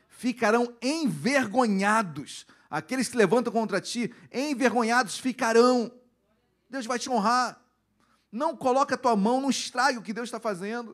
Ficarão 0.09 0.75
envergonhados. 0.81 2.45
Aqueles 2.69 3.07
que 3.07 3.15
levantam 3.15 3.53
contra 3.53 3.79
ti, 3.79 4.13
envergonhados 4.29 5.17
ficarão. 5.17 5.89
Deus 6.69 6.85
vai 6.85 6.99
te 6.99 7.09
honrar. 7.09 7.63
Não 8.29 8.53
coloque 8.53 8.93
a 8.93 8.97
tua 8.97 9.15
mão, 9.15 9.39
não 9.39 9.49
estrague 9.49 9.97
o 9.97 10.01
que 10.01 10.11
Deus 10.11 10.27
está 10.27 10.41
fazendo. 10.41 10.93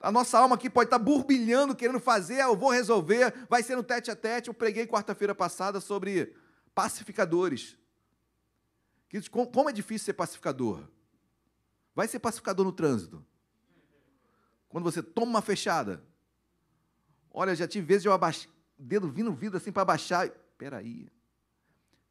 A 0.00 0.10
nossa 0.10 0.36
alma 0.40 0.56
aqui 0.56 0.68
pode 0.68 0.88
estar 0.88 0.98
burbilhando, 0.98 1.76
querendo 1.76 2.00
fazer, 2.00 2.40
ah, 2.40 2.46
eu 2.46 2.56
vou 2.56 2.70
resolver, 2.70 3.32
vai 3.48 3.62
ser 3.62 3.76
no 3.76 3.84
tete 3.84 4.10
a 4.10 4.16
tete. 4.16 4.48
Eu 4.48 4.54
preguei 4.54 4.88
quarta-feira 4.88 5.36
passada 5.36 5.80
sobre 5.80 6.34
pacificadores. 6.74 7.76
Como 9.30 9.70
é 9.70 9.72
difícil 9.72 10.06
ser 10.06 10.14
pacificador? 10.14 10.82
Vai 11.94 12.08
ser 12.08 12.18
pacificador 12.18 12.64
no 12.64 12.72
trânsito. 12.72 13.24
Quando 14.70 14.84
você 14.84 15.02
toma 15.02 15.32
uma 15.32 15.42
fechada. 15.42 16.02
Olha, 17.30 17.54
já 17.54 17.68
tive 17.68 17.86
vezes 17.86 18.04
eu 18.06 18.12
abaixar, 18.12 18.50
dedo 18.78 19.10
vindo 19.10 19.32
vidro 19.34 19.58
assim 19.58 19.72
para 19.72 19.82
abaixar. 19.82 20.26
Espera 20.26 20.78
aí. 20.78 21.08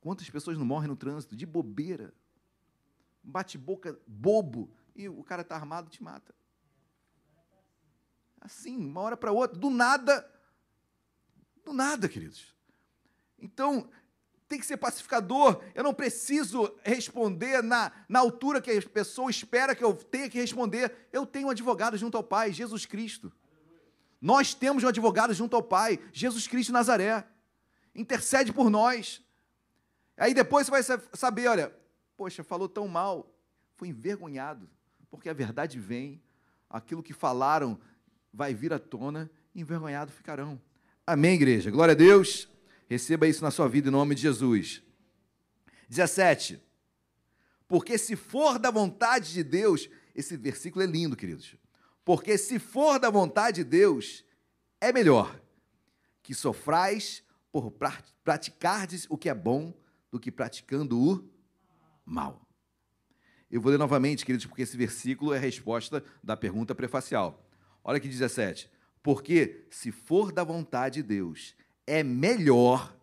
Quantas 0.01 0.30
pessoas 0.30 0.57
não 0.57 0.66
morrem 0.66 0.89
no 0.89 0.95
trânsito? 0.95 1.36
De 1.36 1.45
bobeira. 1.45 2.14
Bate-boca 3.24 3.97
bobo. 4.05 4.70
E 4.93 5.07
o 5.07 5.24
cara 5.24 5.41
está 5.41 5.55
armado 5.55 5.89
te 5.89 6.03
mata. 6.03 6.36
Assim, 8.41 8.78
uma 8.78 9.01
hora 9.01 9.16
para 9.16 9.32
outra. 9.32 9.57
Do 9.57 9.70
nada. 9.70 10.30
Do 11.64 11.72
nada, 11.72 12.10
queridos. 12.10 12.53
Então, 13.38 13.89
tem 14.50 14.60
que 14.60 14.66
ser 14.66 14.78
pacificador. 14.78 15.62
Eu 15.76 15.84
não 15.84 15.93
preciso 15.93 16.76
responder 16.84 17.62
na, 17.62 17.91
na 18.10 18.20
altura 18.20 18.60
que 18.60 18.72
a 18.72 18.82
pessoa 18.82 19.30
espera 19.30 19.76
que 19.76 19.84
eu 19.84 19.93
tenha 19.93 20.28
que 20.28 20.39
responder. 20.39 20.91
Eu 21.14 21.24
tenho 21.24 21.47
um 21.47 21.52
advogado 21.52 21.95
junto 21.95 22.18
ao 22.18 22.24
Pai, 22.24 22.52
Jesus 22.52 22.86
Cristo. 22.88 23.32
Nós 24.20 24.56
temos 24.56 24.84
um 24.84 24.88
advogado 24.88 25.34
junto 25.36 25.56
ao 25.56 25.62
Pai, 25.62 26.00
Jesus 26.12 26.47
Cristo 26.47 26.74
Nazaré. 26.74 27.24
Intercede 27.93 28.52
por 28.52 28.72
nós. 28.72 29.24
Aí 30.18 30.34
depois 30.34 30.68
você 30.68 30.97
vai 30.97 31.08
saber, 31.14 31.47
olha, 31.47 31.74
poxa, 32.18 32.43
falou 32.43 32.68
tão 32.68 32.88
mal, 32.88 33.32
foi 33.78 33.88
envergonhado, 33.88 34.68
porque 35.10 35.30
a 35.30 35.34
verdade 35.34 35.80
vem, 35.80 36.22
aquilo 36.70 37.04
que 37.04 37.14
falaram 37.14 37.80
vai 38.34 38.54
vir 38.54 38.74
à 38.74 38.80
tona, 38.80 39.30
envergonhado 39.56 40.12
ficarão. 40.12 40.60
Amém, 41.08 41.36
igreja. 41.36 41.72
Glória 41.72 41.93
a 41.93 41.95
Deus. 41.95 42.50
Receba 42.90 43.28
isso 43.28 43.44
na 43.44 43.52
sua 43.52 43.70
vida 43.70 43.88
em 43.88 43.92
nome 43.92 44.16
de 44.16 44.24
Jesus. 44.24 44.82
17. 45.88 46.60
Porque 47.68 48.00
se 48.00 48.16
for 48.16 48.58
da 48.58 48.72
vontade 48.72 49.32
de 49.32 49.44
Deus, 49.44 49.88
esse 50.16 50.36
versículo 50.36 50.84
é 50.84 50.88
lindo, 50.88 51.16
queridos. 51.16 51.56
Porque 52.04 52.36
se 52.36 52.58
for 52.58 53.00
da 53.00 53.12
vontade 53.12 53.64
de 53.64 53.70
Deus, 53.70 54.26
é 54.82 54.92
melhor 54.92 55.40
que 56.24 56.34
sofrais 56.34 57.24
por 57.52 57.72
praticardes 58.24 59.06
o 59.08 59.18
que 59.18 59.30
é 59.30 59.36
bom 59.36 59.72
do 60.12 60.20
que 60.20 60.32
praticando 60.32 61.00
o 61.00 61.30
mal. 62.04 62.48
Eu 63.52 63.62
vou 63.62 63.72
ler 63.72 63.78
novamente, 63.78 64.26
queridos, 64.26 64.48
porque 64.48 64.64
esse 64.64 64.76
versículo 64.76 65.34
é 65.34 65.38
a 65.38 65.42
resposta 65.42 66.04
da 66.24 66.36
pergunta 66.36 66.74
prefacial. 66.74 67.48
Olha 67.84 68.00
que 68.00 68.08
17. 68.08 68.70
Porque 69.04 69.66
se 69.70 69.92
for 69.92 70.32
da 70.32 70.44
vontade 70.44 71.02
de 71.02 71.04
Deus, 71.04 71.56
é 71.90 72.04
melhor 72.04 72.96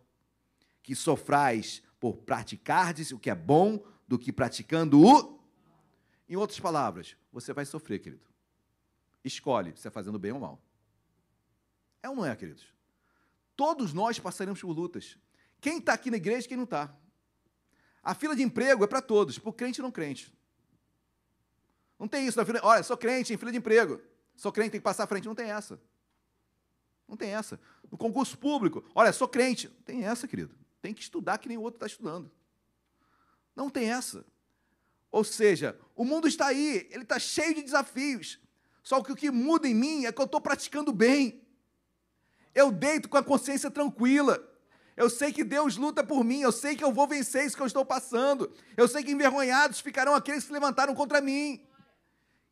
que 0.81 0.95
sofrais 0.95 1.83
por 1.99 2.15
praticardes 2.15 3.11
o 3.11 3.19
que 3.19 3.29
é 3.29 3.35
bom 3.35 3.83
do 4.07 4.17
que 4.17 4.31
praticando 4.31 5.05
o. 5.05 5.37
Em 6.29 6.37
outras 6.37 6.57
palavras, 6.57 7.17
você 7.31 7.51
vai 7.51 7.65
sofrer, 7.65 7.99
querido. 7.99 8.25
Escolhe 9.25 9.75
se 9.75 9.85
é 9.89 9.91
fazendo 9.91 10.17
bem 10.17 10.31
ou 10.31 10.39
mal. 10.39 10.61
É 12.01 12.09
ou 12.09 12.15
não 12.15 12.25
é, 12.25 12.33
queridos? 12.33 12.65
Todos 13.57 13.91
nós 13.91 14.17
passaremos 14.19 14.61
por 14.61 14.71
lutas. 14.71 15.17
Quem 15.59 15.79
está 15.79 15.91
aqui 15.93 16.09
na 16.09 16.15
igreja 16.15 16.45
e 16.45 16.47
quem 16.47 16.57
não 16.57 16.63
está. 16.63 16.95
A 18.01 18.15
fila 18.15 18.37
de 18.37 18.43
emprego 18.43 18.85
é 18.85 18.87
para 18.87 19.01
todos, 19.01 19.37
o 19.43 19.51
crente 19.51 19.81
e 19.81 19.83
não 19.83 19.91
crente. 19.91 20.33
Não 21.99 22.07
tem 22.07 22.25
isso 22.25 22.37
na 22.37 22.45
fila. 22.45 22.61
Olha, 22.63 22.83
sou 22.83 22.95
crente 22.95 23.33
em 23.33 23.37
fila 23.37 23.51
de 23.51 23.57
emprego. 23.57 24.01
Sou 24.33 24.51
crente, 24.51 24.71
tem 24.71 24.79
que 24.79 24.85
passar 24.85 25.03
à 25.03 25.07
frente. 25.07 25.25
Não 25.25 25.35
tem 25.35 25.51
essa. 25.51 25.77
Não 27.07 27.15
tem 27.15 27.33
essa. 27.33 27.59
No 27.89 27.97
concurso 27.97 28.37
público, 28.37 28.83
olha, 28.93 29.13
sou 29.13 29.27
crente. 29.27 29.67
Não 29.67 29.81
tem 29.83 30.03
essa, 30.03 30.27
querido. 30.27 30.53
Tem 30.81 30.93
que 30.93 31.01
estudar 31.01 31.37
que 31.37 31.47
nem 31.47 31.57
o 31.57 31.61
outro 31.61 31.77
está 31.77 31.85
estudando. 31.85 32.29
Não 33.55 33.69
tem 33.69 33.89
essa. 33.89 34.25
Ou 35.11 35.23
seja, 35.23 35.79
o 35.95 36.03
mundo 36.03 36.27
está 36.27 36.47
aí, 36.47 36.87
ele 36.91 37.03
está 37.03 37.17
cheio 37.17 37.55
de 37.55 37.63
desafios. 37.63 38.39
Só 38.83 39.01
que 39.01 39.11
o 39.11 39.15
que 39.15 39.31
muda 39.31 39.67
em 39.67 39.73
mim 39.73 40.05
é 40.05 40.11
que 40.11 40.21
eu 40.21 40.25
estou 40.25 40.39
praticando 40.39 40.91
bem. 40.91 41.41
Eu 42.53 42.71
deito 42.71 43.09
com 43.09 43.17
a 43.17 43.23
consciência 43.23 43.71
tranquila. 43.71 44.43
Eu 44.95 45.09
sei 45.09 45.31
que 45.31 45.43
Deus 45.43 45.77
luta 45.77 46.03
por 46.03 46.23
mim, 46.23 46.41
eu 46.41 46.51
sei 46.51 46.75
que 46.75 46.83
eu 46.83 46.91
vou 46.91 47.07
vencer 47.07 47.45
isso 47.45 47.55
que 47.55 47.61
eu 47.61 47.67
estou 47.67 47.85
passando. 47.85 48.51
Eu 48.75 48.87
sei 48.87 49.03
que 49.03 49.11
envergonhados 49.11 49.79
ficarão 49.79 50.15
aqueles 50.15 50.43
que 50.43 50.47
se 50.47 50.53
levantaram 50.53 50.95
contra 50.95 51.21
mim, 51.21 51.63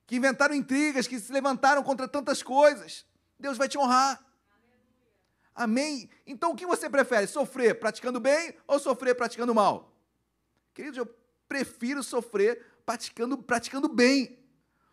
que 0.05 0.15
inventaram 0.15 0.53
intrigas, 0.53 1.07
que 1.07 1.19
se 1.19 1.31
levantaram 1.31 1.81
contra 1.83 2.07
tantas 2.07 2.43
coisas. 2.43 3.05
Deus 3.39 3.57
vai 3.57 3.67
te 3.67 3.77
honrar. 3.77 4.24
Amém? 5.55 6.09
Então 6.27 6.51
o 6.51 6.55
que 6.55 6.65
você 6.65 6.89
prefere? 6.89 7.25
Sofrer 7.27 7.79
praticando 7.79 8.19
bem 8.19 8.53
ou 8.67 8.77
sofrer 8.77 9.15
praticando 9.15 9.55
mal? 9.55 9.97
Queridos, 10.73 10.97
eu 10.97 11.07
prefiro 11.47 12.03
sofrer 12.03 12.61
praticando, 12.85 13.37
praticando 13.37 13.87
bem. 13.87 14.37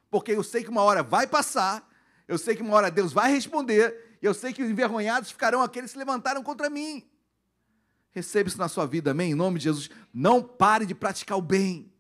Porque 0.09 0.31
eu 0.33 0.45
sei 0.45 0.63
que 0.63 0.71
uma 0.71 0.83
hora 0.83 1.03
vai 1.03 1.27
passar, 1.27 1.91
eu 2.29 2.39
sei 2.39 2.55
que 2.55 2.63
uma 2.63 2.77
hora 2.77 2.91
Deus 2.91 3.13
vai 3.13 3.33
responder, 3.33 4.17
eu 4.23 4.33
sei 4.33 4.53
que 4.53 4.63
os 4.63 4.71
envergonhados 4.71 5.33
ficarão 5.33 5.63
aqueles 5.63 5.91
que 5.91 5.95
se 5.95 5.99
levantaram 5.99 6.43
contra 6.45 6.71
mim. 6.71 7.05
Receba 8.13 8.49
isso 8.49 8.59
na 8.59 8.69
sua 8.69 8.87
vida, 8.87 9.11
amém? 9.11 9.33
Em 9.33 9.35
nome 9.35 9.59
de 9.59 9.65
Jesus. 9.65 9.91
Não 10.13 10.43
pare 10.43 10.87
de 10.87 10.95
praticar 10.95 11.37
o 11.39 11.43
bem. 11.43 11.91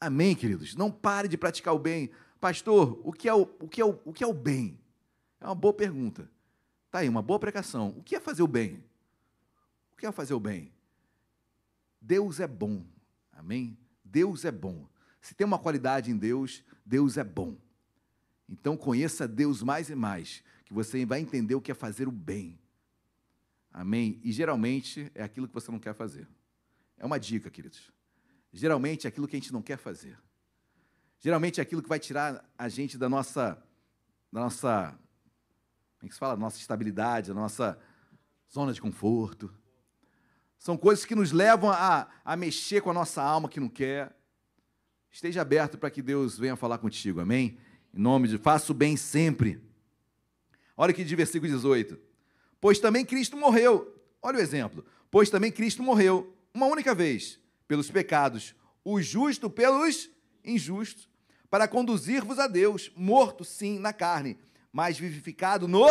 Amém, 0.00 0.34
queridos? 0.34 0.74
Não 0.74 0.90
pare 0.90 1.28
de 1.28 1.36
praticar 1.36 1.74
o 1.74 1.78
bem. 1.78 2.10
Pastor, 2.40 3.00
o 3.04 3.12
que 3.12 3.28
é 3.28 3.34
o, 3.34 3.42
o, 3.60 3.68
que 3.68 3.80
é 3.80 3.84
o, 3.84 4.00
o, 4.04 4.12
que 4.12 4.24
é 4.24 4.26
o 4.26 4.32
bem? 4.32 4.80
É 5.40 5.46
uma 5.46 5.54
boa 5.54 5.74
pergunta. 5.74 6.30
Está 6.86 7.00
aí, 7.00 7.08
uma 7.08 7.22
boa 7.22 7.38
pregação. 7.38 7.88
O 7.96 8.02
que 8.02 8.16
é 8.16 8.20
fazer 8.20 8.42
o 8.42 8.48
bem? 8.48 8.82
O 9.92 9.96
que 9.96 10.06
é 10.06 10.12
fazer 10.12 10.34
o 10.34 10.40
bem? 10.40 10.72
Deus 12.00 12.40
é 12.40 12.46
bom. 12.46 12.84
Amém? 13.32 13.76
Deus 14.04 14.44
é 14.44 14.50
bom. 14.50 14.88
Se 15.20 15.34
tem 15.34 15.46
uma 15.46 15.58
qualidade 15.58 16.10
em 16.10 16.16
Deus, 16.16 16.62
Deus 16.84 17.16
é 17.16 17.24
bom. 17.24 17.56
Então 18.48 18.76
conheça 18.76 19.26
Deus 19.26 19.62
mais 19.62 19.90
e 19.90 19.94
mais, 19.94 20.42
que 20.64 20.72
você 20.72 21.04
vai 21.04 21.20
entender 21.20 21.54
o 21.54 21.60
que 21.60 21.72
é 21.72 21.74
fazer 21.74 22.06
o 22.06 22.12
bem. 22.12 22.58
Amém? 23.72 24.20
E 24.22 24.32
geralmente 24.32 25.10
é 25.14 25.22
aquilo 25.22 25.48
que 25.48 25.54
você 25.54 25.70
não 25.70 25.78
quer 25.78 25.94
fazer. 25.94 26.28
É 26.96 27.04
uma 27.04 27.18
dica, 27.18 27.50
queridos. 27.50 27.92
Geralmente 28.52 29.06
é 29.06 29.08
aquilo 29.08 29.26
que 29.26 29.36
a 29.36 29.38
gente 29.38 29.52
não 29.52 29.60
quer 29.60 29.76
fazer. 29.76 30.18
Geralmente 31.18 31.60
é 31.60 31.62
aquilo 31.62 31.82
que 31.82 31.88
vai 31.88 31.98
tirar 31.98 32.48
a 32.56 32.68
gente 32.68 32.96
da 32.96 33.08
nossa, 33.08 33.62
da 34.32 34.40
nossa 34.40 34.98
como 35.98 36.06
é 36.06 36.08
que 36.08 36.14
se 36.14 36.18
fala? 36.18 36.36
Nossa 36.36 36.58
estabilidade, 36.58 37.30
a 37.30 37.34
nossa 37.34 37.78
zona 38.52 38.72
de 38.72 38.80
conforto. 38.80 39.52
São 40.58 40.76
coisas 40.76 41.04
que 41.04 41.14
nos 41.14 41.32
levam 41.32 41.70
a, 41.70 42.08
a 42.24 42.36
mexer 42.36 42.80
com 42.80 42.90
a 42.90 42.94
nossa 42.94 43.22
alma 43.22 43.48
que 43.48 43.60
não 43.60 43.68
quer. 43.68 44.14
Esteja 45.10 45.42
aberto 45.42 45.78
para 45.78 45.90
que 45.90 46.02
Deus 46.02 46.38
venha 46.38 46.56
falar 46.56 46.78
contigo, 46.78 47.20
amém? 47.20 47.58
Em 47.94 48.00
nome 48.00 48.28
de 48.28 48.38
faça 48.38 48.72
o 48.72 48.74
bem 48.74 48.96
sempre. 48.96 49.60
Olha 50.76 50.90
aqui 50.90 51.04
de 51.04 51.16
versículo 51.16 51.50
18. 51.50 51.98
Pois 52.60 52.78
também 52.78 53.04
Cristo 53.04 53.36
morreu. 53.36 53.94
Olha 54.20 54.38
o 54.38 54.42
exemplo. 54.42 54.84
Pois 55.10 55.30
também 55.30 55.50
Cristo 55.50 55.82
morreu 55.82 56.36
uma 56.52 56.66
única 56.66 56.94
vez 56.94 57.38
pelos 57.66 57.90
pecados, 57.90 58.54
o 58.84 59.00
justo 59.00 59.48
pelos 59.48 60.10
injustos, 60.44 61.08
para 61.48 61.68
conduzir-vos 61.68 62.38
a 62.38 62.46
Deus, 62.46 62.90
morto 62.94 63.44
sim 63.44 63.78
na 63.78 63.92
carne, 63.92 64.38
mas 64.76 64.98
vivificado 64.98 65.66
no 65.66 65.86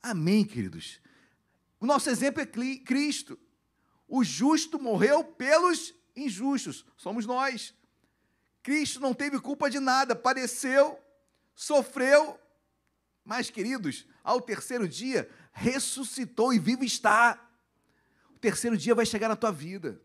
Amém, 0.00 0.44
queridos. 0.44 1.00
O 1.80 1.84
nosso 1.84 2.08
exemplo 2.08 2.40
é 2.40 2.46
Cristo. 2.46 3.36
O 4.06 4.22
justo 4.22 4.80
morreu 4.80 5.24
pelos 5.24 5.92
injustos, 6.14 6.86
somos 6.96 7.26
nós. 7.26 7.74
Cristo 8.62 9.00
não 9.00 9.12
teve 9.12 9.40
culpa 9.40 9.68
de 9.68 9.80
nada, 9.80 10.14
padeceu, 10.14 10.96
sofreu, 11.52 12.38
mas, 13.24 13.50
queridos, 13.50 14.06
ao 14.22 14.40
terceiro 14.40 14.86
dia, 14.86 15.28
ressuscitou 15.52 16.54
e 16.54 16.58
vivo 16.58 16.84
está. 16.84 17.36
O 18.32 18.38
terceiro 18.38 18.78
dia 18.78 18.94
vai 18.94 19.04
chegar 19.04 19.28
na 19.28 19.34
tua 19.34 19.50
vida. 19.50 20.00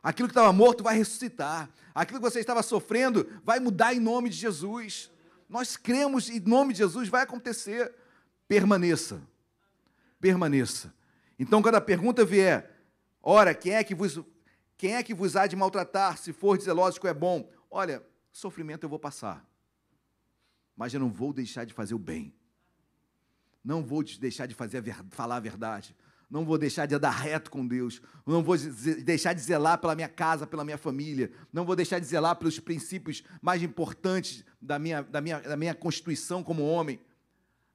Aquilo 0.00 0.28
que 0.28 0.32
estava 0.32 0.52
morto 0.52 0.84
vai 0.84 0.96
ressuscitar. 0.96 1.68
Aquilo 1.92 2.20
que 2.20 2.30
você 2.30 2.38
estava 2.38 2.62
sofrendo 2.62 3.28
vai 3.42 3.58
mudar 3.58 3.92
em 3.94 4.00
nome 4.00 4.30
de 4.30 4.36
Jesus. 4.36 5.11
Nós 5.52 5.76
cremos 5.76 6.30
em 6.30 6.40
nome 6.40 6.72
de 6.72 6.78
Jesus, 6.78 7.10
vai 7.10 7.24
acontecer. 7.24 7.94
Permaneça. 8.48 9.20
Permaneça. 10.18 10.94
Então, 11.38 11.60
quando 11.60 11.74
a 11.74 11.80
pergunta 11.80 12.24
vier, 12.24 12.70
ora, 13.22 13.54
quem 13.54 13.74
é 13.74 13.84
que 13.84 13.94
vos, 13.94 14.18
quem 14.78 14.94
é 14.94 15.02
que 15.02 15.12
vos 15.12 15.36
há 15.36 15.46
de 15.46 15.54
maltratar, 15.54 16.16
se 16.16 16.32
for 16.32 16.56
que 16.56 17.06
é 17.06 17.12
bom? 17.12 17.50
Olha, 17.70 18.02
sofrimento 18.32 18.84
eu 18.84 18.88
vou 18.88 18.98
passar, 18.98 19.46
mas 20.74 20.94
eu 20.94 21.00
não 21.00 21.10
vou 21.10 21.34
deixar 21.34 21.66
de 21.66 21.74
fazer 21.74 21.92
o 21.92 21.98
bem. 21.98 22.34
Não 23.62 23.84
vou 23.84 24.02
deixar 24.02 24.46
de 24.46 24.54
fazer 24.54 24.78
a 24.78 25.04
falar 25.10 25.36
a 25.36 25.40
verdade. 25.40 25.94
Não 26.30 26.46
vou 26.46 26.56
deixar 26.56 26.86
de 26.86 26.94
andar 26.94 27.10
reto 27.10 27.50
com 27.50 27.66
Deus. 27.66 28.00
Não 28.24 28.42
vou 28.42 28.56
deixar 28.56 29.34
de 29.34 29.42
zelar 29.42 29.76
pela 29.76 29.94
minha 29.94 30.08
casa, 30.08 30.46
pela 30.46 30.64
minha 30.64 30.78
família. 30.78 31.30
Não 31.52 31.66
vou 31.66 31.76
deixar 31.76 31.98
de 31.98 32.06
zelar 32.06 32.36
pelos 32.36 32.58
princípios 32.58 33.22
mais 33.42 33.62
importantes 33.62 34.42
da 34.62 34.78
minha, 34.78 35.02
da 35.02 35.20
minha, 35.20 35.40
da 35.40 35.56
minha 35.56 35.74
constituição 35.74 36.42
como 36.42 36.62
homem. 36.62 37.00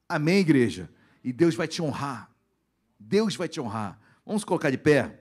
Amém, 0.07 0.39
igreja? 0.39 0.89
E 1.21 1.33
Deus 1.33 1.53
vai 1.53 1.67
te 1.67 1.81
honrar. 1.81 2.31
Deus 2.97 3.35
vai 3.35 3.49
te 3.49 3.59
honrar. 3.59 3.99
Vamos 4.25 4.45
colocar 4.45 4.71
de 4.71 4.77
pé? 4.77 5.19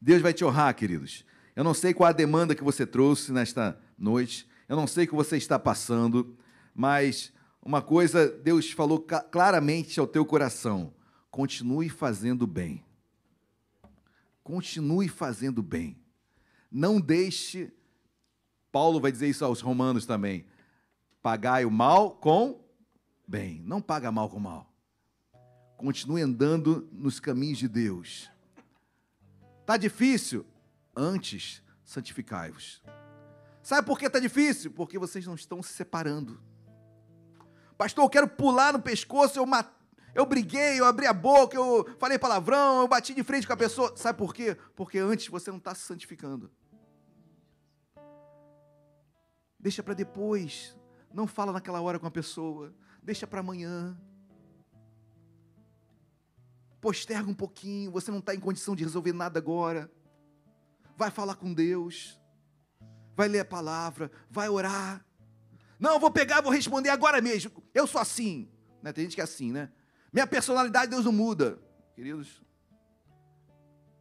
Deus 0.00 0.20
vai 0.20 0.34
te 0.34 0.44
honrar, 0.44 0.74
queridos. 0.74 1.24
Eu 1.56 1.64
não 1.64 1.74
sei 1.74 1.94
qual 1.94 2.08
a 2.10 2.12
demanda 2.12 2.54
que 2.54 2.62
você 2.62 2.86
trouxe 2.86 3.32
nesta 3.32 3.78
noite, 3.98 4.48
eu 4.68 4.76
não 4.76 4.86
sei 4.86 5.04
o 5.04 5.08
que 5.08 5.14
você 5.14 5.36
está 5.36 5.58
passando, 5.58 6.36
mas 6.74 7.32
uma 7.62 7.82
coisa 7.82 8.28
Deus 8.28 8.70
falou 8.70 9.00
claramente 9.00 9.98
ao 9.98 10.06
teu 10.06 10.24
coração: 10.24 10.94
continue 11.30 11.88
fazendo 11.88 12.46
bem. 12.46 12.84
Continue 14.42 15.08
fazendo 15.08 15.62
bem. 15.62 15.98
Não 16.70 17.00
deixe, 17.00 17.72
Paulo 18.72 19.00
vai 19.00 19.10
dizer 19.10 19.28
isso 19.28 19.44
aos 19.44 19.60
romanos 19.60 20.06
também, 20.06 20.44
pagai 21.22 21.64
o 21.64 21.70
mal 21.70 22.12
com 22.12 22.60
bem. 23.26 23.62
Não 23.64 23.80
paga 23.80 24.10
mal 24.10 24.28
com 24.28 24.40
mal. 24.40 24.70
Continue 25.76 26.22
andando 26.22 26.88
nos 26.92 27.18
caminhos 27.20 27.58
de 27.58 27.68
Deus. 27.68 28.30
Tá 29.64 29.76
difícil? 29.76 30.44
Antes, 30.94 31.62
santificai-vos. 31.84 32.82
Sabe 33.62 33.86
por 33.86 33.98
que 33.98 34.06
está 34.06 34.18
difícil? 34.18 34.70
Porque 34.72 34.98
vocês 34.98 35.26
não 35.26 35.34
estão 35.34 35.62
se 35.62 35.72
separando. 35.72 36.40
Pastor, 37.78 38.04
eu 38.04 38.10
quero 38.10 38.28
pular 38.28 38.72
no 38.72 38.82
pescoço, 38.82 39.38
eu, 39.38 39.46
eu 40.14 40.26
briguei, 40.26 40.80
eu 40.80 40.84
abri 40.84 41.06
a 41.06 41.12
boca, 41.12 41.56
eu 41.56 41.96
falei 41.98 42.18
palavrão, 42.18 42.80
eu 42.80 42.88
bati 42.88 43.14
de 43.14 43.22
frente 43.22 43.46
com 43.46 43.52
a 43.52 43.56
pessoa. 43.56 43.96
Sabe 43.96 44.18
por 44.18 44.34
quê? 44.34 44.56
Porque 44.74 44.98
antes 44.98 45.28
você 45.28 45.50
não 45.50 45.58
está 45.58 45.74
se 45.74 45.82
santificando. 45.82 46.50
Deixa 49.60 49.82
para 49.82 49.94
depois. 49.94 50.76
Não 51.12 51.26
fala 51.26 51.52
naquela 51.52 51.80
hora 51.80 51.98
com 51.98 52.06
a 52.06 52.10
pessoa. 52.10 52.74
Deixa 53.02 53.26
para 53.26 53.40
amanhã. 53.40 53.96
Posterga 56.80 57.28
um 57.28 57.34
pouquinho. 57.34 57.90
Você 57.92 58.10
não 58.10 58.18
está 58.18 58.34
em 58.34 58.40
condição 58.40 58.74
de 58.74 58.82
resolver 58.82 59.12
nada 59.12 59.38
agora 59.38 59.90
vai 61.00 61.10
falar 61.10 61.34
com 61.36 61.54
Deus, 61.54 62.20
vai 63.16 63.26
ler 63.26 63.40
a 63.40 63.44
palavra, 63.44 64.10
vai 64.30 64.50
orar. 64.50 65.02
Não, 65.78 65.98
vou 65.98 66.10
pegar, 66.10 66.42
vou 66.42 66.52
responder 66.52 66.90
agora 66.90 67.22
mesmo. 67.22 67.50
Eu 67.72 67.86
sou 67.86 67.98
assim. 67.98 68.50
Né? 68.82 68.92
Tem 68.92 69.04
gente 69.04 69.14
que 69.14 69.22
é 69.22 69.24
assim, 69.24 69.50
né? 69.50 69.72
Minha 70.12 70.26
personalidade, 70.26 70.90
Deus 70.90 71.06
não 71.06 71.12
muda. 71.12 71.58
Queridos, 71.94 72.44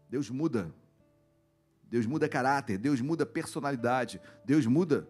Deus 0.10 0.30
muda. 0.30 0.76
Deus 1.90 2.06
muda 2.06 2.28
caráter, 2.28 2.78
Deus 2.78 3.00
muda 3.00 3.26
personalidade, 3.26 4.22
Deus 4.44 4.66
muda. 4.66 5.08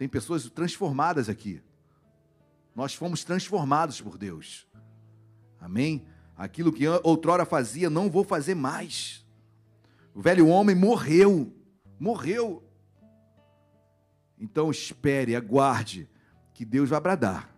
Tem 0.00 0.08
pessoas 0.08 0.48
transformadas 0.48 1.28
aqui. 1.28 1.62
Nós 2.74 2.94
fomos 2.94 3.22
transformados 3.22 4.00
por 4.00 4.16
Deus. 4.16 4.66
Amém? 5.60 6.06
Aquilo 6.34 6.72
que 6.72 6.88
outrora 6.88 7.44
fazia, 7.44 7.90
não 7.90 8.08
vou 8.08 8.24
fazer 8.24 8.54
mais. 8.54 9.26
O 10.14 10.22
velho 10.22 10.48
homem 10.48 10.74
morreu. 10.74 11.54
Morreu. 11.98 12.64
Então 14.38 14.70
espere, 14.70 15.36
aguarde, 15.36 16.08
que 16.54 16.64
Deus 16.64 16.88
vai 16.88 16.98
bradar. 16.98 17.54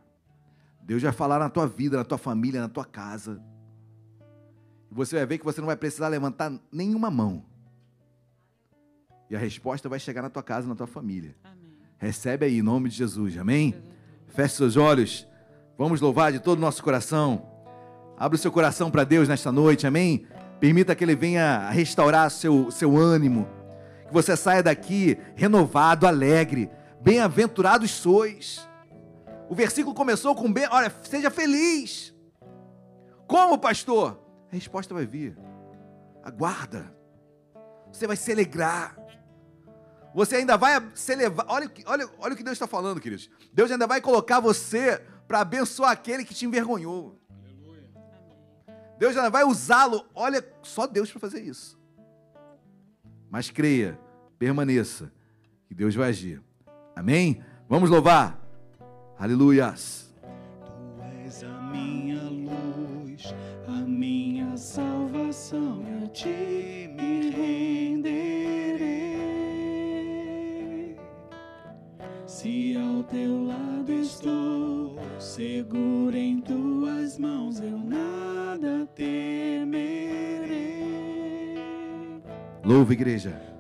Deus 0.83 1.01
vai 1.01 1.13
falar 1.13 1.39
na 1.39 1.49
tua 1.49 1.69
vida, 1.69 1.97
na 1.97 2.05
tua 2.05 2.19
família, 2.19 2.61
na 2.61 2.69
tua 2.69 2.85
casa. 2.85 3.41
Você 4.91 5.15
vai 5.15 5.27
ver 5.27 5.39
que 5.39 5.45
você 5.45 5.61
não 5.61 5.69
vai 5.69 5.77
precisar 5.77 6.09
levantar 6.09 6.53
nenhuma 6.73 7.09
mão. 7.09 7.45
E 9.31 9.37
a 9.37 9.39
resposta 9.39 9.89
vai 9.89 10.01
chegar 10.01 10.23
na 10.23 10.29
tua 10.29 10.43
casa, 10.43 10.67
na 10.67 10.75
tua 10.75 10.89
família. 10.89 11.37
Amém. 11.45 11.62
Recebe 12.03 12.47
aí, 12.47 12.59
em 12.59 12.63
nome 12.63 12.89
de 12.89 12.97
Jesus. 12.97 13.39
Amém? 13.39 13.81
Feche 14.27 14.57
seus 14.57 14.77
olhos. 14.77 15.25
Vamos 15.79 16.01
louvar 16.01 16.33
de 16.33 16.41
todo 16.41 16.59
o 16.59 16.61
nosso 16.61 16.83
coração. 16.83 17.47
Abra 18.19 18.35
o 18.35 18.39
seu 18.39 18.51
coração 18.51 18.91
para 18.91 19.05
Deus 19.05 19.29
nesta 19.29 19.53
noite. 19.53 19.87
Amém? 19.87 20.27
Permita 20.59 20.97
que 20.97 21.05
Ele 21.05 21.15
venha 21.15 21.71
restaurar 21.71 22.29
seu, 22.33 22.73
seu 22.73 22.97
ânimo. 22.97 23.49
Que 24.09 24.13
você 24.13 24.37
saia 24.37 24.65
daqui 24.65 25.17
renovado, 25.37 26.05
alegre. 26.05 26.69
Bem-aventurados 27.01 27.93
sois. 27.93 28.69
O 29.49 29.55
versículo 29.55 29.95
começou 29.95 30.35
com 30.35 30.53
bem, 30.53 30.67
olha, 30.73 30.93
seja 31.05 31.31
feliz. 31.31 32.13
Como, 33.29 33.57
pastor? 33.59 34.21
A 34.51 34.57
resposta 34.57 34.93
vai 34.93 35.07
vir. 35.07 35.39
Aguarda. 36.25 36.93
Você 37.93 38.09
vai 38.09 38.17
se 38.17 38.33
alegrar. 38.33 38.97
Você 40.15 40.37
ainda 40.37 40.57
vai 40.57 40.83
se 40.95 41.13
elevar. 41.13 41.47
Olha, 41.49 41.71
olha, 41.87 42.11
olha 42.19 42.35
o 42.35 42.37
que 42.37 42.43
Deus 42.43 42.55
está 42.55 42.67
falando, 42.67 43.01
queridos. 43.01 43.31
Deus 43.53 43.71
ainda 43.71 43.87
vai 43.87 44.01
colocar 44.01 44.41
você 44.41 45.03
para 45.27 45.41
abençoar 45.41 45.91
aquele 45.91 46.25
que 46.25 46.35
te 46.35 46.45
envergonhou. 46.45 47.19
Deus 48.99 49.15
já 49.15 49.29
vai 49.29 49.45
usá-lo. 49.45 50.05
Olha, 50.15 50.47
só 50.63 50.87
Deus 50.87 51.11
para 51.11 51.21
fazer 51.21 51.41
isso. 51.41 51.81
Mas 53.31 53.51
creia, 53.51 53.99
permaneça, 54.39 55.11
que 55.67 55.75
Deus 55.75 55.95
vai 55.95 56.11
agir. 56.11 56.43
Amém? 56.95 57.43
Vamos 57.69 57.89
louvar. 57.89 58.39
Aleluias. 59.19 60.13
Tu 60.21 61.03
és 61.25 61.43
a 61.43 61.63
minha 61.63 62.23
luz, 62.23 63.35
a 63.67 63.81
minha 63.87 64.57
salvação, 64.57 65.83
a 66.05 66.09
ti 66.09 66.82
Se 72.43 72.77
ao 72.77 73.05
teu 73.05 73.47
lado 73.47 73.93
estou, 73.93 74.99
seguro 75.21 76.17
em 76.17 76.41
tuas 76.41 77.17
mãos, 77.17 77.61
eu 77.61 77.79
nada 77.79 78.85
temerei. 78.97 79.71
Louva, 82.65 82.95
igreja. 82.95 83.52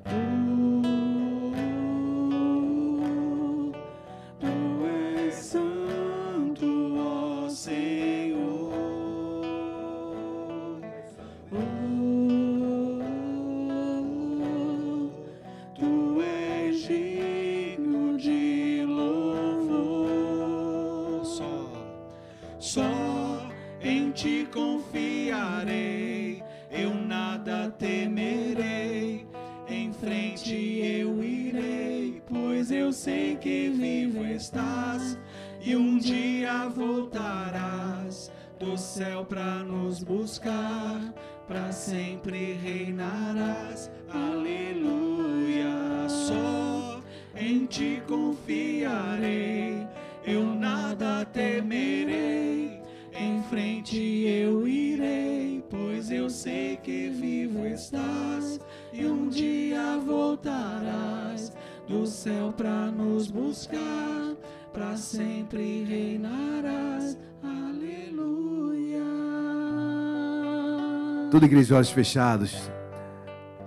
Toda 71.33 71.47
igreja 71.47 71.77
olhos 71.77 71.91
fechados. 71.91 72.71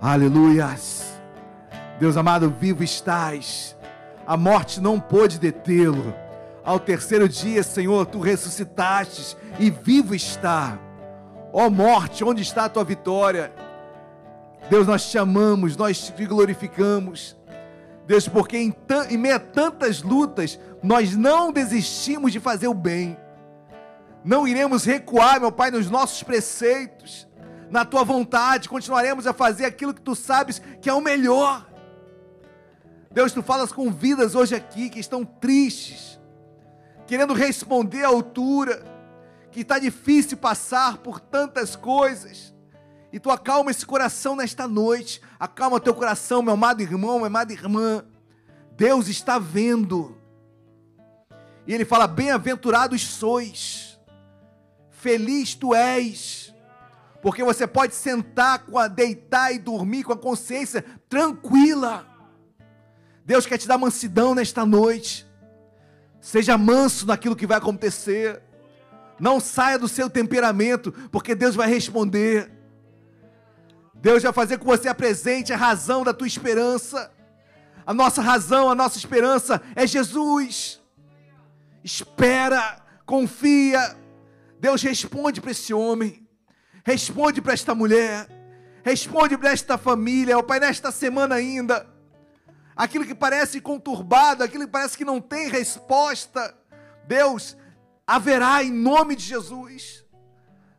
Aleluias. 0.00 1.20
Deus 1.98 2.16
amado, 2.16 2.48
vivo 2.48 2.84
estás. 2.84 3.76
A 4.24 4.36
morte 4.36 4.80
não 4.80 5.00
pôde 5.00 5.36
detê-lo. 5.36 6.14
Ao 6.64 6.78
terceiro 6.78 7.28
dia, 7.28 7.64
Senhor, 7.64 8.06
tu 8.06 8.20
ressuscitastes 8.20 9.36
e 9.58 9.68
vivo 9.68 10.14
está. 10.14 10.78
Ó 11.52 11.68
morte, 11.68 12.22
onde 12.22 12.40
está 12.40 12.66
a 12.66 12.68
tua 12.68 12.84
vitória? 12.84 13.52
Deus, 14.70 14.86
nós 14.86 15.10
te 15.10 15.18
amamos, 15.18 15.76
nós 15.76 15.98
te 15.98 16.24
glorificamos. 16.24 17.36
Deus, 18.06 18.28
porque 18.28 18.58
em, 18.58 18.72
em 19.10 19.18
meio 19.18 19.34
a 19.34 19.40
tantas 19.40 20.02
lutas, 20.02 20.56
nós 20.80 21.16
não 21.16 21.50
desistimos 21.50 22.30
de 22.30 22.38
fazer 22.38 22.68
o 22.68 22.74
bem. 22.74 23.16
Não 24.24 24.46
iremos 24.46 24.84
recuar, 24.84 25.40
meu 25.40 25.50
Pai, 25.50 25.72
nos 25.72 25.90
nossos 25.90 26.22
preceitos, 26.22 27.26
na 27.70 27.84
tua 27.84 28.04
vontade, 28.04 28.68
continuaremos 28.68 29.26
a 29.26 29.32
fazer 29.32 29.64
aquilo 29.64 29.94
que 29.94 30.00
tu 30.00 30.14
sabes 30.14 30.60
que 30.80 30.88
é 30.88 30.92
o 30.92 31.00
melhor. 31.00 31.66
Deus, 33.10 33.32
tu 33.32 33.42
falas 33.42 33.72
com 33.72 33.90
vidas 33.90 34.34
hoje 34.34 34.54
aqui 34.54 34.90
que 34.90 35.00
estão 35.00 35.24
tristes, 35.24 36.20
querendo 37.06 37.32
responder 37.32 38.04
à 38.04 38.08
altura, 38.08 38.84
que 39.50 39.60
está 39.60 39.78
difícil 39.78 40.36
passar 40.36 40.98
por 40.98 41.18
tantas 41.18 41.74
coisas. 41.74 42.54
E 43.12 43.18
tu 43.18 43.30
acalma 43.30 43.70
esse 43.70 43.86
coração 43.86 44.36
nesta 44.36 44.68
noite. 44.68 45.22
Acalma 45.40 45.80
teu 45.80 45.94
coração, 45.94 46.42
meu 46.42 46.52
amado 46.52 46.82
irmão, 46.82 47.16
minha 47.16 47.28
amada 47.28 47.52
irmã. 47.52 48.04
Deus 48.72 49.08
está 49.08 49.38
vendo. 49.38 50.18
E 51.66 51.72
ele 51.72 51.86
fala: 51.86 52.06
Bem-aventurados 52.06 53.02
sois, 53.02 53.98
feliz 54.90 55.54
tu 55.54 55.74
és, 55.74 56.45
porque 57.22 57.42
você 57.42 57.66
pode 57.66 57.94
sentar, 57.94 58.60
com 58.60 58.78
a, 58.78 58.88
deitar 58.88 59.52
e 59.52 59.58
dormir 59.58 60.04
com 60.04 60.12
a 60.12 60.16
consciência 60.16 60.84
tranquila. 61.08 62.06
Deus 63.24 63.46
quer 63.46 63.58
te 63.58 63.66
dar 63.66 63.78
mansidão 63.78 64.34
nesta 64.34 64.64
noite. 64.64 65.26
Seja 66.20 66.56
manso 66.56 67.06
naquilo 67.06 67.36
que 67.36 67.46
vai 67.46 67.58
acontecer. 67.58 68.42
Não 69.18 69.40
saia 69.40 69.78
do 69.78 69.88
seu 69.88 70.10
temperamento, 70.10 70.92
porque 71.10 71.34
Deus 71.34 71.54
vai 71.54 71.68
responder. 71.68 72.50
Deus 73.94 74.22
vai 74.22 74.32
fazer 74.32 74.58
com 74.58 74.66
você 74.66 74.88
apresente 74.88 75.52
a 75.52 75.56
razão 75.56 76.04
da 76.04 76.12
tua 76.12 76.26
esperança. 76.26 77.10
A 77.86 77.94
nossa 77.94 78.20
razão, 78.20 78.68
a 78.68 78.74
nossa 78.74 78.98
esperança 78.98 79.62
é 79.74 79.86
Jesus. 79.86 80.80
Espera, 81.82 82.82
confia. 83.04 83.96
Deus 84.58 84.82
responde 84.82 85.40
para 85.40 85.52
esse 85.52 85.72
homem, 85.72 86.25
responde 86.86 87.42
para 87.42 87.52
esta 87.52 87.74
mulher, 87.74 88.28
responde 88.84 89.36
para 89.36 89.50
esta 89.50 89.76
família, 89.76 90.38
ó 90.38 90.42
Pai, 90.42 90.60
nesta 90.60 90.92
semana 90.92 91.34
ainda. 91.34 91.84
Aquilo 92.76 93.04
que 93.04 93.14
parece 93.14 93.60
conturbado, 93.60 94.44
aquilo 94.44 94.66
que 94.66 94.70
parece 94.70 94.96
que 94.96 95.04
não 95.04 95.20
tem 95.20 95.48
resposta, 95.48 96.56
Deus 97.04 97.56
haverá 98.06 98.62
em 98.62 98.70
nome 98.70 99.16
de 99.16 99.24
Jesus. 99.24 100.04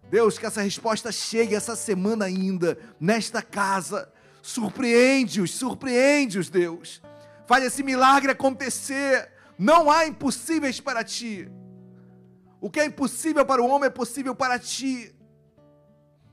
Deus, 0.10 0.38
que 0.38 0.46
essa 0.46 0.62
resposta 0.62 1.12
chegue 1.12 1.54
essa 1.54 1.76
semana 1.76 2.24
ainda, 2.24 2.78
nesta 2.98 3.42
casa. 3.42 4.10
Surpreende-os, 4.42 5.54
surpreende-os, 5.56 6.50
Deus. 6.50 7.02
Faz 7.46 7.66
esse 7.66 7.84
milagre 7.84 8.32
acontecer. 8.32 9.30
Não 9.60 9.92
há 9.92 10.08
impossíveis 10.08 10.80
para 10.80 11.04
ti. 11.04 11.52
O 12.62 12.70
que 12.70 12.80
é 12.80 12.86
impossível 12.86 13.46
para 13.46 13.62
o 13.62 13.68
homem 13.68 13.88
é 13.88 13.90
possível 13.90 14.34
para 14.34 14.58
ti. 14.58 15.14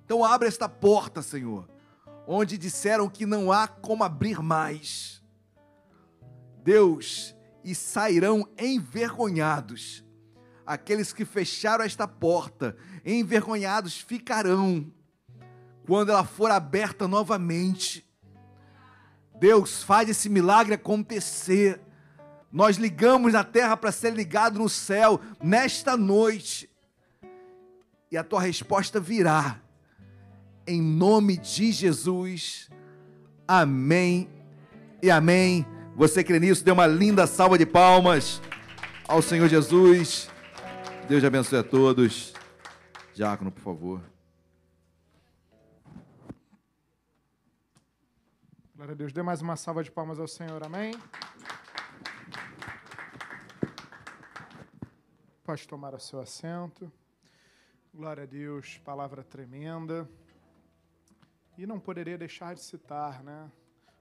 Então 0.05 0.25
abre 0.25 0.49
esta 0.49 0.69
porta, 0.69 1.23
Senhor, 1.23 1.69
onde 2.27 2.59
disseram 2.59 3.09
que 3.09 3.25
não 3.27 3.51
há 3.51 3.67
como 3.67 4.05
abrir 4.05 4.43
mais. 4.43 5.23
Deus, 6.63 7.35
e 7.63 7.75
sairão 7.75 8.49
envergonhados 8.59 10.05
aqueles 10.67 11.13
que 11.13 11.25
fecharam 11.25 11.85
esta 11.85 12.09
porta 12.09 12.77
envergonhados 13.05 14.01
ficarão 14.01 14.91
quando 15.87 16.11
ela 16.11 16.25
for 16.25 16.51
aberta 16.51 17.07
novamente. 17.07 18.09
Deus 19.39 19.83
faz 19.83 20.09
esse 20.09 20.29
milagre 20.29 20.75
acontecer. 20.75 21.81
Nós 22.51 22.77
ligamos 22.77 23.33
na 23.35 23.45
terra 23.45 23.77
para 23.77 23.93
ser 23.93 24.15
ligado 24.15 24.59
no 24.59 24.69
céu 24.69 25.21
nesta 25.43 25.97
noite. 25.97 26.71
E 28.11 28.17
a 28.17 28.25
tua 28.25 28.41
resposta 28.41 28.99
virá. 28.99 29.61
Em 30.67 30.81
nome 30.81 31.37
de 31.37 31.71
Jesus. 31.73 32.71
Amém 33.47 34.31
e 35.03 35.11
amém. 35.11 35.67
Você 35.95 36.25
crê 36.25 36.41
nisso? 36.41 36.65
Dê 36.65 36.71
uma 36.71 36.87
linda 36.87 37.27
salva 37.27 37.59
de 37.59 37.67
palmas 37.67 38.41
ao 39.07 39.21
Senhor 39.21 39.47
Jesus. 39.47 40.31
Deus 41.07 41.23
abençoe 41.23 41.59
a 41.59 41.63
todos. 41.63 42.33
Diácono, 43.15 43.53
por 43.53 43.61
favor. 43.61 44.01
Glória 48.75 48.93
a 48.93 48.97
Deus. 48.97 49.13
Dê 49.13 49.23
mais 49.23 49.43
uma 49.43 49.57
salva 49.57 49.85
de 49.85 49.91
palmas 49.91 50.19
ao 50.19 50.27
Senhor. 50.27 50.65
Amém. 50.65 50.95
Pode 55.45 55.69
tomar 55.69 55.95
o 55.95 56.01
seu 56.01 56.21
assento. 56.21 56.91
Glória 57.93 58.23
a 58.23 58.27
Deus, 58.27 58.79
palavra 58.79 59.23
tremenda. 59.23 60.09
E 61.57 61.67
não 61.67 61.79
poderia 61.79 62.19
deixar 62.19 62.55
de 62.55 62.61
citar, 62.61 63.23
né? 63.23 63.51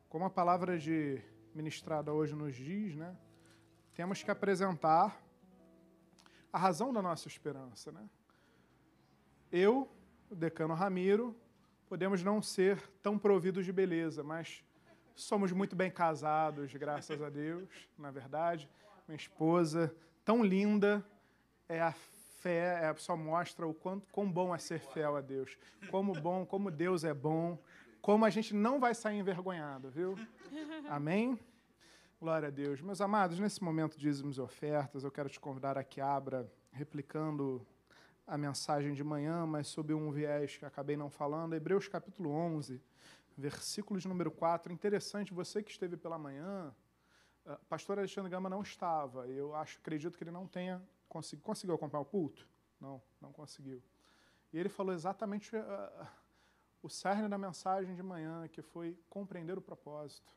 Como 0.10 0.26
a 0.26 0.30
palavra 0.30 0.78
de 0.78 1.22
ministrada 1.54 2.12
hoje 2.12 2.36
nos 2.36 2.56
diz, 2.56 2.96
né? 2.96 3.16
Temos 3.94 4.24
que 4.24 4.32
apresentar 4.32 5.22
a 6.52 6.58
razão 6.58 6.92
da 6.92 7.02
nossa 7.02 7.28
esperança, 7.28 7.92
né? 7.92 8.10
Eu, 9.52 9.88
o 10.32 10.36
decano 10.36 10.74
Ramiro, 10.74 11.36
podemos 11.88 12.24
não 12.24 12.42
ser 12.42 12.82
tão 13.04 13.20
providos 13.20 13.66
de 13.66 13.72
beleza, 13.72 14.24
mas 14.24 14.64
somos 15.16 15.52
muito 15.52 15.76
bem 15.76 15.92
casados, 15.92 16.74
graças 16.74 17.22
a 17.22 17.30
Deus, 17.30 17.70
na 17.98 18.10
verdade. 18.10 18.68
Minha 19.08 19.16
esposa, 19.16 19.96
tão 20.26 20.44
linda, 20.44 21.06
é 21.70 21.80
a 21.80 21.92
fé, 22.44 22.82
é, 22.84 22.94
só 22.98 23.16
mostra 23.16 23.66
o 23.66 23.74
quanto, 23.74 24.06
quão 24.12 24.30
bom 24.30 24.54
é 24.54 24.58
ser 24.58 24.80
fiel 24.80 25.16
a 25.16 25.22
Deus. 25.22 25.58
Como 25.90 26.12
bom, 26.12 26.46
como 26.46 26.70
Deus 26.70 27.06
é 27.06 27.14
bom, 27.14 27.58
como 28.02 28.26
a 28.26 28.30
gente 28.30 28.54
não 28.54 28.82
vai 28.82 28.94
sair 28.94 29.18
envergonhado, 29.18 29.90
viu? 29.90 30.16
Amém? 30.90 31.40
Glória 32.20 32.50
a 32.50 32.52
Deus. 32.52 32.82
Meus 32.82 33.00
amados, 33.00 33.40
nesse 33.40 33.64
momento 33.64 33.98
de 33.98 34.02
dízimos 34.02 34.38
e 34.38 34.42
ofertas, 34.42 35.06
eu 35.06 35.12
quero 35.12 35.30
te 35.30 35.40
convidar 35.40 35.78
a 35.78 35.86
que 35.86 36.02
abra, 36.02 36.52
replicando 36.74 37.66
a 38.28 38.38
mensagem 38.38 38.94
de 38.94 39.04
manhã, 39.04 39.46
mas 39.46 39.68
sob 39.68 39.94
um 39.94 40.12
viés 40.12 40.58
que 40.58 40.66
acabei 40.66 40.98
não 40.98 41.10
falando, 41.10 41.56
Hebreus 41.56 41.88
capítulo 41.88 42.30
11, 42.30 42.82
versículo 43.38 43.98
de 44.00 44.08
número 44.08 44.32
4. 44.32 44.72
Interessante, 44.74 45.34
você 45.34 45.64
que 45.64 45.72
esteve 45.72 45.96
pela 45.96 46.18
manhã, 46.18 46.76
uh, 47.46 47.58
pastor 47.70 48.00
Alexandre 48.00 48.30
Gama 48.30 48.50
não 48.50 48.62
estava. 48.62 49.28
Eu 49.28 49.56
acho, 49.56 49.80
acredito 49.80 50.18
que 50.18 50.26
ele 50.26 50.32
não 50.32 50.46
tenha 50.46 50.82
conseguido. 51.14 51.46
Conseguiu 51.46 51.76
acompanhar 51.76 52.02
o 52.02 52.06
culto? 52.06 52.48
Não, 52.82 53.02
não 53.22 53.32
conseguiu. 53.32 53.82
E 54.52 54.58
ele 54.60 54.70
falou 54.70 54.94
exatamente 54.94 55.56
uh, 55.56 56.08
o 56.82 56.90
cerne 56.90 57.30
da 57.30 57.38
mensagem 57.38 57.96
de 57.96 58.04
manhã, 58.04 58.48
que 58.48 58.62
foi 58.62 58.98
compreender 59.10 59.58
o 59.58 59.62
propósito. 59.62 60.32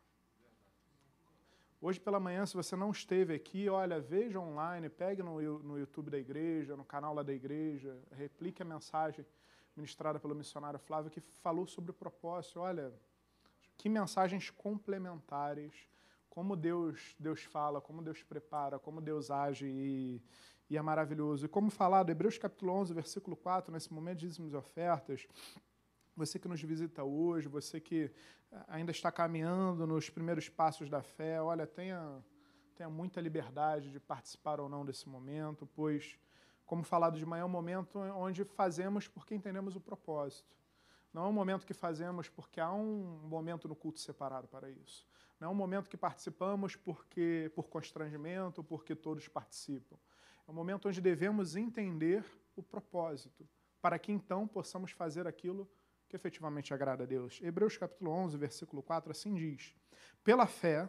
Hoje 1.81 2.01
pela 2.01 2.21
manhã, 2.21 2.47
se 2.47 2.55
você 2.55 2.75
não 2.75 2.91
esteve 2.91 3.35
aqui, 3.35 3.69
olha, 3.69 4.01
veja 4.01 4.41
online, 4.41 4.89
pegue 4.89 5.23
no, 5.23 5.41
no 5.59 5.79
YouTube 5.79 6.11
da 6.11 6.19
igreja, 6.19 6.77
no 6.77 6.85
canal 6.85 7.15
lá 7.15 7.23
da 7.23 7.33
igreja, 7.33 7.99
replique 8.13 8.63
a 8.63 8.65
mensagem 8.65 9.27
ministrada 9.77 10.19
pelo 10.19 10.35
missionário 10.35 10.79
Flávio 10.79 11.11
que 11.11 11.21
falou 11.21 11.67
sobre 11.67 11.91
o 11.91 11.95
propósito. 11.95 12.61
Olha, 12.61 12.93
que 13.77 13.89
mensagens 13.89 14.51
complementares, 14.51 15.75
como 16.31 16.57
Deus, 16.57 17.15
Deus 17.19 17.43
fala, 17.45 17.81
como 17.81 18.03
Deus 18.03 18.23
prepara, 18.23 18.79
como 18.79 19.01
Deus 19.01 19.31
age 19.31 19.67
e, 19.67 20.23
e 20.69 20.77
é 20.77 20.83
maravilhoso. 20.83 21.47
E 21.47 21.49
como 21.49 21.71
falado, 21.71 22.11
Hebreus 22.11 22.39
capítulo 22.39 22.73
11, 22.73 22.93
versículo 22.95 23.37
4, 23.37 23.73
nesse 23.73 23.93
momento 23.93 24.19
de 24.19 24.27
dízimos 24.27 24.53
e 24.53 24.57
ofertas, 24.57 25.27
você 26.17 26.39
que 26.39 26.49
nos 26.49 26.61
visita 26.63 27.05
hoje, 27.05 27.47
você 27.47 27.81
que 27.81 28.11
eh, 28.51 28.65
ainda 28.69 28.91
está 28.91 29.13
caminhando 29.13 29.87
nos 29.87 30.09
primeiros 30.09 30.49
passos 30.49 30.89
da 30.89 31.03
fé, 31.03 31.41
olha, 31.41 31.67
tenha, 31.67 32.25
tenha 32.75 32.89
muita 32.89 33.21
liberdade 33.21 33.91
de 33.93 34.01
participar 34.01 34.59
ou 34.59 34.69
não 34.69 34.85
desse 34.85 35.09
momento, 35.09 35.67
pois, 35.67 36.19
como 36.65 36.83
falado 36.83 37.19
de 37.19 37.27
manhã, 37.27 37.43
é 37.43 37.45
um 37.45 37.51
momento 37.51 37.99
onde 37.99 38.45
fazemos 38.45 39.07
porque 39.07 39.35
entendemos 39.35 39.77
o 39.77 39.81
propósito. 39.81 40.57
Não 41.13 41.25
é 41.25 41.29
um 41.29 41.33
momento 41.33 41.67
que 41.67 41.75
fazemos 41.75 42.29
porque 42.29 42.61
há 42.61 42.73
um 42.73 43.21
momento 43.25 43.69
no 43.69 43.77
culto 43.77 44.01
separado 44.01 44.49
para 44.49 44.71
isso. 44.71 45.07
Não 45.39 45.49
é 45.49 45.51
um 45.51 45.55
momento 45.55 45.89
que 45.89 45.97
participamos 45.97 46.77
porque 46.77 47.51
por 47.55 47.69
constrangimento, 47.69 48.65
porque 48.65 48.95
todos 48.95 49.29
participam. 49.29 49.97
É 50.47 50.51
um 50.51 50.55
momento 50.55 50.89
onde 50.89 51.01
devemos 51.01 51.57
entender 51.57 52.25
o 52.55 52.63
propósito, 52.63 53.49
para 53.83 53.99
que 53.99 54.13
então 54.13 54.47
possamos 54.47 54.93
fazer 54.93 55.27
aquilo 55.27 55.69
que 56.09 56.15
efetivamente 56.15 56.73
agrada 56.73 57.03
a 57.03 57.07
Deus. 57.07 57.41
Hebreus 57.43 57.77
capítulo 57.77 58.13
11, 58.13 58.37
versículo 58.37 58.83
4, 58.83 59.11
assim 59.11 59.35
diz: 59.35 59.75
Pela 60.23 60.47
fé, 60.47 60.89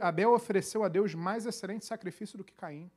Abel 0.00 0.32
ofereceu 0.32 0.84
a 0.84 0.88
Deus 0.88 1.14
mais 1.14 1.44
excelente 1.44 1.84
sacrifício 1.84 2.38
do 2.38 2.44
que 2.44 2.54
Caim, 2.54 2.90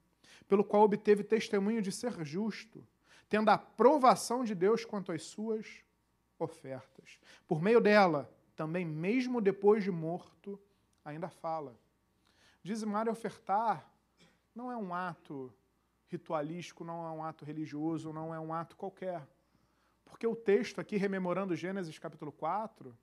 pelo 0.48 0.64
qual 0.64 0.84
obteve 0.84 1.24
testemunho 1.24 1.82
de 1.82 1.92
ser 1.92 2.24
justo, 2.24 2.86
tendo 3.28 3.50
a 3.50 3.54
aprovação 3.54 4.44
de 4.44 4.54
Deus 4.54 4.86
quanto 4.86 5.12
às 5.12 5.24
suas 5.24 5.84
ofertas. 6.38 7.20
Por 7.48 7.62
meio 7.62 7.82
dela, 7.82 8.32
também, 8.56 8.86
mesmo 8.86 9.42
depois 9.42 9.84
de 9.84 9.92
morto, 9.92 10.60
ainda 11.04 11.28
fala. 11.28 11.76
Dizimar 12.62 13.08
e 13.08 13.10
ofertar 13.10 13.93
não 14.56 14.72
é 14.72 14.78
um 14.78 14.94
ato 14.94 15.54
ritualístico, 16.08 16.84
não 16.84 17.06
é 17.06 17.12
um 17.12 17.24
ato 17.24 17.44
religioso, 17.44 18.14
não 18.14 18.34
é 18.34 18.40
um 18.40 18.54
ato 18.54 18.76
qualquer. 18.76 19.28
Porque 20.06 20.28
o 20.28 20.36
texto 20.36 20.80
aqui, 20.80 20.96
rememorando 20.96 21.56
Gênesis 21.56 21.98
capítulo 21.98 22.32
4, 22.32 22.96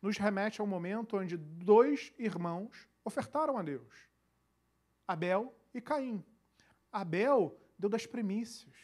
nos 0.00 0.16
remete 0.16 0.60
ao 0.60 0.66
momento 0.66 1.18
onde 1.18 1.36
dois 1.36 2.12
irmãos 2.18 2.88
ofertaram 3.04 3.58
a 3.58 3.62
Deus: 3.62 4.08
Abel 5.06 5.54
e 5.74 5.80
Caim. 5.80 6.24
Abel 6.90 7.58
deu 7.78 7.90
das 7.90 8.06
primícias, 8.06 8.74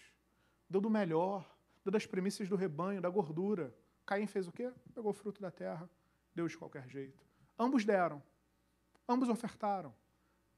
deu 0.68 0.80
do 0.80 0.90
melhor, 0.90 1.48
deu 1.82 1.92
das 1.92 2.06
primícias 2.06 2.48
do 2.48 2.56
rebanho, 2.56 3.00
da 3.00 3.08
gordura. 3.08 3.74
Caim 4.04 4.26
fez 4.26 4.46
o 4.46 4.52
quê? 4.52 4.70
Pegou 4.94 5.10
o 5.10 5.14
fruto 5.14 5.40
da 5.40 5.50
terra, 5.50 5.88
deu 6.34 6.46
de 6.46 6.58
qualquer 6.58 6.86
jeito. 6.88 7.24
Ambos 7.58 7.84
deram, 7.84 8.22
ambos 9.08 9.28
ofertaram. 9.28 9.94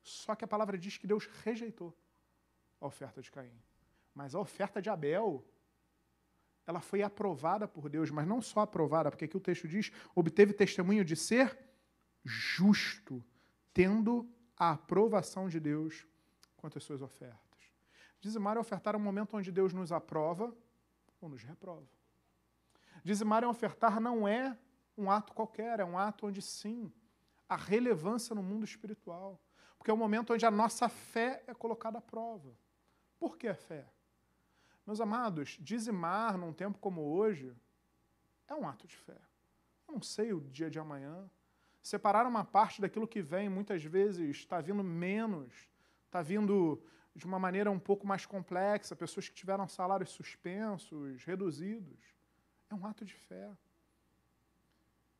Só 0.03 0.35
que 0.35 0.45
a 0.45 0.49
palavra 0.49 0.77
diz 0.77 0.99
que 0.99 1.07
Deus 1.07 1.27
rejeitou 1.45 1.97
a 2.81 2.87
oferta 2.87 3.23
de 3.23 3.31
Caim. 3.31 3.57
Mas 4.15 4.35
a 4.35 4.41
oferta 4.41 4.83
de 4.83 4.91
Abel, 4.91 5.45
ela 6.66 6.81
foi 6.81 7.03
aprovada 7.03 7.66
por 7.66 7.89
Deus, 7.89 8.11
mas 8.11 8.27
não 8.27 8.43
só 8.43 8.61
aprovada, 8.61 9.11
porque 9.11 9.24
aqui 9.24 9.37
o 9.37 9.41
texto 9.41 9.66
diz: 9.66 9.91
obteve 10.15 10.53
testemunho 10.53 11.05
de 11.05 11.16
ser 11.16 11.57
justo, 12.24 13.24
tendo 13.73 14.29
a 14.57 14.73
aprovação 14.73 15.49
de 15.49 15.59
Deus 15.59 16.07
quanto 16.57 16.79
às 16.79 16.85
suas 16.85 17.03
ofertas. 17.03 17.41
Dizimar 18.20 18.57
e 18.57 18.61
ofertar 18.61 18.95
é 18.95 18.97
um 18.97 19.01
momento 19.01 19.37
onde 19.37 19.51
Deus 19.51 19.73
nos 19.73 19.91
aprova 19.91 20.55
ou 21.20 21.29
nos 21.29 21.43
reprova. 21.43 21.89
Dizimar 23.03 23.43
e 23.43 23.47
ofertar 23.47 24.01
não 24.01 24.29
é 24.29 24.57
um 24.97 25.11
ato 25.11 25.33
qualquer, 25.33 25.81
é 25.81 25.85
um 25.85 25.99
ato 25.99 26.27
onde 26.27 26.41
sim, 26.41 26.93
a 27.49 27.57
relevância 27.57 28.35
no 28.35 28.43
mundo 28.43 28.65
espiritual. 28.65 29.41
Porque 29.83 29.91
é 29.91 29.95
o 29.95 29.97
momento 29.97 30.33
onde 30.33 30.47
a 30.47 30.51
nossa 30.51 30.89
fé 30.89 31.43
é 31.45 31.53
colocada 31.53 31.99
à 31.99 32.01
prova. 32.01 32.57
Por 33.19 33.37
que 33.37 33.49
a 33.49 33.55
fé? 33.57 33.85
Meus 34.87 35.01
amados, 35.01 35.59
dizimar 35.61 36.39
num 36.39 36.53
tempo 36.53 36.79
como 36.79 37.03
hoje 37.03 37.53
é 38.47 38.55
um 38.55 38.69
ato 38.69 38.87
de 38.87 38.95
fé. 38.95 39.19
Eu 39.89 39.95
não 39.95 40.01
sei 40.01 40.33
o 40.33 40.41
dia 40.41 40.71
de 40.71 40.79
amanhã. 40.79 41.29
Separar 41.83 42.29
uma 42.29 42.45
parte 42.45 42.81
daquilo 42.81 43.09
que 43.09 43.21
vem, 43.21 43.49
muitas 43.49 43.83
vezes 43.83 44.37
está 44.37 44.61
vindo 44.61 44.85
menos, 44.85 45.53
está 46.07 46.23
vindo 46.23 46.81
de 47.13 47.27
uma 47.27 47.41
maneira 47.41 47.69
um 47.69 47.81
pouco 47.81 48.07
mais 48.07 48.25
complexa, 48.25 48.95
pessoas 48.95 49.29
que 49.29 49.35
tiveram 49.35 49.67
salários 49.67 50.11
suspensos, 50.11 51.25
reduzidos. 51.25 51.99
É 52.71 52.75
um 52.77 52.87
ato 52.87 53.05
de 53.05 53.15
fé. 53.15 53.51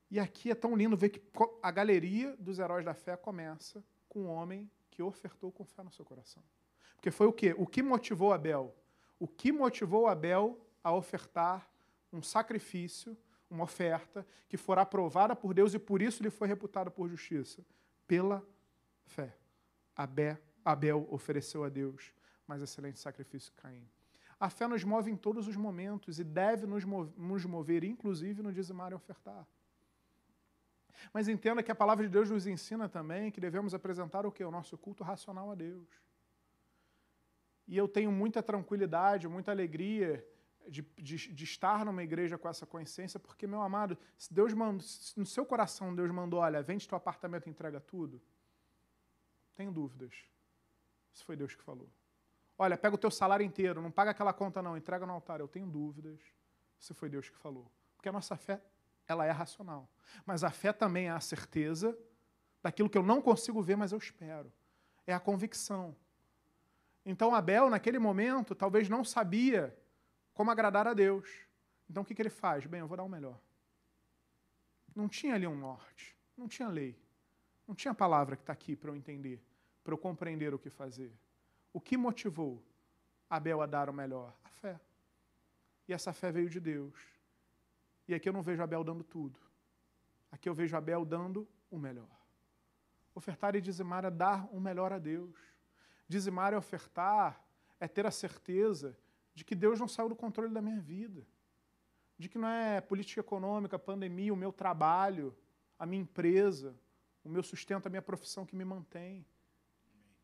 E 0.09 0.21
aqui 0.21 0.53
é 0.53 0.55
tão 0.55 0.77
lindo 0.77 0.97
ver 0.97 1.09
que 1.09 1.21
a 1.61 1.71
galeria 1.73 2.37
dos 2.37 2.61
heróis 2.61 2.85
da 2.85 2.95
fé 2.95 3.17
começa 3.17 3.83
com 4.13 4.25
um 4.25 4.29
homem 4.29 4.71
que 4.91 5.03
ofertou 5.03 5.51
com 5.51 5.65
fé 5.65 5.83
no 5.83 5.91
seu 5.91 6.05
coração. 6.05 6.43
Porque 6.97 7.11
foi 7.11 7.27
o 7.27 7.33
quê? 7.33 7.55
O 7.57 7.67
que 7.67 7.83
motivou 7.83 8.31
Abel? 8.31 8.77
O 9.19 9.27
que 9.27 9.51
motivou 9.51 10.07
Abel 10.07 10.61
a 10.85 10.93
ofertar 10.93 11.67
um 12.13 12.23
sacrifício, 12.23 13.17
uma 13.49 13.65
oferta, 13.65 14.27
que 14.51 14.59
fora 14.59 14.83
aprovada 14.83 15.35
por 15.35 15.55
Deus 15.55 15.73
e 15.73 15.79
por 15.79 16.03
isso 16.03 16.23
lhe 16.23 16.29
foi 16.29 16.47
reputado 16.47 16.91
por 16.91 17.09
justiça? 17.09 17.65
Pela 18.07 18.47
fé. 19.07 19.35
Abel, 19.97 20.37
Abel 20.63 21.09
ofereceu 21.11 21.65
a 21.65 21.71
Deus 21.71 22.13
mais 22.47 22.61
excelente 22.61 22.99
sacrifício 22.99 23.51
que 23.53 23.63
Caim. 23.63 23.89
A 24.39 24.51
fé 24.51 24.69
nos 24.69 24.85
move 24.85 25.11
em 25.11 25.17
todos 25.17 25.49
os 25.49 25.57
momentos 25.57 26.19
e 26.19 26.25
deve 26.25 26.67
nos 26.67 26.85
mover, 27.47 27.83
inclusive, 27.83 28.43
no 28.43 28.53
dizimar 28.53 28.93
e 28.93 28.95
ofertar. 28.95 29.49
Mas 31.13 31.29
entenda 31.29 31.63
que 31.63 31.73
a 31.73 31.75
palavra 31.75 32.05
de 32.05 32.11
Deus 32.11 32.31
nos 32.31 32.47
ensina 32.47 32.89
também 32.89 33.31
que 33.31 33.41
devemos 33.41 33.75
apresentar 33.75 34.27
o 34.27 34.33
que? 34.33 34.45
O 34.45 34.51
nosso 34.51 34.77
culto 34.79 35.03
racional 35.05 35.51
a 35.51 35.55
Deus. 35.55 35.89
E 37.67 37.77
eu 37.77 37.89
tenho 37.89 38.11
muita 38.11 38.43
tranquilidade, 38.43 39.29
muita 39.29 39.51
alegria 39.51 40.27
de, 40.69 40.83
de, 40.97 41.33
de, 41.33 41.45
estar 41.45 41.85
numa 41.85 42.03
igreja 42.03 42.39
com 42.39 42.49
essa 42.49 42.67
consciência, 42.67 43.19
porque, 43.19 43.47
meu 43.47 43.63
amado, 43.63 43.99
se 44.17 44.33
Deus 44.33 44.53
mandou, 44.53 44.81
se 44.81 45.19
no 45.19 45.27
seu 45.27 45.45
coração 45.45 45.95
Deus 45.95 46.11
mandou, 46.11 46.41
olha, 46.41 46.63
vende 46.63 46.89
teu 46.89 46.97
apartamento 46.97 47.47
e 47.47 47.51
entrega 47.51 47.81
tudo, 47.81 48.23
tenho 49.55 49.73
dúvidas 49.73 50.15
se 51.13 51.25
foi 51.25 51.37
Deus 51.37 51.55
que 51.55 51.63
falou. 51.63 51.91
Olha, 52.59 52.77
pega 52.77 52.95
o 52.95 52.99
teu 52.99 53.11
salário 53.11 53.45
inteiro, 53.45 53.83
não 53.83 53.91
paga 53.91 54.13
aquela 54.13 54.33
conta 54.33 54.63
não, 54.63 54.77
entrega 54.77 55.05
no 55.05 55.13
altar. 55.13 55.41
Eu 55.41 55.49
tenho 55.49 55.67
dúvidas 55.67 56.21
se 56.79 56.95
foi 56.95 57.09
Deus 57.09 57.29
que 57.29 57.37
falou. 57.37 57.71
Porque 57.97 58.09
a 58.09 58.13
nossa 58.13 58.37
fé, 58.37 58.63
ela 59.07 59.27
é 59.27 59.31
racional. 59.31 59.89
Mas 60.25 60.45
a 60.45 60.51
fé 60.51 60.73
também 60.73 61.07
é 61.07 61.11
a 61.11 61.21
certeza 61.21 61.97
daquilo 62.63 62.89
que 62.89 62.97
eu 62.97 63.03
não 63.03 63.21
consigo 63.21 63.63
ver, 63.63 63.77
mas 63.77 63.93
eu 63.93 63.99
espero. 63.99 64.53
É 65.07 65.13
a 65.13 65.21
convicção. 65.21 65.97
Então 67.05 67.35
Abel, 67.35 67.69
naquele 67.69 67.99
momento, 67.99 68.55
talvez 68.55 68.89
não 68.89 69.05
sabia 69.05 69.77
como 70.33 70.51
agradar 70.51 70.87
a 70.87 70.95
Deus. 70.95 71.29
Então 71.91 72.03
o 72.03 72.07
que, 72.07 72.15
que 72.15 72.23
ele 72.23 72.31
faz? 72.31 72.65
Bem, 72.67 72.81
eu 72.81 72.87
vou 72.87 72.97
dar 72.97 73.03
o 73.03 73.09
melhor. 73.09 73.39
Não 74.95 75.09
tinha 75.09 75.35
ali 75.35 75.47
um 75.47 75.57
norte, 75.57 76.17
não 76.37 76.47
tinha 76.47 76.69
lei, 76.69 76.97
não 77.67 77.75
tinha 77.75 77.95
palavra 77.95 78.37
que 78.37 78.43
está 78.43 78.53
aqui 78.53 78.77
para 78.77 78.91
eu 78.91 78.97
entender, 78.97 79.43
para 79.83 79.95
eu 79.95 79.99
compreender 79.99 80.55
o 80.55 80.59
que 80.59 80.71
fazer. 80.71 81.13
O 81.73 81.81
que 81.81 81.97
motivou 81.97 82.63
Abel 83.29 83.63
a 83.63 83.67
dar 83.67 83.89
o 83.89 83.93
melhor? 83.93 84.35
A 84.45 84.51
fé. 84.51 84.79
E 85.89 85.93
essa 85.93 86.13
fé 86.13 86.31
veio 86.31 86.49
de 86.49 86.61
Deus. 86.61 87.12
E 88.07 88.15
aqui 88.15 88.29
eu 88.29 88.33
não 88.33 88.43
vejo 88.43 88.63
Abel 88.63 88.83
dando 88.83 89.05
tudo. 89.05 89.39
Aqui 90.31 90.49
eu 90.49 90.55
vejo 90.55 90.77
Abel 90.77 91.05
dando 91.05 91.49
o 91.71 91.79
melhor. 91.79 92.09
Ofertar 93.15 93.55
e 93.55 93.61
dizimar 93.61 94.05
é 94.05 94.11
dar 94.11 94.49
o 94.53 94.61
melhor 94.61 94.93
a 94.93 94.99
Deus. 94.99 95.39
Dizimar 96.09 96.53
e 96.53 96.57
ofertar 96.57 97.43
é 97.79 97.87
ter 97.87 98.07
a 98.07 98.11
certeza 98.11 98.97
de 99.35 99.45
que 99.45 99.55
Deus 99.55 99.79
não 99.79 99.89
saiu 99.89 100.09
do 100.09 100.17
controle 100.17 100.53
da 100.53 100.63
minha 100.63 100.81
vida. 100.81 101.27
De 102.19 102.29
que 102.29 102.39
não 102.39 102.49
é 102.49 102.81
política 102.81 103.21
econômica, 103.21 103.79
pandemia, 103.79 104.33
o 104.33 104.37
meu 104.37 104.53
trabalho, 104.53 105.37
a 105.79 105.87
minha 105.87 106.03
empresa, 106.03 106.75
o 107.25 107.29
meu 107.29 107.43
sustento, 107.43 107.87
a 107.87 107.91
minha 107.91 108.03
profissão 108.03 108.47
que 108.47 108.57
me 108.57 108.65
mantém 108.65 109.27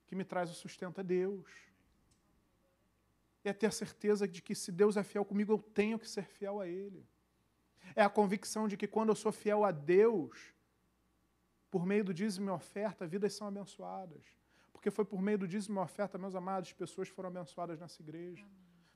que 0.09 0.15
me 0.15 0.25
traz 0.25 0.51
o 0.51 0.55
sustento 0.55 1.01
é 1.01 1.05
Deus. 1.05 1.47
É 3.45 3.53
ter 3.53 3.67
a 3.67 3.71
certeza 3.71 4.27
de 4.27 4.43
que 4.43 4.55
se 4.55 4.73
Deus 4.73 4.97
é 4.97 5.03
fiel 5.03 5.25
comigo, 5.25 5.53
eu 5.53 5.59
tenho 5.59 5.99
que 5.99 6.09
ser 6.09 6.25
fiel 6.25 6.61
a 6.61 6.67
Ele. 6.67 7.07
É 7.95 8.03
a 8.03 8.09
convicção 8.09 8.69
de 8.69 8.77
que 8.77 8.87
quando 8.87 9.11
eu 9.11 9.15
sou 9.15 9.33
fiel 9.33 9.65
a 9.65 9.71
Deus, 9.71 10.55
por 11.71 11.85
meio 11.85 12.05
do 12.05 12.15
dízimo 12.15 12.51
e 12.51 12.53
oferta, 12.53 13.07
vidas 13.07 13.35
são 13.35 13.47
abençoadas. 13.47 14.25
Porque 14.73 14.91
foi 14.91 15.05
por 15.05 15.21
meio 15.21 15.39
do 15.39 15.49
dízimo 15.49 15.81
e 15.81 15.83
oferta, 15.83 16.19
meus 16.19 16.35
amados, 16.35 16.73
pessoas 16.73 17.09
foram 17.09 17.29
abençoadas 17.29 17.79
nessa 17.79 18.01
igreja. 18.01 18.47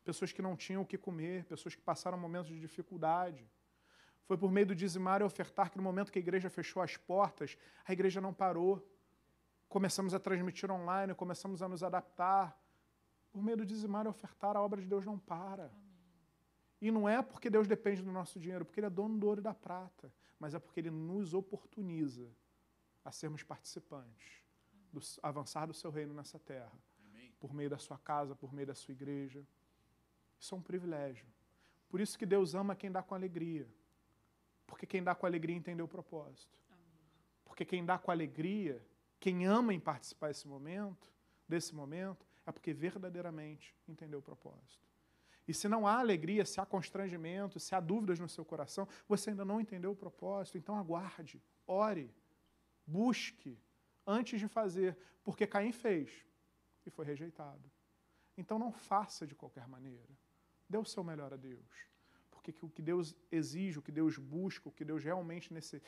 Pessoas 0.05 0.33
que 0.33 0.43
não 0.43 0.57
tinham 0.57 0.83
o 0.83 0.87
que 0.87 0.99
comer, 0.99 1.45
pessoas 1.45 1.75
que 1.75 1.83
passaram 1.83 2.19
momentos 2.19 2.51
de 2.51 2.61
dificuldade. 2.61 3.49
Foi 4.25 4.37
por 4.37 4.51
meio 4.51 4.67
do 4.67 4.75
dizimar 4.75 5.21
e 5.21 5.25
ofertar 5.25 5.71
que 5.71 5.77
no 5.77 5.83
momento 5.83 6.13
que 6.13 6.19
a 6.19 6.23
igreja 6.23 6.49
fechou 6.49 6.83
as 6.83 6.97
portas, 6.97 7.57
a 7.85 7.93
igreja 7.93 8.21
não 8.21 8.33
parou 8.33 8.87
começamos 9.73 10.13
a 10.13 10.21
transmitir 10.21 10.71
online, 10.71 11.15
começamos 11.15 11.63
a 11.63 11.69
nos 11.69 11.83
adaptar. 11.83 12.55
Por 13.33 13.43
meio 13.43 13.57
do 13.57 13.65
dizimar 13.65 14.05
e 14.05 14.09
ofertar, 14.09 14.55
a 14.55 14.61
obra 14.61 14.79
de 14.79 14.87
Deus 14.87 15.07
não 15.07 15.19
para. 15.19 15.73
E 16.83 16.91
não 16.91 17.09
é 17.09 17.23
porque 17.23 17.49
Deus 17.49 17.69
depende 17.69 18.03
do 18.03 18.11
nosso 18.11 18.41
dinheiro, 18.41 18.65
porque 18.65 18.81
Ele 18.81 18.89
é 18.89 18.91
dono 18.91 19.17
do 19.17 19.29
ouro 19.29 19.41
e 19.41 19.43
da 19.43 19.55
prata, 19.55 20.13
mas 20.37 20.53
é 20.53 20.59
porque 20.59 20.81
Ele 20.81 20.91
nos 20.91 21.33
oportuniza 21.33 22.29
a 23.05 23.13
sermos 23.13 23.45
participantes 23.45 24.43
do 24.93 25.01
avançar 25.23 25.65
do 25.67 25.73
seu 25.73 25.93
reino 25.93 26.13
nessa 26.13 26.41
terra, 26.41 26.73
Amém. 27.07 27.33
por 27.39 27.55
meio 27.55 27.71
da 27.71 27.79
sua 27.79 27.97
casa, 27.99 28.35
por 28.35 28.53
meio 28.53 28.67
da 28.67 28.75
sua 28.75 28.91
igreja. 28.91 29.47
Isso 30.41 30.57
é 30.57 30.59
um 30.59 30.61
privilégio. 30.61 31.25
Por 31.89 32.01
isso 32.01 32.19
que 32.19 32.27
Deus 32.27 32.53
ama 32.53 32.75
quem 32.75 32.91
dá 32.91 33.01
com 33.01 33.15
alegria. 33.15 33.69
Porque 34.67 34.85
quem 34.85 35.05
dá 35.05 35.15
com 35.15 35.25
alegria 35.25 35.55
entendeu 35.55 35.85
o 35.85 35.89
propósito. 35.89 36.59
Porque 37.45 37.65
quem 37.65 37.85
dá 37.85 37.97
com 37.97 38.11
alegria, 38.11 38.85
quem 39.21 39.47
ama 39.47 39.73
em 39.73 39.79
participar 39.79 40.29
desse 40.29 40.49
momento, 40.49 41.07
desse 41.47 41.77
momento, 41.77 42.27
é 42.45 42.51
porque 42.51 42.73
verdadeiramente 42.73 43.73
entendeu 43.87 44.19
o 44.19 44.23
propósito. 44.23 44.92
E 45.47 45.53
se 45.53 45.69
não 45.69 45.87
há 45.87 45.99
alegria, 45.99 46.45
se 46.45 46.61
há 46.61 46.67
constrangimento, 46.67 47.59
se 47.59 47.75
há 47.75 47.81
dúvidas 47.81 48.19
no 48.19 48.29
seu 48.29 48.45
coração, 48.45 48.87
você 49.09 49.31
ainda 49.31 49.45
não 49.45 49.61
entendeu 49.61 49.91
o 49.91 49.97
propósito, 49.97 50.57
então 50.57 50.77
aguarde, 50.77 51.43
ore, 51.67 52.15
busque 52.87 53.59
antes 54.07 54.39
de 54.39 54.49
fazer, 54.49 54.97
porque 55.25 55.47
Caim 55.47 55.73
fez 55.73 56.25
e 56.87 56.91
foi 56.91 57.05
rejeitado. 57.05 57.71
Então 58.37 58.59
não 58.59 58.73
faça 58.73 59.27
de 59.27 59.35
qualquer 59.35 59.67
maneira. 59.67 60.09
Dê 60.69 60.79
o 60.79 60.85
seu 60.85 61.05
melhor 61.05 61.33
a 61.33 61.37
Deus. 61.37 61.87
Porque 62.31 62.55
o 62.61 62.69
que 62.69 62.83
Deus 62.83 63.15
exige, 63.31 63.79
o 63.79 63.83
que 63.83 63.93
Deus 63.93 64.19
busca, 64.19 64.69
o 64.69 64.73
que 64.73 64.85
Deus 64.85 65.05
realmente 65.05 65.53
nesse, 65.53 65.81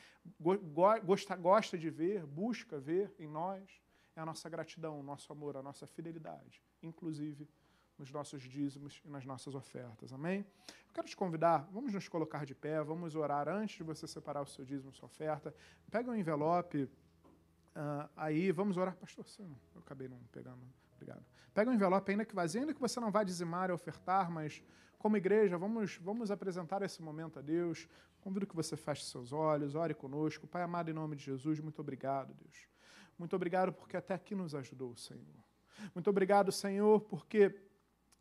gosta, 1.03 1.35
gosta 1.35 1.77
de 1.77 1.89
ver, 1.89 2.25
busca 2.25 2.79
ver 2.79 3.13
em 3.19 3.27
nós, 3.27 3.81
é 4.15 4.21
a 4.21 4.25
nossa 4.25 4.47
gratidão, 4.47 4.99
o 4.99 5.03
nosso 5.03 5.31
amor, 5.33 5.57
a 5.57 5.61
nossa 5.61 5.85
fidelidade, 5.85 6.63
inclusive 6.81 7.49
nos 7.97 8.11
nossos 8.11 8.41
dízimos 8.43 9.01
e 9.05 9.09
nas 9.09 9.25
nossas 9.25 9.55
ofertas. 9.55 10.11
Amém? 10.11 10.45
Eu 10.87 10.93
quero 10.93 11.07
te 11.07 11.15
convidar, 11.15 11.67
vamos 11.71 11.93
nos 11.93 12.07
colocar 12.07 12.45
de 12.45 12.53
pé, 12.53 12.81
vamos 12.83 13.15
orar 13.15 13.47
antes 13.47 13.77
de 13.77 13.83
você 13.83 14.07
separar 14.07 14.41
o 14.41 14.45
seu 14.45 14.65
dízimo 14.65 14.93
sua 14.93 15.07
oferta. 15.07 15.53
Pega 15.89 16.09
um 16.09 16.15
envelope 16.15 16.83
uh, 16.83 18.09
aí, 18.15 18.51
vamos 18.51 18.77
orar, 18.77 18.95
pastor. 18.95 19.25
Eu 19.39 19.81
acabei 19.81 20.07
não 20.07 20.19
pegando. 20.31 20.61
Obrigado. 20.95 21.25
Pega 21.53 21.69
um 21.69 21.73
envelope 21.73 22.11
ainda 22.11 22.25
que 22.25 22.35
vazio, 22.35 22.61
ainda 22.61 22.73
que 22.73 22.81
você 22.81 22.99
não 22.99 23.11
vá 23.11 23.23
dizimar 23.23 23.69
e 23.69 23.73
ofertar, 23.73 24.29
mas 24.31 24.63
como 24.97 25.17
igreja, 25.17 25.57
vamos, 25.57 25.97
vamos 25.97 26.31
apresentar 26.31 26.81
esse 26.81 27.01
momento 27.01 27.39
a 27.39 27.41
Deus. 27.41 27.87
Convido 28.21 28.47
que 28.47 28.55
você 28.55 28.75
feche 28.75 29.05
seus 29.05 29.31
olhos, 29.31 29.75
ore 29.75 29.93
conosco. 29.93 30.47
Pai 30.47 30.63
amado, 30.63 30.89
em 30.89 30.93
nome 30.93 31.15
de 31.15 31.23
Jesus, 31.23 31.59
muito 31.59 31.79
obrigado, 31.79 32.33
Deus. 32.33 32.67
Muito 33.17 33.35
obrigado 33.35 33.71
porque 33.71 33.95
até 33.95 34.13
aqui 34.13 34.33
nos 34.33 34.55
ajudou, 34.55 34.95
Senhor. 34.95 35.45
Muito 35.93 36.09
obrigado, 36.09 36.51
Senhor, 36.51 37.01
porque 37.01 37.55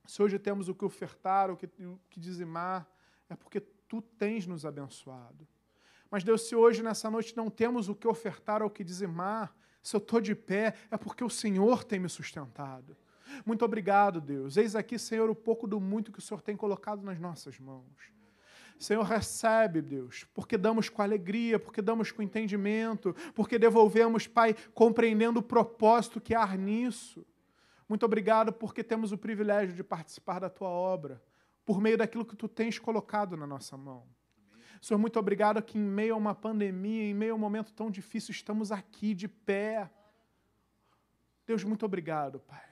se 0.07 0.23
hoje 0.23 0.39
temos 0.39 0.69
o 0.69 0.75
que 0.75 0.85
ofertar, 0.85 1.51
o 1.51 1.57
que, 1.57 1.67
o 1.67 1.99
que 2.11 2.21
dizimar, 2.21 2.87
é 3.29 3.35
porque 3.35 3.61
Tu 3.89 4.03
tens 4.03 4.47
nos 4.47 4.65
abençoado. 4.65 5.47
Mas, 6.11 6.25
Deus, 6.25 6.49
se 6.49 6.57
hoje, 6.57 6.83
nessa 6.83 7.11
noite, 7.11 7.37
não 7.37 7.51
temos 7.51 7.89
o 7.89 7.95
que 7.95 8.09
ofertar 8.09 8.63
ou 8.63 8.69
o 8.69 8.71
que 8.71 8.85
dizimar, 8.85 9.55
se 9.83 9.95
eu 9.95 9.99
estou 9.99 10.21
de 10.21 10.35
pé, 10.35 10.75
é 10.91 10.97
porque 10.97 11.23
o 11.23 11.31
Senhor 11.31 11.85
tem 11.85 11.99
me 11.99 12.09
sustentado. 12.09 12.97
Muito 13.45 13.65
obrigado, 13.65 14.21
Deus. 14.21 14.57
Eis 14.57 14.75
aqui, 14.75 14.99
Senhor, 14.99 15.29
o 15.29 15.35
pouco 15.35 15.67
do 15.67 15.81
muito 15.81 16.13
que 16.13 16.19
o 16.19 16.23
Senhor 16.23 16.41
tem 16.41 16.57
colocado 16.57 17.03
nas 17.03 17.19
nossas 17.19 17.59
mãos. 17.59 18.13
Senhor, 18.79 19.03
recebe, 19.03 19.81
Deus, 19.81 20.27
porque 20.35 20.59
damos 20.59 20.89
com 20.89 21.01
alegria, 21.01 21.59
porque 21.59 21.81
damos 21.81 22.11
com 22.11 22.23
entendimento, 22.23 23.15
porque 23.35 23.59
devolvemos, 23.59 24.27
Pai, 24.27 24.55
compreendendo 24.75 25.41
o 25.41 25.43
propósito 25.43 26.21
que 26.21 26.35
há 26.35 26.57
nisso. 26.57 27.25
Muito 27.89 28.05
obrigado 28.05 28.53
porque 28.53 28.83
temos 28.83 29.13
o 29.13 29.19
privilégio 29.19 29.75
de 29.75 29.85
participar 29.85 30.39
da 30.39 30.49
tua 30.49 30.69
obra, 30.69 31.23
por 31.65 31.81
meio 31.81 31.99
daquilo 31.99 32.25
que 32.25 32.37
tu 32.37 32.49
tens 32.49 32.79
colocado 32.79 33.37
na 33.37 33.47
nossa 33.47 33.77
mão. 33.77 34.07
Senhor, 34.81 34.99
muito 34.99 35.19
obrigado 35.19 35.63
que 35.63 35.79
em 35.79 35.83
meio 35.83 36.15
a 36.15 36.19
uma 36.19 36.35
pandemia, 36.35 37.05
em 37.05 37.15
meio 37.15 37.33
a 37.33 37.37
um 37.37 37.39
momento 37.39 37.73
tão 37.73 37.91
difícil, 37.91 38.33
estamos 38.33 38.71
aqui 38.71 39.15
de 39.15 39.27
pé. 39.27 39.91
Deus, 41.47 41.65
muito 41.65 41.87
obrigado, 41.87 42.41
Pai. 42.41 42.63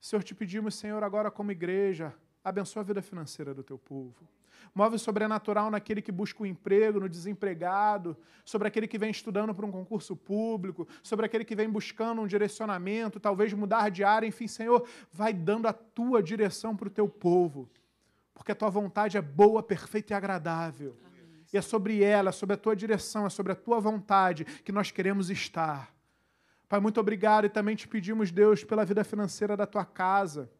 Senhor, 0.00 0.22
te 0.22 0.34
pedimos, 0.34 0.74
Senhor, 0.74 1.02
agora 1.02 1.30
como 1.30 1.50
igreja, 1.50 2.14
abençoa 2.44 2.82
a 2.82 2.84
vida 2.84 3.02
financeira 3.02 3.54
do 3.54 3.62
teu 3.62 3.78
povo. 3.78 4.28
Move 4.74 4.98
sobrenatural 4.98 5.70
naquele 5.70 6.00
que 6.00 6.12
busca 6.12 6.42
o 6.42 6.46
emprego, 6.46 7.00
no 7.00 7.08
desempregado, 7.08 8.16
sobre 8.44 8.68
aquele 8.68 8.86
que 8.86 8.98
vem 8.98 9.10
estudando 9.10 9.54
para 9.54 9.66
um 9.66 9.72
concurso 9.72 10.14
público, 10.14 10.86
sobre 11.02 11.26
aquele 11.26 11.44
que 11.44 11.54
vem 11.54 11.68
buscando 11.68 12.22
um 12.22 12.26
direcionamento, 12.26 13.18
talvez 13.18 13.52
mudar 13.52 13.90
de 13.90 14.04
área, 14.04 14.26
enfim, 14.26 14.46
Senhor, 14.46 14.86
vai 15.12 15.32
dando 15.32 15.66
a 15.66 15.72
tua 15.72 16.22
direção 16.22 16.76
para 16.76 16.88
o 16.88 16.90
teu 16.90 17.08
povo, 17.08 17.68
porque 18.32 18.52
a 18.52 18.54
tua 18.54 18.70
vontade 18.70 19.16
é 19.16 19.22
boa, 19.22 19.62
perfeita 19.62 20.12
e 20.12 20.16
agradável. 20.16 20.96
E 21.52 21.56
é 21.56 21.62
sobre 21.62 22.02
ela, 22.02 22.28
é 22.28 22.32
sobre 22.32 22.54
a 22.54 22.58
tua 22.58 22.76
direção, 22.76 23.26
é 23.26 23.30
sobre 23.30 23.52
a 23.52 23.56
tua 23.56 23.80
vontade 23.80 24.44
que 24.44 24.70
nós 24.70 24.90
queremos 24.90 25.30
estar. 25.30 25.92
Pai, 26.68 26.78
muito 26.78 27.00
obrigado 27.00 27.46
e 27.46 27.48
também 27.48 27.74
te 27.74 27.88
pedimos, 27.88 28.30
Deus, 28.30 28.62
pela 28.62 28.84
vida 28.84 29.02
financeira 29.02 29.56
da 29.56 29.66
tua 29.66 29.86
casa, 29.86 30.50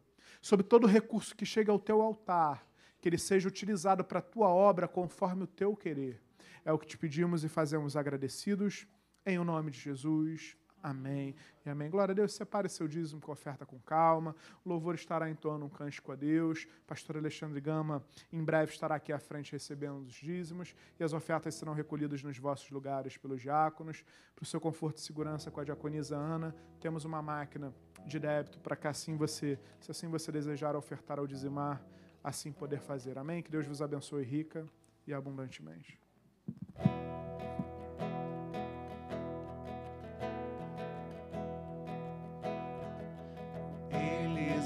sobre 0.41 0.65
todo 0.65 0.87
recurso 0.87 1.35
que 1.35 1.45
chega 1.45 1.71
ao 1.71 1.77
teu 1.77 2.01
altar 2.01 2.68
que 3.01 3.09
ele 3.09 3.17
seja 3.17 3.47
utilizado 3.47 4.03
para 4.03 4.19
a 4.19 4.21
tua 4.21 4.49
obra 4.49 4.87
conforme 4.87 5.43
o 5.43 5.47
teu 5.47 5.75
querer. 5.75 6.21
É 6.65 6.71
o 6.71 6.77
que 6.77 6.87
te 6.87 6.97
pedimos 6.97 7.43
e 7.43 7.49
fazemos 7.49 7.95
agradecidos. 7.95 8.85
Em 9.25 9.37
o 9.37 9.43
nome 9.43 9.71
de 9.71 9.79
Jesus. 9.79 10.57
Amém 10.81 11.35
e 11.65 11.69
amém. 11.69 11.89
Glória 11.89 12.13
a 12.13 12.15
Deus. 12.15 12.33
Separe 12.33 12.69
seu 12.69 12.87
dízimo 12.87 13.19
com 13.19 13.31
oferta 13.31 13.65
com 13.65 13.77
calma. 13.79 14.33
O 14.63 14.69
louvor 14.69 14.95
estará 14.95 15.29
entoando 15.29 15.65
um 15.65 15.69
cântico 15.69 16.11
a 16.11 16.15
Deus. 16.15 16.65
Pastor 16.87 17.17
Alexandre 17.17 17.59
Gama 17.59 18.03
em 18.31 18.43
breve 18.43 18.71
estará 18.71 18.95
aqui 18.95 19.11
à 19.11 19.19
frente 19.19 19.51
recebendo 19.51 19.99
os 19.99 20.13
dízimos 20.13 20.73
e 20.97 21.03
as 21.03 21.11
ofertas 21.11 21.55
serão 21.55 21.73
recolhidas 21.73 22.23
nos 22.23 22.37
vossos 22.37 22.69
lugares 22.71 23.17
pelos 23.17 23.41
diáconos. 23.41 24.03
Para 24.33 24.43
o 24.43 24.45
seu 24.45 24.59
conforto 24.61 24.97
e 24.97 25.01
segurança 25.01 25.51
com 25.51 25.59
a 25.59 25.65
diaconisa 25.65 26.15
Ana, 26.15 26.55
temos 26.79 27.03
uma 27.03 27.21
máquina 27.21 27.73
de 28.05 28.17
débito 28.17 28.59
para 28.59 28.75
que 28.75 28.87
assim 28.87 29.17
você, 29.17 29.59
se 29.81 29.91
assim 29.91 30.07
você 30.07 30.31
desejar 30.31 30.75
ofertar 30.77 31.19
ou 31.19 31.27
dizimar, 31.27 31.83
assim 32.23 32.51
poder 32.51 32.79
fazer. 32.79 33.17
Amém? 33.17 33.41
Que 33.41 33.51
Deus 33.51 33.65
vos 33.65 33.81
abençoe 33.81 34.23
rica 34.23 34.67
e 35.07 35.13
abundantemente. 35.13 35.99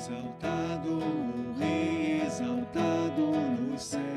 Exaltado, 0.04 0.98
o 1.00 1.54
Rei 1.58 2.24
exaltado 2.24 3.32
nos 3.62 3.82
céus. 3.82 4.13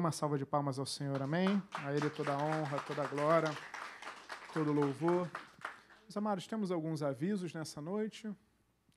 Uma 0.00 0.10
salva 0.10 0.38
de 0.38 0.46
palmas 0.46 0.78
ao 0.78 0.86
Senhor, 0.86 1.20
amém? 1.20 1.62
A 1.74 1.92
Ele 1.92 2.08
toda 2.08 2.32
a 2.32 2.38
honra, 2.38 2.78
toda 2.86 3.02
a 3.02 3.06
glória, 3.06 3.50
todo 4.50 4.70
o 4.70 4.72
louvor. 4.72 5.30
Meus 6.04 6.16
amados, 6.16 6.46
temos 6.46 6.72
alguns 6.72 7.02
avisos 7.02 7.52
nessa 7.52 7.82
noite. 7.82 8.34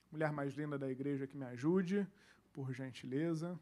Mulher 0.10 0.32
mais 0.32 0.54
linda 0.54 0.80
da 0.80 0.90
igreja 0.90 1.28
que 1.28 1.36
me 1.36 1.46
ajude, 1.46 2.08
por 2.54 2.72
gentileza. 2.72 3.60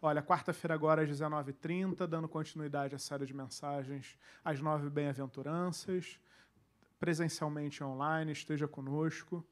Olha, 0.00 0.22
quarta-feira 0.22 0.72
agora 0.72 1.02
às 1.02 1.10
19h30, 1.10 2.06
dando 2.06 2.28
continuidade 2.28 2.94
à 2.94 2.98
série 2.98 3.26
de 3.26 3.34
mensagens, 3.34 4.16
às 4.44 4.60
nove 4.60 4.88
bem-aventuranças, 4.88 6.20
presencialmente 7.00 7.82
online, 7.82 8.30
esteja 8.30 8.68
conosco. 8.68 9.44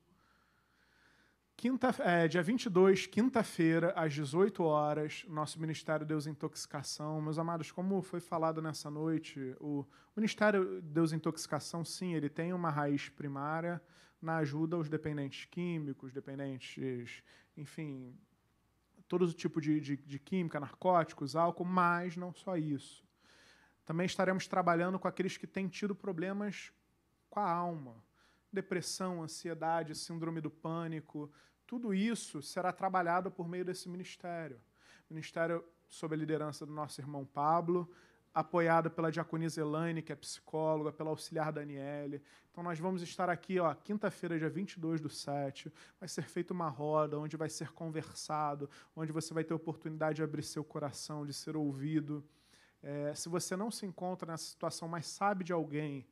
Quinta, 1.63 1.95
é, 2.01 2.27
dia 2.27 2.43
22, 2.43 3.07
quinta-feira, 3.07 3.93
às 3.95 4.13
18 4.13 4.65
horas, 4.65 5.25
nosso 5.29 5.61
Ministério 5.61 6.05
Deus 6.05 6.27
Intoxicação. 6.27 7.23
Meus 7.23 7.39
amados, 7.39 7.71
como 7.71 8.03
foi 8.03 8.19
falado 8.19 8.61
nessa 8.61 8.91
noite, 8.91 9.55
o 9.61 9.87
Ministério 10.17 10.83
Deus 10.83 11.13
Intoxicação, 11.13 11.85
sim, 11.85 12.15
ele 12.15 12.29
tem 12.29 12.53
uma 12.53 12.69
raiz 12.69 13.09
primária 13.11 13.81
na 14.21 14.39
ajuda 14.39 14.75
aos 14.75 14.89
dependentes 14.89 15.45
químicos, 15.45 16.13
dependentes, 16.13 17.23
enfim, 17.57 18.13
todo 19.07 19.33
tipo 19.33 19.61
de, 19.61 19.81
de, 19.81 19.97
de 19.97 20.19
química, 20.19 20.59
narcóticos, 20.59 21.37
álcool, 21.37 21.65
mas 21.65 22.17
não 22.17 22.35
só 22.35 22.57
isso. 22.57 23.05
Também 23.85 24.07
estaremos 24.07 24.49
trabalhando 24.49 24.99
com 24.99 25.07
aqueles 25.07 25.37
que 25.37 25.47
têm 25.47 25.69
tido 25.69 25.95
problemas 25.95 26.73
com 27.31 27.39
a 27.39 27.49
alma, 27.49 28.03
depressão, 28.53 29.23
ansiedade, 29.23 29.95
síndrome 29.95 30.41
do 30.41 30.51
pânico, 30.51 31.31
tudo 31.73 31.95
isso 31.95 32.43
será 32.43 32.71
trabalhado 32.71 33.31
por 33.31 33.49
meio 33.49 33.65
desse 33.65 33.89
ministério. 33.89 34.61
Ministério 35.09 35.65
sob 35.89 36.15
a 36.15 36.19
liderança 36.19 36.67
do 36.67 36.73
nosso 36.75 37.01
irmão 37.01 37.25
Pablo, 37.25 37.91
apoiado 38.35 38.91
pela 38.91 39.11
diaconisa 39.11 39.63
Elaine, 39.63 40.03
que 40.03 40.13
é 40.13 40.15
psicóloga, 40.15 40.93
pela 40.93 41.09
auxiliar 41.09 41.51
Daniele. 41.51 42.23
Então 42.51 42.63
nós 42.63 42.79
vamos 42.79 43.01
estar 43.01 43.31
aqui, 43.31 43.59
ó, 43.59 43.73
quinta-feira, 43.73 44.39
dia 44.39 44.51
22 44.51 45.01
do 45.01 45.09
7, 45.09 45.73
vai 45.99 46.11
ser 46.11 46.25
feita 46.25 46.53
uma 46.53 46.69
roda 46.69 47.19
onde 47.19 47.39
vai 47.39 47.49
ser 47.49 47.73
conversado, 47.73 48.69
onde 48.95 49.11
você 49.11 49.33
vai 49.33 49.43
ter 49.43 49.55
oportunidade 49.55 50.17
de 50.17 50.23
abrir 50.23 50.43
seu 50.43 50.63
coração, 50.63 51.25
de 51.25 51.33
ser 51.33 51.57
ouvido. 51.57 52.23
É, 52.83 53.15
se 53.15 53.31
você 53.31 53.57
não 53.57 53.71
se 53.71 53.87
encontra 53.87 54.31
nessa 54.31 54.45
situação, 54.45 54.89
mas 54.89 55.07
sabe 55.07 55.43
de 55.43 55.55
alguém 55.55 56.07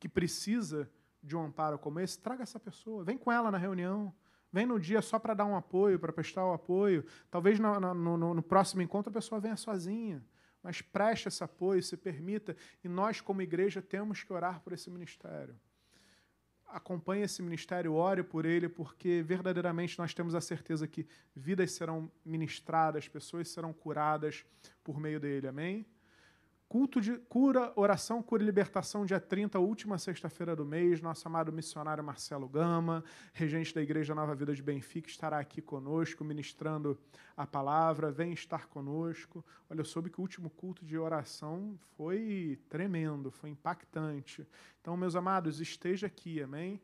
que 0.00 0.08
precisa 0.08 0.90
de 1.22 1.36
um 1.36 1.44
amparo 1.44 1.78
como 1.78 2.00
esse, 2.00 2.18
traga 2.18 2.42
essa 2.42 2.58
pessoa, 2.58 3.04
vem 3.04 3.18
com 3.18 3.30
ela 3.30 3.50
na 3.50 3.58
reunião, 3.58 4.10
Vem 4.52 4.66
no 4.66 4.78
dia 4.78 5.00
só 5.00 5.18
para 5.18 5.32
dar 5.32 5.46
um 5.46 5.56
apoio, 5.56 5.98
para 5.98 6.12
prestar 6.12 6.44
o 6.44 6.52
apoio. 6.52 7.04
Talvez 7.30 7.58
no, 7.58 7.80
no, 7.80 8.34
no, 8.34 8.42
próximo 8.42 8.82
encontro 8.82 9.10
a 9.10 9.14
pessoa 9.14 9.40
venha 9.40 9.56
sozinha. 9.56 10.22
Mas 10.62 10.82
preste 10.82 11.28
esse 11.28 11.42
apoio, 11.42 11.82
se 11.82 11.96
permita. 11.96 12.54
E 12.84 12.88
nós, 12.88 13.20
como 13.20 13.40
igreja, 13.40 13.80
temos 13.80 14.22
que 14.22 14.32
orar 14.32 14.60
por 14.60 14.74
esse 14.74 14.90
ministério. 14.90 15.58
Acompanhe 16.66 17.24
esse 17.24 17.42
ministério, 17.42 17.94
ore 17.94 18.22
por 18.22 18.44
ele, 18.44 18.68
porque 18.68 19.22
verdadeiramente 19.22 19.98
nós 19.98 20.14
temos 20.14 20.34
a 20.34 20.40
certeza 20.40 20.86
que 20.86 21.06
vidas 21.34 21.72
serão 21.72 22.10
ministradas, 22.24 23.08
pessoas 23.08 23.48
serão 23.48 23.72
curadas 23.72 24.44
por 24.84 25.00
meio 25.00 25.18
dele. 25.18 25.48
Amém? 25.48 25.86
Culto 26.72 27.02
de 27.02 27.18
cura, 27.28 27.70
oração, 27.76 28.22
cura 28.22 28.42
e 28.42 28.46
libertação, 28.46 29.04
dia 29.04 29.20
30, 29.20 29.58
última 29.58 29.98
sexta-feira 29.98 30.56
do 30.56 30.64
mês. 30.64 31.02
Nosso 31.02 31.28
amado 31.28 31.52
missionário 31.52 32.02
Marcelo 32.02 32.48
Gama, 32.48 33.04
regente 33.34 33.74
da 33.74 33.82
Igreja 33.82 34.14
Nova 34.14 34.34
Vida 34.34 34.54
de 34.54 34.62
Benfica, 34.62 35.06
estará 35.06 35.38
aqui 35.38 35.60
conosco, 35.60 36.24
ministrando 36.24 36.98
a 37.36 37.46
palavra. 37.46 38.10
Vem 38.10 38.32
estar 38.32 38.68
conosco. 38.68 39.44
Olha, 39.68 39.82
eu 39.82 39.84
soube 39.84 40.08
que 40.08 40.18
o 40.18 40.22
último 40.22 40.48
culto 40.48 40.82
de 40.82 40.96
oração 40.96 41.78
foi 41.94 42.58
tremendo, 42.70 43.30
foi 43.30 43.50
impactante. 43.50 44.48
Então, 44.80 44.96
meus 44.96 45.14
amados, 45.14 45.60
esteja 45.60 46.06
aqui, 46.06 46.40
amém? 46.40 46.80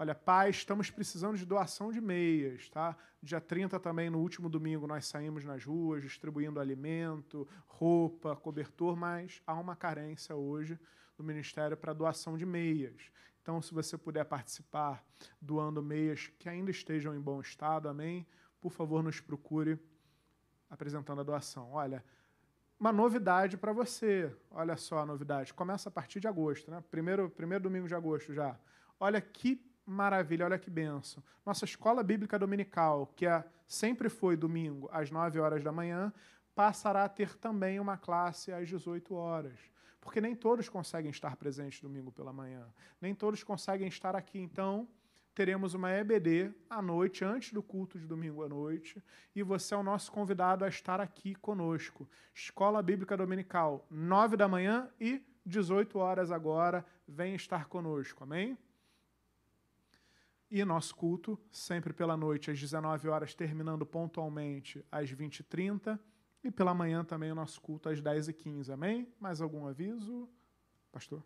Olha, 0.00 0.14
pai, 0.14 0.50
estamos 0.50 0.92
precisando 0.92 1.36
de 1.36 1.44
doação 1.44 1.90
de 1.90 2.00
meias, 2.00 2.68
tá? 2.68 2.96
Dia 3.20 3.40
30 3.40 3.80
também, 3.80 4.08
no 4.08 4.20
último 4.20 4.48
domingo, 4.48 4.86
nós 4.86 5.08
saímos 5.08 5.44
nas 5.44 5.64
ruas 5.64 6.04
distribuindo 6.04 6.60
alimento, 6.60 7.48
roupa, 7.66 8.36
cobertor, 8.36 8.94
mas 8.94 9.42
há 9.44 9.54
uma 9.54 9.74
carência 9.74 10.36
hoje 10.36 10.78
do 11.16 11.24
Ministério 11.24 11.76
para 11.76 11.92
doação 11.92 12.38
de 12.38 12.46
meias. 12.46 13.10
Então, 13.42 13.60
se 13.60 13.74
você 13.74 13.98
puder 13.98 14.24
participar 14.24 15.04
doando 15.42 15.82
meias 15.82 16.28
que 16.38 16.48
ainda 16.48 16.70
estejam 16.70 17.12
em 17.12 17.20
bom 17.20 17.40
estado, 17.40 17.88
amém? 17.88 18.24
Por 18.60 18.70
favor, 18.70 19.02
nos 19.02 19.18
procure 19.18 19.80
apresentando 20.70 21.22
a 21.22 21.24
doação. 21.24 21.72
Olha, 21.72 22.04
uma 22.78 22.92
novidade 22.92 23.56
para 23.56 23.72
você. 23.72 24.32
Olha 24.48 24.76
só 24.76 25.00
a 25.00 25.06
novidade. 25.06 25.52
Começa 25.52 25.88
a 25.88 25.92
partir 25.92 26.20
de 26.20 26.28
agosto, 26.28 26.70
né? 26.70 26.84
Primeiro, 26.88 27.28
primeiro 27.28 27.64
domingo 27.64 27.88
de 27.88 27.96
agosto 27.96 28.32
já. 28.32 28.56
Olha 29.00 29.20
que 29.20 29.67
maravilha, 29.88 30.44
olha 30.44 30.58
que 30.58 30.70
benção. 30.70 31.22
Nossa 31.44 31.64
escola 31.64 32.02
bíblica 32.02 32.38
dominical, 32.38 33.12
que 33.16 33.26
é, 33.26 33.44
sempre 33.66 34.08
foi 34.08 34.36
domingo 34.36 34.88
às 34.92 35.10
9 35.10 35.38
horas 35.40 35.64
da 35.64 35.72
manhã, 35.72 36.12
passará 36.54 37.04
a 37.04 37.08
ter 37.08 37.36
também 37.36 37.80
uma 37.80 37.96
classe 37.96 38.52
às 38.52 38.68
18 38.68 39.14
horas. 39.14 39.58
Porque 40.00 40.20
nem 40.20 40.34
todos 40.34 40.68
conseguem 40.68 41.10
estar 41.10 41.36
presentes 41.36 41.80
domingo 41.80 42.12
pela 42.12 42.32
manhã. 42.32 42.66
Nem 43.00 43.14
todos 43.14 43.42
conseguem 43.42 43.88
estar 43.88 44.14
aqui. 44.14 44.38
Então, 44.38 44.88
teremos 45.34 45.74
uma 45.74 45.90
EBD 45.90 46.52
à 46.68 46.82
noite, 46.82 47.24
antes 47.24 47.52
do 47.52 47.62
culto 47.62 47.98
de 47.98 48.06
domingo 48.06 48.42
à 48.42 48.48
noite, 48.48 49.02
e 49.34 49.42
você 49.42 49.74
é 49.74 49.76
o 49.76 49.82
nosso 49.82 50.10
convidado 50.10 50.64
a 50.64 50.68
estar 50.68 51.00
aqui 51.00 51.34
conosco. 51.36 52.08
Escola 52.34 52.82
Bíblica 52.82 53.16
Dominical, 53.16 53.86
9 53.90 54.36
da 54.36 54.48
manhã 54.48 54.88
e 55.00 55.22
18 55.46 55.98
horas 55.98 56.30
agora. 56.30 56.84
Vem 57.06 57.34
estar 57.34 57.66
conosco. 57.66 58.24
Amém? 58.24 58.58
E 60.50 60.64
nosso 60.64 60.94
culto, 60.94 61.38
sempre 61.50 61.92
pela 61.92 62.16
noite, 62.16 62.50
às 62.50 62.58
19 62.58 63.08
horas, 63.08 63.34
terminando 63.34 63.84
pontualmente 63.84 64.84
às 64.90 65.10
20h30. 65.10 65.98
E 66.42 66.50
pela 66.50 66.72
manhã 66.72 67.04
também 67.04 67.30
o 67.30 67.34
nosso 67.34 67.60
culto 67.60 67.88
às 67.88 68.00
10h15. 68.00 68.70
Amém? 68.70 69.06
Mais 69.20 69.40
algum 69.40 69.66
aviso? 69.66 70.28
Pastor? 70.90 71.22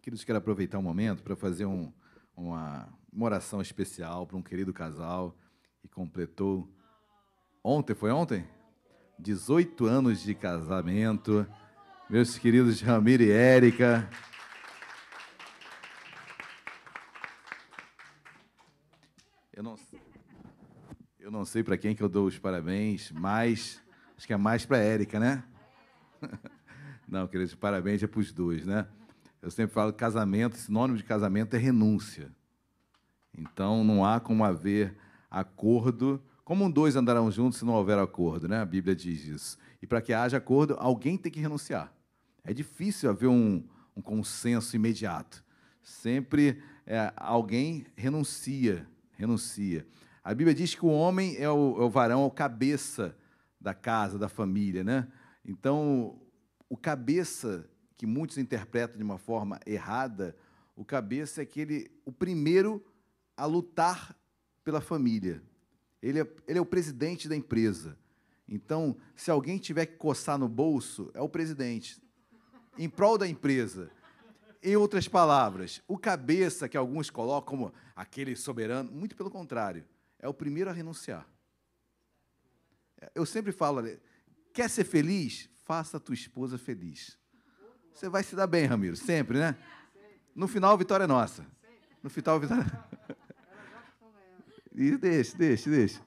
Queridos, 0.00 0.24
quero 0.24 0.38
aproveitar 0.38 0.78
um 0.78 0.82
momento 0.82 1.22
para 1.22 1.34
fazer 1.34 1.64
um, 1.64 1.92
uma, 2.36 2.88
uma 3.12 3.24
oração 3.24 3.60
especial 3.60 4.26
para 4.26 4.36
um 4.36 4.42
querido 4.42 4.72
casal 4.72 5.36
que 5.80 5.88
completou 5.88 6.68
ontem, 7.62 7.94
foi 7.94 8.10
ontem? 8.10 8.46
18 9.18 9.86
anos 9.86 10.22
de 10.22 10.34
casamento. 10.34 11.46
Meus 12.10 12.36
queridos 12.36 12.80
Ramiro 12.80 13.22
e 13.22 13.30
Érica. 13.30 14.10
Eu 19.52 19.62
não, 19.62 19.76
eu 21.32 21.38
não 21.38 21.46
sei 21.46 21.62
para 21.62 21.78
quem 21.78 21.94
que 21.94 22.02
eu 22.02 22.10
dou 22.10 22.26
os 22.26 22.38
parabéns, 22.38 23.10
mas 23.10 23.80
acho 24.18 24.26
que 24.26 24.34
é 24.34 24.36
mais 24.36 24.66
para 24.66 24.76
Érica, 24.76 25.18
né? 25.18 25.42
Não, 27.08 27.26
queridos, 27.26 27.54
parabéns 27.54 28.02
é 28.02 28.06
para 28.06 28.20
os 28.20 28.30
dois, 28.30 28.66
né? 28.66 28.86
Eu 29.40 29.50
sempre 29.50 29.72
falo 29.72 29.92
que 29.92 29.98
casamento, 29.98 30.58
sinônimo 30.58 30.98
de 30.98 31.04
casamento 31.04 31.56
é 31.56 31.58
renúncia. 31.58 32.30
Então 33.36 33.82
não 33.82 34.04
há 34.04 34.20
como 34.20 34.44
haver 34.44 34.94
acordo. 35.30 36.22
Como 36.44 36.70
dois 36.70 36.96
andarão 36.96 37.30
juntos 37.30 37.58
se 37.58 37.64
não 37.64 37.72
houver 37.72 37.98
acordo, 37.98 38.46
né? 38.46 38.60
A 38.60 38.66
Bíblia 38.66 38.94
diz 38.94 39.24
isso. 39.24 39.58
E 39.80 39.86
para 39.86 40.02
que 40.02 40.12
haja 40.12 40.36
acordo, 40.36 40.76
alguém 40.78 41.16
tem 41.16 41.32
que 41.32 41.40
renunciar. 41.40 41.92
É 42.44 42.52
difícil 42.52 43.08
haver 43.08 43.28
um, 43.28 43.64
um 43.96 44.02
consenso 44.02 44.76
imediato. 44.76 45.42
Sempre 45.82 46.62
é, 46.86 47.12
alguém 47.16 47.86
renuncia 47.96 48.86
renuncia. 49.22 49.86
A 50.24 50.32
Bíblia 50.32 50.54
diz 50.54 50.74
que 50.74 50.84
o 50.84 50.90
homem 50.90 51.36
é 51.36 51.50
o, 51.50 51.80
é 51.80 51.84
o 51.84 51.90
varão, 51.90 52.22
é 52.22 52.26
o 52.26 52.30
cabeça 52.30 53.16
da 53.60 53.74
casa, 53.74 54.18
da 54.18 54.28
família, 54.28 54.84
né? 54.84 55.08
Então, 55.44 56.20
o 56.68 56.76
cabeça, 56.76 57.68
que 57.96 58.06
muitos 58.06 58.38
interpretam 58.38 58.96
de 58.96 59.02
uma 59.02 59.18
forma 59.18 59.58
errada, 59.66 60.36
o 60.76 60.84
cabeça 60.84 61.40
é 61.40 61.42
aquele, 61.42 61.90
o 62.04 62.12
primeiro 62.12 62.84
a 63.36 63.46
lutar 63.46 64.16
pela 64.62 64.80
família. 64.80 65.42
Ele 66.00 66.20
é, 66.20 66.26
ele 66.46 66.58
é 66.58 66.62
o 66.62 66.66
presidente 66.66 67.28
da 67.28 67.36
empresa. 67.36 67.98
Então, 68.48 68.96
se 69.16 69.30
alguém 69.30 69.58
tiver 69.58 69.86
que 69.86 69.96
coçar 69.96 70.38
no 70.38 70.48
bolso, 70.48 71.10
é 71.14 71.20
o 71.20 71.28
presidente, 71.28 72.00
em 72.78 72.88
prol 72.88 73.18
da 73.18 73.26
empresa. 73.26 73.90
Em 74.62 74.76
outras 74.76 75.08
palavras, 75.08 75.82
o 75.88 75.98
cabeça 75.98 76.68
que 76.68 76.76
alguns 76.76 77.10
colocam 77.10 77.58
como 77.58 77.74
aquele 77.96 78.36
soberano, 78.36 78.92
muito 78.92 79.16
pelo 79.16 79.30
contrário, 79.30 79.84
é 80.22 80.28
o 80.28 80.32
primeiro 80.32 80.70
a 80.70 80.72
renunciar. 80.72 81.26
Eu 83.14 83.26
sempre 83.26 83.50
falo, 83.50 83.82
quer 84.54 84.70
ser 84.70 84.84
feliz? 84.84 85.50
Faça 85.64 85.96
a 85.96 86.00
tua 86.00 86.14
esposa 86.14 86.56
feliz. 86.56 87.18
Você 87.92 88.08
vai 88.08 88.22
se 88.22 88.36
dar 88.36 88.46
bem, 88.46 88.64
Ramiro, 88.64 88.96
sempre, 88.96 89.38
né? 89.38 89.56
No 90.34 90.46
final, 90.46 90.72
a 90.72 90.76
vitória 90.76 91.04
é 91.04 91.06
nossa. 91.06 91.44
No 92.02 92.08
final, 92.08 92.36
a 92.36 92.38
vitória. 92.38 92.66
E 94.74 94.96
deixa, 94.96 95.36
deixa, 95.36 95.68
deixa. 95.68 96.00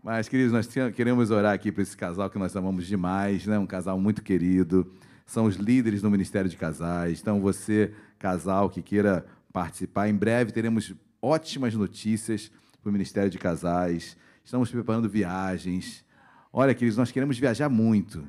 Mas, 0.00 0.28
queridos, 0.28 0.52
nós 0.52 0.68
queremos 0.94 1.32
orar 1.32 1.52
aqui 1.52 1.72
para 1.72 1.82
esse 1.82 1.96
casal 1.96 2.30
que 2.30 2.38
nós 2.38 2.54
amamos 2.54 2.86
demais, 2.86 3.44
né? 3.44 3.58
um 3.58 3.66
casal 3.66 3.98
muito 3.98 4.22
querido. 4.22 4.94
São 5.26 5.46
os 5.46 5.56
líderes 5.56 6.02
do 6.02 6.08
Ministério 6.08 6.48
de 6.48 6.56
Casais. 6.56 7.20
Então, 7.20 7.40
você, 7.40 7.92
casal 8.16 8.70
que 8.70 8.80
queira 8.80 9.26
participar, 9.52 10.08
em 10.08 10.14
breve 10.14 10.52
teremos 10.52 10.94
ótimas 11.20 11.74
notícias 11.74 12.52
para 12.86 12.90
o 12.90 12.92
Ministério 12.92 13.28
de 13.28 13.36
Casais. 13.36 14.16
Estamos 14.44 14.70
preparando 14.70 15.08
viagens. 15.08 16.04
Olha, 16.52 16.72
queridos, 16.72 16.96
nós 16.96 17.10
queremos 17.10 17.36
viajar 17.36 17.68
muito. 17.68 18.24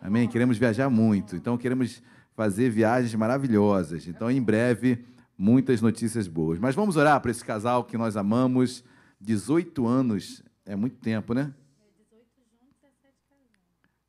Amém? 0.00 0.28
Queremos 0.28 0.58
viajar 0.58 0.90
muito. 0.90 1.36
Então, 1.36 1.56
queremos 1.56 2.02
fazer 2.34 2.68
viagens 2.68 3.14
maravilhosas. 3.14 4.08
Então, 4.08 4.28
em 4.28 4.42
breve, 4.42 5.04
muitas 5.38 5.80
notícias 5.80 6.26
boas. 6.26 6.58
Mas 6.58 6.74
vamos 6.74 6.96
orar 6.96 7.20
para 7.20 7.30
esse 7.30 7.44
casal 7.44 7.84
que 7.84 7.96
nós 7.96 8.16
amamos. 8.16 8.84
18 9.20 9.86
anos 9.86 10.42
é 10.66 10.74
muito 10.74 10.96
tempo, 10.96 11.32
né? 11.32 11.54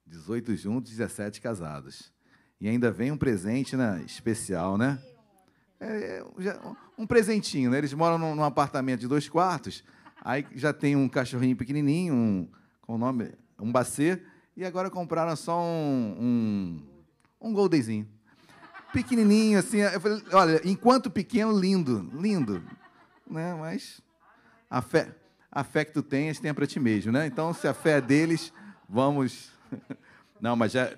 18 0.07 0.55
juntos, 0.55 0.89
17 0.89 1.39
casados. 1.39 2.11
E 2.59 2.67
ainda 2.67 2.89
vem 2.89 3.11
um 3.11 3.17
presente 3.17 3.75
né, 3.75 4.01
especial, 4.07 4.75
né? 4.75 4.97
É, 5.85 6.23
um 6.97 7.05
presentinho, 7.05 7.69
né? 7.69 7.77
Eles 7.77 7.93
moram 7.93 8.17
num, 8.17 8.33
num, 8.35 8.43
apartamento 8.43 9.01
de 9.01 9.07
dois 9.07 9.27
quartos, 9.27 9.83
aí 10.21 10.45
já 10.55 10.71
tem 10.71 10.95
um 10.95 11.09
cachorrinho 11.09 11.57
pequenininho, 11.57 12.13
um, 12.13 12.47
com 12.81 12.95
o 12.95 12.97
nome, 12.97 13.31
um 13.59 13.69
bacê, 13.69 14.21
e 14.55 14.63
agora 14.63 14.89
compraram 14.89 15.35
só 15.35 15.61
um, 15.61 16.15
um, 17.41 17.49
um 17.49 17.53
goldenzinho. 17.53 18.07
Pequenininho, 18.93 19.59
assim, 19.59 19.79
eu 19.79 19.99
falei, 19.99 20.23
olha, 20.31 20.61
enquanto 20.63 21.11
pequeno, 21.11 21.51
lindo, 21.59 22.09
lindo, 22.13 22.63
né? 23.29 23.53
Mas 23.55 24.01
a 24.69 24.81
fé, 24.81 25.13
a 25.51 25.65
fé 25.65 25.83
que 25.83 25.91
tu 25.91 26.01
tens, 26.01 26.39
tenha 26.39 26.53
para 26.53 26.65
ti 26.65 26.79
mesmo, 26.79 27.11
né? 27.11 27.25
Então, 27.25 27.53
se 27.53 27.67
a 27.67 27.73
fé 27.73 27.97
é 27.97 28.01
deles, 28.01 28.53
vamos... 28.87 29.51
Não, 30.39 30.55
mas 30.55 30.73
já 30.73 30.91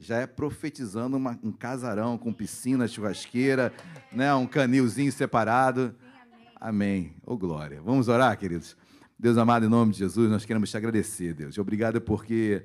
já 0.00 0.16
é 0.16 0.26
profetizando 0.26 1.18
uma, 1.18 1.38
um 1.42 1.52
casarão 1.52 2.16
com 2.16 2.32
piscina, 2.32 2.88
churrasqueira, 2.88 3.70
né, 4.10 4.34
um 4.34 4.46
canilzinho 4.46 5.12
separado. 5.12 5.94
Amém. 6.58 7.14
Ô 7.24 7.34
oh, 7.34 7.36
glória. 7.36 7.82
Vamos 7.82 8.08
orar, 8.08 8.36
queridos. 8.38 8.76
Deus 9.18 9.36
amado, 9.36 9.66
em 9.66 9.68
nome 9.68 9.92
de 9.92 9.98
Jesus, 9.98 10.30
nós 10.30 10.46
queremos 10.46 10.70
te 10.70 10.76
agradecer, 10.78 11.34
Deus. 11.34 11.58
Obrigado 11.58 12.00
porque 12.00 12.64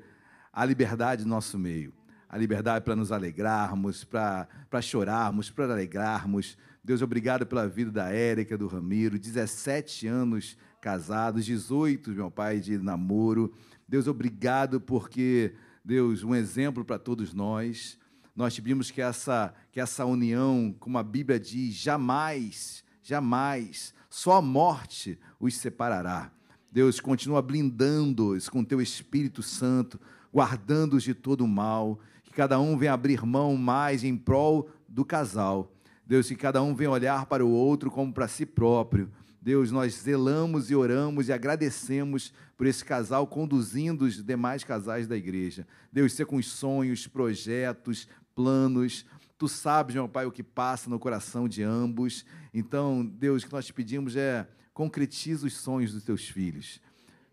a 0.52 0.64
liberdade 0.64 1.24
no 1.24 1.30
nosso 1.32 1.60
meio, 1.60 1.94
a 2.30 2.38
liberdade 2.38 2.86
para 2.86 2.96
nos 2.96 3.12
alegrarmos, 3.12 4.06
para 4.06 4.82
chorarmos, 4.82 5.50
para 5.50 5.66
alegrarmos. 5.74 6.58
Deus, 6.82 7.02
obrigado 7.02 7.46
pela 7.46 7.68
vida 7.68 7.92
da 7.92 8.10
Érica, 8.12 8.58
do 8.58 8.68
Ramiro, 8.68 9.20
17 9.20 10.08
anos 10.08 10.58
casados, 10.80 11.46
18, 11.46 12.12
meu 12.12 12.32
pai, 12.32 12.62
de 12.62 12.78
namoro. 12.78 13.54
Deus, 13.86 14.08
obrigado 14.08 14.80
porque 14.80 15.54
Deus, 15.86 16.24
um 16.24 16.34
exemplo 16.34 16.84
para 16.84 16.98
todos 16.98 17.32
nós. 17.32 17.96
Nós 18.36 18.60
pedimos 18.60 18.90
que 18.90 19.04
essa, 19.04 19.54
que 19.72 19.80
essa 19.80 20.04
união, 20.04 20.76
como 20.80 20.98
a 20.98 21.04
Bíblia 21.04 21.40
diz, 21.40 21.76
jamais, 21.76 22.84
jamais, 23.04 23.94
só 24.10 24.38
a 24.38 24.42
morte 24.42 25.20
os 25.40 25.56
separará. 25.56 26.32
Deus, 26.72 27.00
continua 27.00 27.40
blindando-os 27.40 28.50
com 28.50 28.64
teu 28.64 28.82
Espírito 28.82 29.44
Santo, 29.44 30.02
guardando-os 30.34 31.04
de 31.04 31.14
todo 31.14 31.42
o 31.42 31.48
mal, 31.48 32.00
que 32.24 32.32
cada 32.32 32.60
um 32.60 32.76
venha 32.76 32.94
abrir 32.94 33.24
mão 33.24 33.56
mais 33.56 34.04
em 34.04 34.18
prol 34.18 34.72
do 34.90 35.06
casal. 35.06 35.72
Deus, 36.04 36.28
que 36.28 36.36
cada 36.36 36.64
um 36.64 36.74
venha 36.74 36.90
olhar 36.90 37.28
para 37.28 37.46
o 37.46 37.52
outro 37.52 37.92
como 37.92 38.12
para 38.12 38.28
si 38.28 38.44
próprio 38.44 39.08
Deus, 39.46 39.70
nós 39.70 39.94
zelamos 39.94 40.72
e 40.72 40.76
oramos 40.76 41.30
e 41.30 41.32
agradecemos 41.32 42.34
por 42.58 42.66
esse 42.66 42.84
casal 42.84 43.28
conduzindo 43.28 44.04
os 44.04 44.24
demais 44.24 44.64
casais 44.64 45.08
da 45.08 45.16
igreja. 45.16 45.68
Deus, 45.94 46.14
ser 46.14 46.26
com 46.26 46.38
os 46.38 46.48
sonhos, 46.48 47.06
projetos, 47.06 48.08
planos. 48.34 49.06
Tu 49.38 49.48
sabes, 49.48 49.94
meu 49.94 50.10
Pai, 50.10 50.26
o 50.26 50.32
que 50.32 50.42
passa 50.42 50.90
no 50.90 50.98
coração 50.98 51.48
de 51.48 51.62
ambos. 51.62 52.26
Então, 52.52 53.06
Deus, 53.06 53.44
o 53.44 53.46
que 53.46 53.54
nós 53.54 53.68
te 53.68 53.74
pedimos 53.74 54.16
é 54.16 54.48
concretiza 54.74 55.46
os 55.46 55.56
sonhos 55.56 55.94
dos 55.94 56.04
teus 56.04 56.28
filhos. 56.28 56.82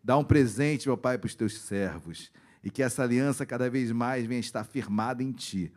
Dá 0.05 0.19
um 0.19 0.25
presente, 0.25 0.89
meu 0.89 0.99
Pai, 0.99 1.17
para 1.17 1.29
os 1.29 1.35
teus 1.35 1.57
servos. 1.61 2.31
E 2.63 2.71
que 2.71 2.83
essa 2.83 3.03
aliança 3.03 3.47
cada 3.47 3.71
vez 3.71 3.91
mais 3.91 4.27
venha 4.27 4.39
estar 4.39 4.65
firmada 4.65 5.23
em 5.23 5.33
Ti. 5.33 5.73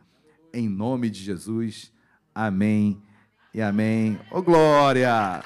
Em 0.52 0.68
nome 0.68 1.08
de 1.08 1.22
Jesus. 1.22 1.90
Amém 2.34 3.00
e 3.54 3.62
amém. 3.62 4.20
Ô, 4.30 4.40
oh, 4.40 4.42
glória! 4.42 5.42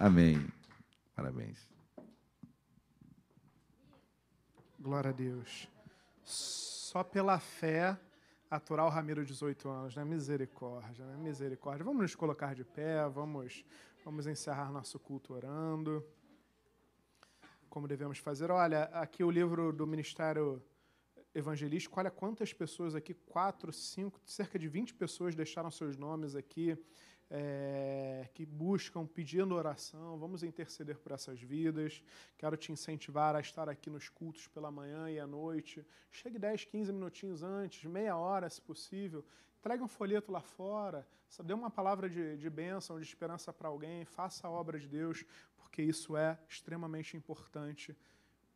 Amém. 0.00 0.46
Parabéns. 1.16 1.68
Glória 4.78 5.10
a 5.10 5.12
Deus. 5.12 5.68
Só 6.22 7.02
pela 7.02 7.40
fé 7.40 7.98
aturar 8.48 8.86
o 8.86 8.90
Ramiro 8.90 9.26
18 9.26 9.68
anos, 9.68 9.96
né? 9.96 10.04
Misericórdia, 10.04 11.04
né? 11.04 11.16
Misericórdia. 11.16 11.84
Vamos 11.84 12.00
nos 12.00 12.14
colocar 12.14 12.54
de 12.54 12.64
pé, 12.64 13.08
vamos, 13.08 13.64
vamos 14.04 14.28
encerrar 14.28 14.70
nosso 14.70 15.00
culto 15.00 15.34
orando. 15.34 16.06
Como 17.68 17.88
devemos 17.88 18.18
fazer? 18.18 18.52
Olha, 18.52 18.84
aqui 18.92 19.24
o 19.24 19.30
livro 19.32 19.72
do 19.72 19.84
Ministério 19.84 20.62
Evangelístico, 21.34 21.98
olha 21.98 22.10
quantas 22.10 22.52
pessoas 22.52 22.94
aqui, 22.94 23.14
quatro, 23.14 23.72
cinco, 23.72 24.20
cerca 24.24 24.60
de 24.60 24.68
20 24.68 24.94
pessoas 24.94 25.34
deixaram 25.34 25.72
seus 25.72 25.96
nomes 25.96 26.36
aqui 26.36 26.78
é, 27.30 28.28
que 28.32 28.44
buscam 28.46 29.06
pedindo 29.06 29.54
oração. 29.54 30.18
Vamos 30.18 30.42
interceder 30.42 30.98
por 30.98 31.12
essas 31.12 31.40
vidas. 31.40 32.02
Quero 32.36 32.56
te 32.56 32.72
incentivar 32.72 33.36
a 33.36 33.40
estar 33.40 33.68
aqui 33.68 33.90
nos 33.90 34.08
cultos 34.08 34.46
pela 34.48 34.70
manhã 34.70 35.10
e 35.10 35.18
à 35.18 35.26
noite. 35.26 35.86
Chegue 36.10 36.38
10, 36.38 36.64
15 36.64 36.92
minutinhos 36.92 37.42
antes, 37.42 37.84
meia 37.84 38.16
hora, 38.16 38.48
se 38.48 38.60
possível. 38.60 39.24
Entregue 39.58 39.82
um 39.82 39.88
folheto 39.88 40.32
lá 40.32 40.40
fora. 40.40 41.06
Dê 41.44 41.52
uma 41.52 41.70
palavra 41.70 42.08
de, 42.08 42.36
de 42.36 42.48
bênção, 42.48 42.98
de 42.98 43.04
esperança 43.04 43.52
para 43.52 43.68
alguém. 43.68 44.04
Faça 44.04 44.46
a 44.46 44.50
obra 44.50 44.78
de 44.78 44.88
Deus, 44.88 45.24
porque 45.56 45.82
isso 45.82 46.16
é 46.16 46.38
extremamente 46.48 47.16
importante 47.16 47.96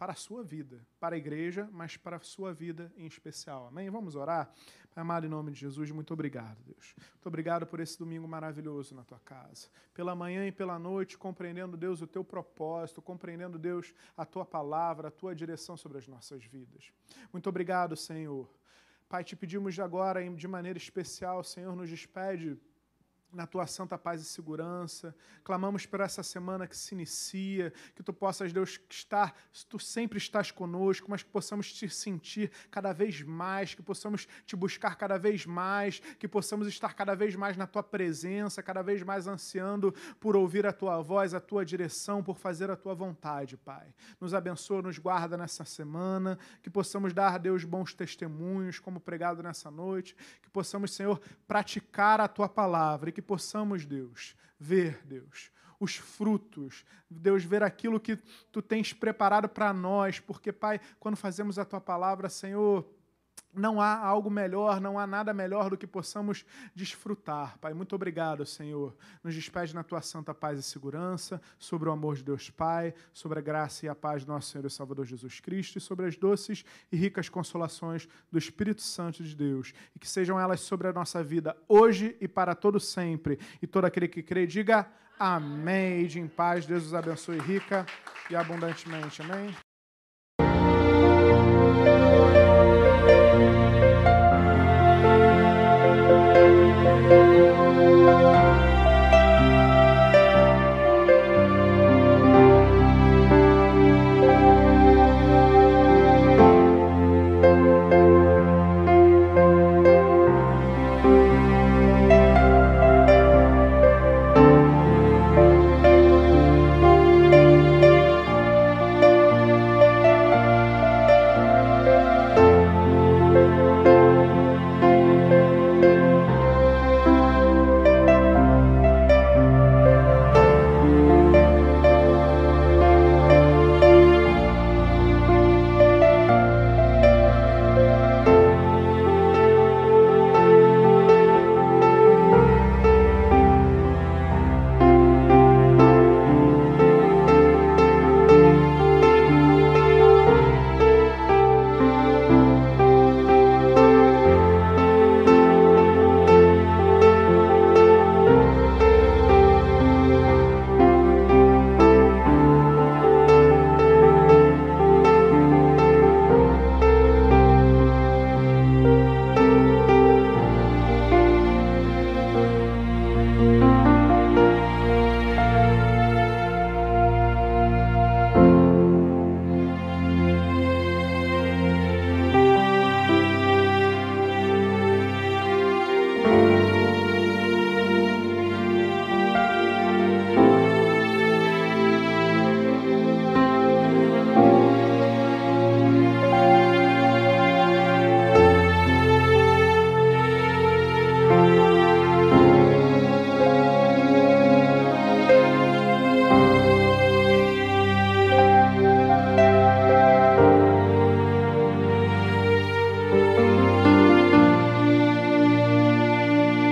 para 0.03 0.15
a 0.15 0.17
sua 0.17 0.43
vida, 0.43 0.85
para 0.99 1.15
a 1.15 1.17
igreja, 1.17 1.69
mas 1.71 1.97
para 1.97 2.17
a 2.17 2.21
sua 2.21 2.53
vida 2.53 2.93
em 2.97 3.07
especial. 3.07 3.69
Amém? 3.69 3.89
Vamos 3.89 4.17
orar? 4.17 4.53
Pai 4.93 5.01
amado, 5.01 5.27
em 5.27 5.29
nome 5.29 5.53
de 5.53 5.61
Jesus, 5.61 5.93
muito 5.93 6.13
obrigado, 6.13 6.59
Deus. 6.65 6.97
Muito 7.13 7.27
obrigado 7.29 7.69
por 7.69 7.79
esse 7.79 7.97
domingo 7.97 8.27
maravilhoso 8.27 8.97
na 8.97 9.05
tua 9.05 9.21
casa. 9.21 9.69
Pela 9.95 10.13
manhã 10.17 10.45
e 10.45 10.51
pela 10.51 10.77
noite, 10.77 11.17
compreendendo, 11.17 11.77
Deus, 11.77 12.03
o 12.03 12.07
teu 12.09 12.25
propósito, 12.25 13.01
compreendendo, 13.01 13.61
Deus, 13.61 13.95
a 14.17 14.27
tua 14.27 14.45
palavra, 14.45 15.07
a 15.07 15.11
tua 15.13 15.37
direção 15.37 15.77
sobre 15.77 15.99
as 15.99 16.09
nossas 16.09 16.43
vidas. 16.47 16.93
Muito 17.33 17.49
obrigado, 17.49 17.95
Senhor. 17.95 18.53
Pai, 19.09 19.23
te 19.23 19.37
pedimos 19.37 19.79
agora, 19.79 20.29
de 20.29 20.49
maneira 20.49 20.79
especial, 20.79 21.45
Senhor, 21.45 21.77
nos 21.77 21.89
despede 21.89 22.59
na 23.33 23.47
tua 23.47 23.67
santa 23.67 23.97
paz 23.97 24.21
e 24.21 24.25
segurança. 24.25 25.15
Clamamos 25.43 25.87
por 25.87 26.01
essa 26.01 26.23
semana 26.23 26.67
que 26.67 26.77
se 26.77 26.95
inicia, 26.95 27.73
que 27.95 28.03
tu 28.03 28.13
possas, 28.13 28.53
Deus, 28.53 28.81
estar, 28.91 29.35
tu 29.69 29.79
sempre 29.79 30.19
estás 30.19 30.51
conosco, 30.51 31.11
mas 31.11 31.23
que 31.23 31.31
possamos 31.31 31.73
te 31.73 31.89
sentir 31.89 32.51
cada 32.71 32.93
vez 32.93 33.23
mais, 33.23 33.75
que 33.75 33.83
possamos 33.83 34.29
te 34.45 34.55
buscar 34.55 34.97
cada 34.97 35.19
vez 35.19 35.47
mais, 35.47 35.99
que 36.19 36.29
possamos 36.29 36.69
estar 36.69 36.95
cada 36.95 37.15
vez 37.15 37.35
mais 37.35 37.57
na 37.57 37.67
tua 37.67 37.83
presença, 37.83 38.63
cada 38.63 38.83
vez 38.83 39.03
mais 39.03 39.27
ansiando 39.27 39.93
por 40.21 40.37
ouvir 40.37 40.67
a 40.67 40.73
tua 40.73 41.01
voz, 41.01 41.33
a 41.33 41.41
tua 41.41 41.65
direção, 41.65 42.23
por 42.23 42.37
fazer 42.37 42.71
a 42.71 42.77
tua 42.77 42.95
vontade, 42.95 43.57
Pai. 43.57 43.95
Nos 44.21 44.35
abençoa, 44.35 44.83
nos 44.83 44.99
guarda 44.99 45.37
nessa 45.37 45.65
semana, 45.65 46.39
que 46.63 46.69
possamos 46.69 47.15
dar, 47.15 47.39
Deus, 47.39 47.65
bons 47.65 47.95
testemunhos, 47.95 48.79
como 48.79 49.01
pregado 49.01 49.43
nessa 49.43 49.71
noite, 49.71 50.15
que 50.43 50.51
possamos, 50.51 50.93
Senhor, 50.93 51.21
praticar 51.47 52.21
a 52.21 52.29
tua 52.29 52.49
palavra 52.49 53.09
e 53.09 53.13
que 53.13 53.22
que 53.23 53.29
possamos, 53.29 53.87
Deus, 53.87 54.37
ver, 54.59 55.01
Deus, 55.05 55.51
os 55.79 55.97
frutos, 55.97 56.85
Deus, 57.09 57.45
ver 57.45 57.63
aquilo 57.63 58.01
que 58.01 58.17
tu 58.51 58.61
tens 58.61 58.93
preparado 58.93 59.49
para 59.49 59.73
nós, 59.73 60.19
porque, 60.19 60.53
Pai, 60.53 60.81
quando 60.99 61.17
fazemos 61.17 61.59
a 61.59 61.65
tua 61.65 61.81
palavra, 61.81 62.29
Senhor, 62.29 62.85
não 63.55 63.81
há 63.81 63.97
algo 63.97 64.31
melhor, 64.31 64.81
não 64.81 64.99
há 64.99 65.07
nada 65.07 65.33
melhor 65.33 65.71
do 65.71 65.77
que 65.77 65.87
possamos 65.87 66.45
desfrutar. 66.75 67.59
Pai, 67.59 67.75
muito 67.75 67.95
obrigado, 67.95 68.47
Senhor. 68.47 68.95
Nos 69.23 69.35
despede 69.35 69.75
na 69.75 69.83
tua 69.83 70.01
santa 70.01 70.35
paz 70.35 70.59
e 70.59 70.63
segurança, 70.63 71.41
sobre 71.59 71.89
o 71.89 71.93
amor 71.93 72.17
de 72.17 72.25
Deus 72.25 72.51
Pai, 72.51 72.95
sobre 73.13 73.39
a 73.39 73.43
graça 73.43 73.87
e 73.87 73.89
a 73.89 73.95
paz 73.95 74.25
do 74.25 74.33
nosso 74.33 74.51
Senhor 74.51 74.67
e 74.67 74.71
Salvador 74.71 75.05
Jesus 75.05 75.41
Cristo 75.41 75.77
e 75.77 75.81
sobre 75.81 76.07
as 76.07 76.17
doces 76.17 76.65
e 76.91 76.97
ricas 76.97 77.29
consolações 77.29 78.09
do 78.31 78.39
Espírito 78.39 78.83
Santo 78.83 79.23
de 79.23 79.37
Deus. 79.37 79.73
E 79.95 79.99
que 79.99 80.09
sejam 80.09 80.41
elas 80.41 80.61
sobre 80.61 80.89
a 80.89 80.93
nossa 80.93 81.23
vida 81.23 81.57
hoje 81.69 82.17
e 82.21 82.29
para 82.29 82.55
todo 82.55 82.81
sempre. 82.81 83.39
E 83.61 83.67
todo 83.67 83.85
aquele 83.85 84.09
que 84.09 84.23
crê, 84.23 84.47
diga 84.47 84.87
amém. 85.19 86.03
E 86.03 86.07
de 86.07 86.21
em 86.21 86.29
paz, 86.29 86.67
Deus 86.67 86.87
os 86.87 86.95
abençoe 86.95 87.39
rica 87.39 87.87
e 88.31 88.37
abundantemente. 88.37 89.21
Amém. 89.23 89.55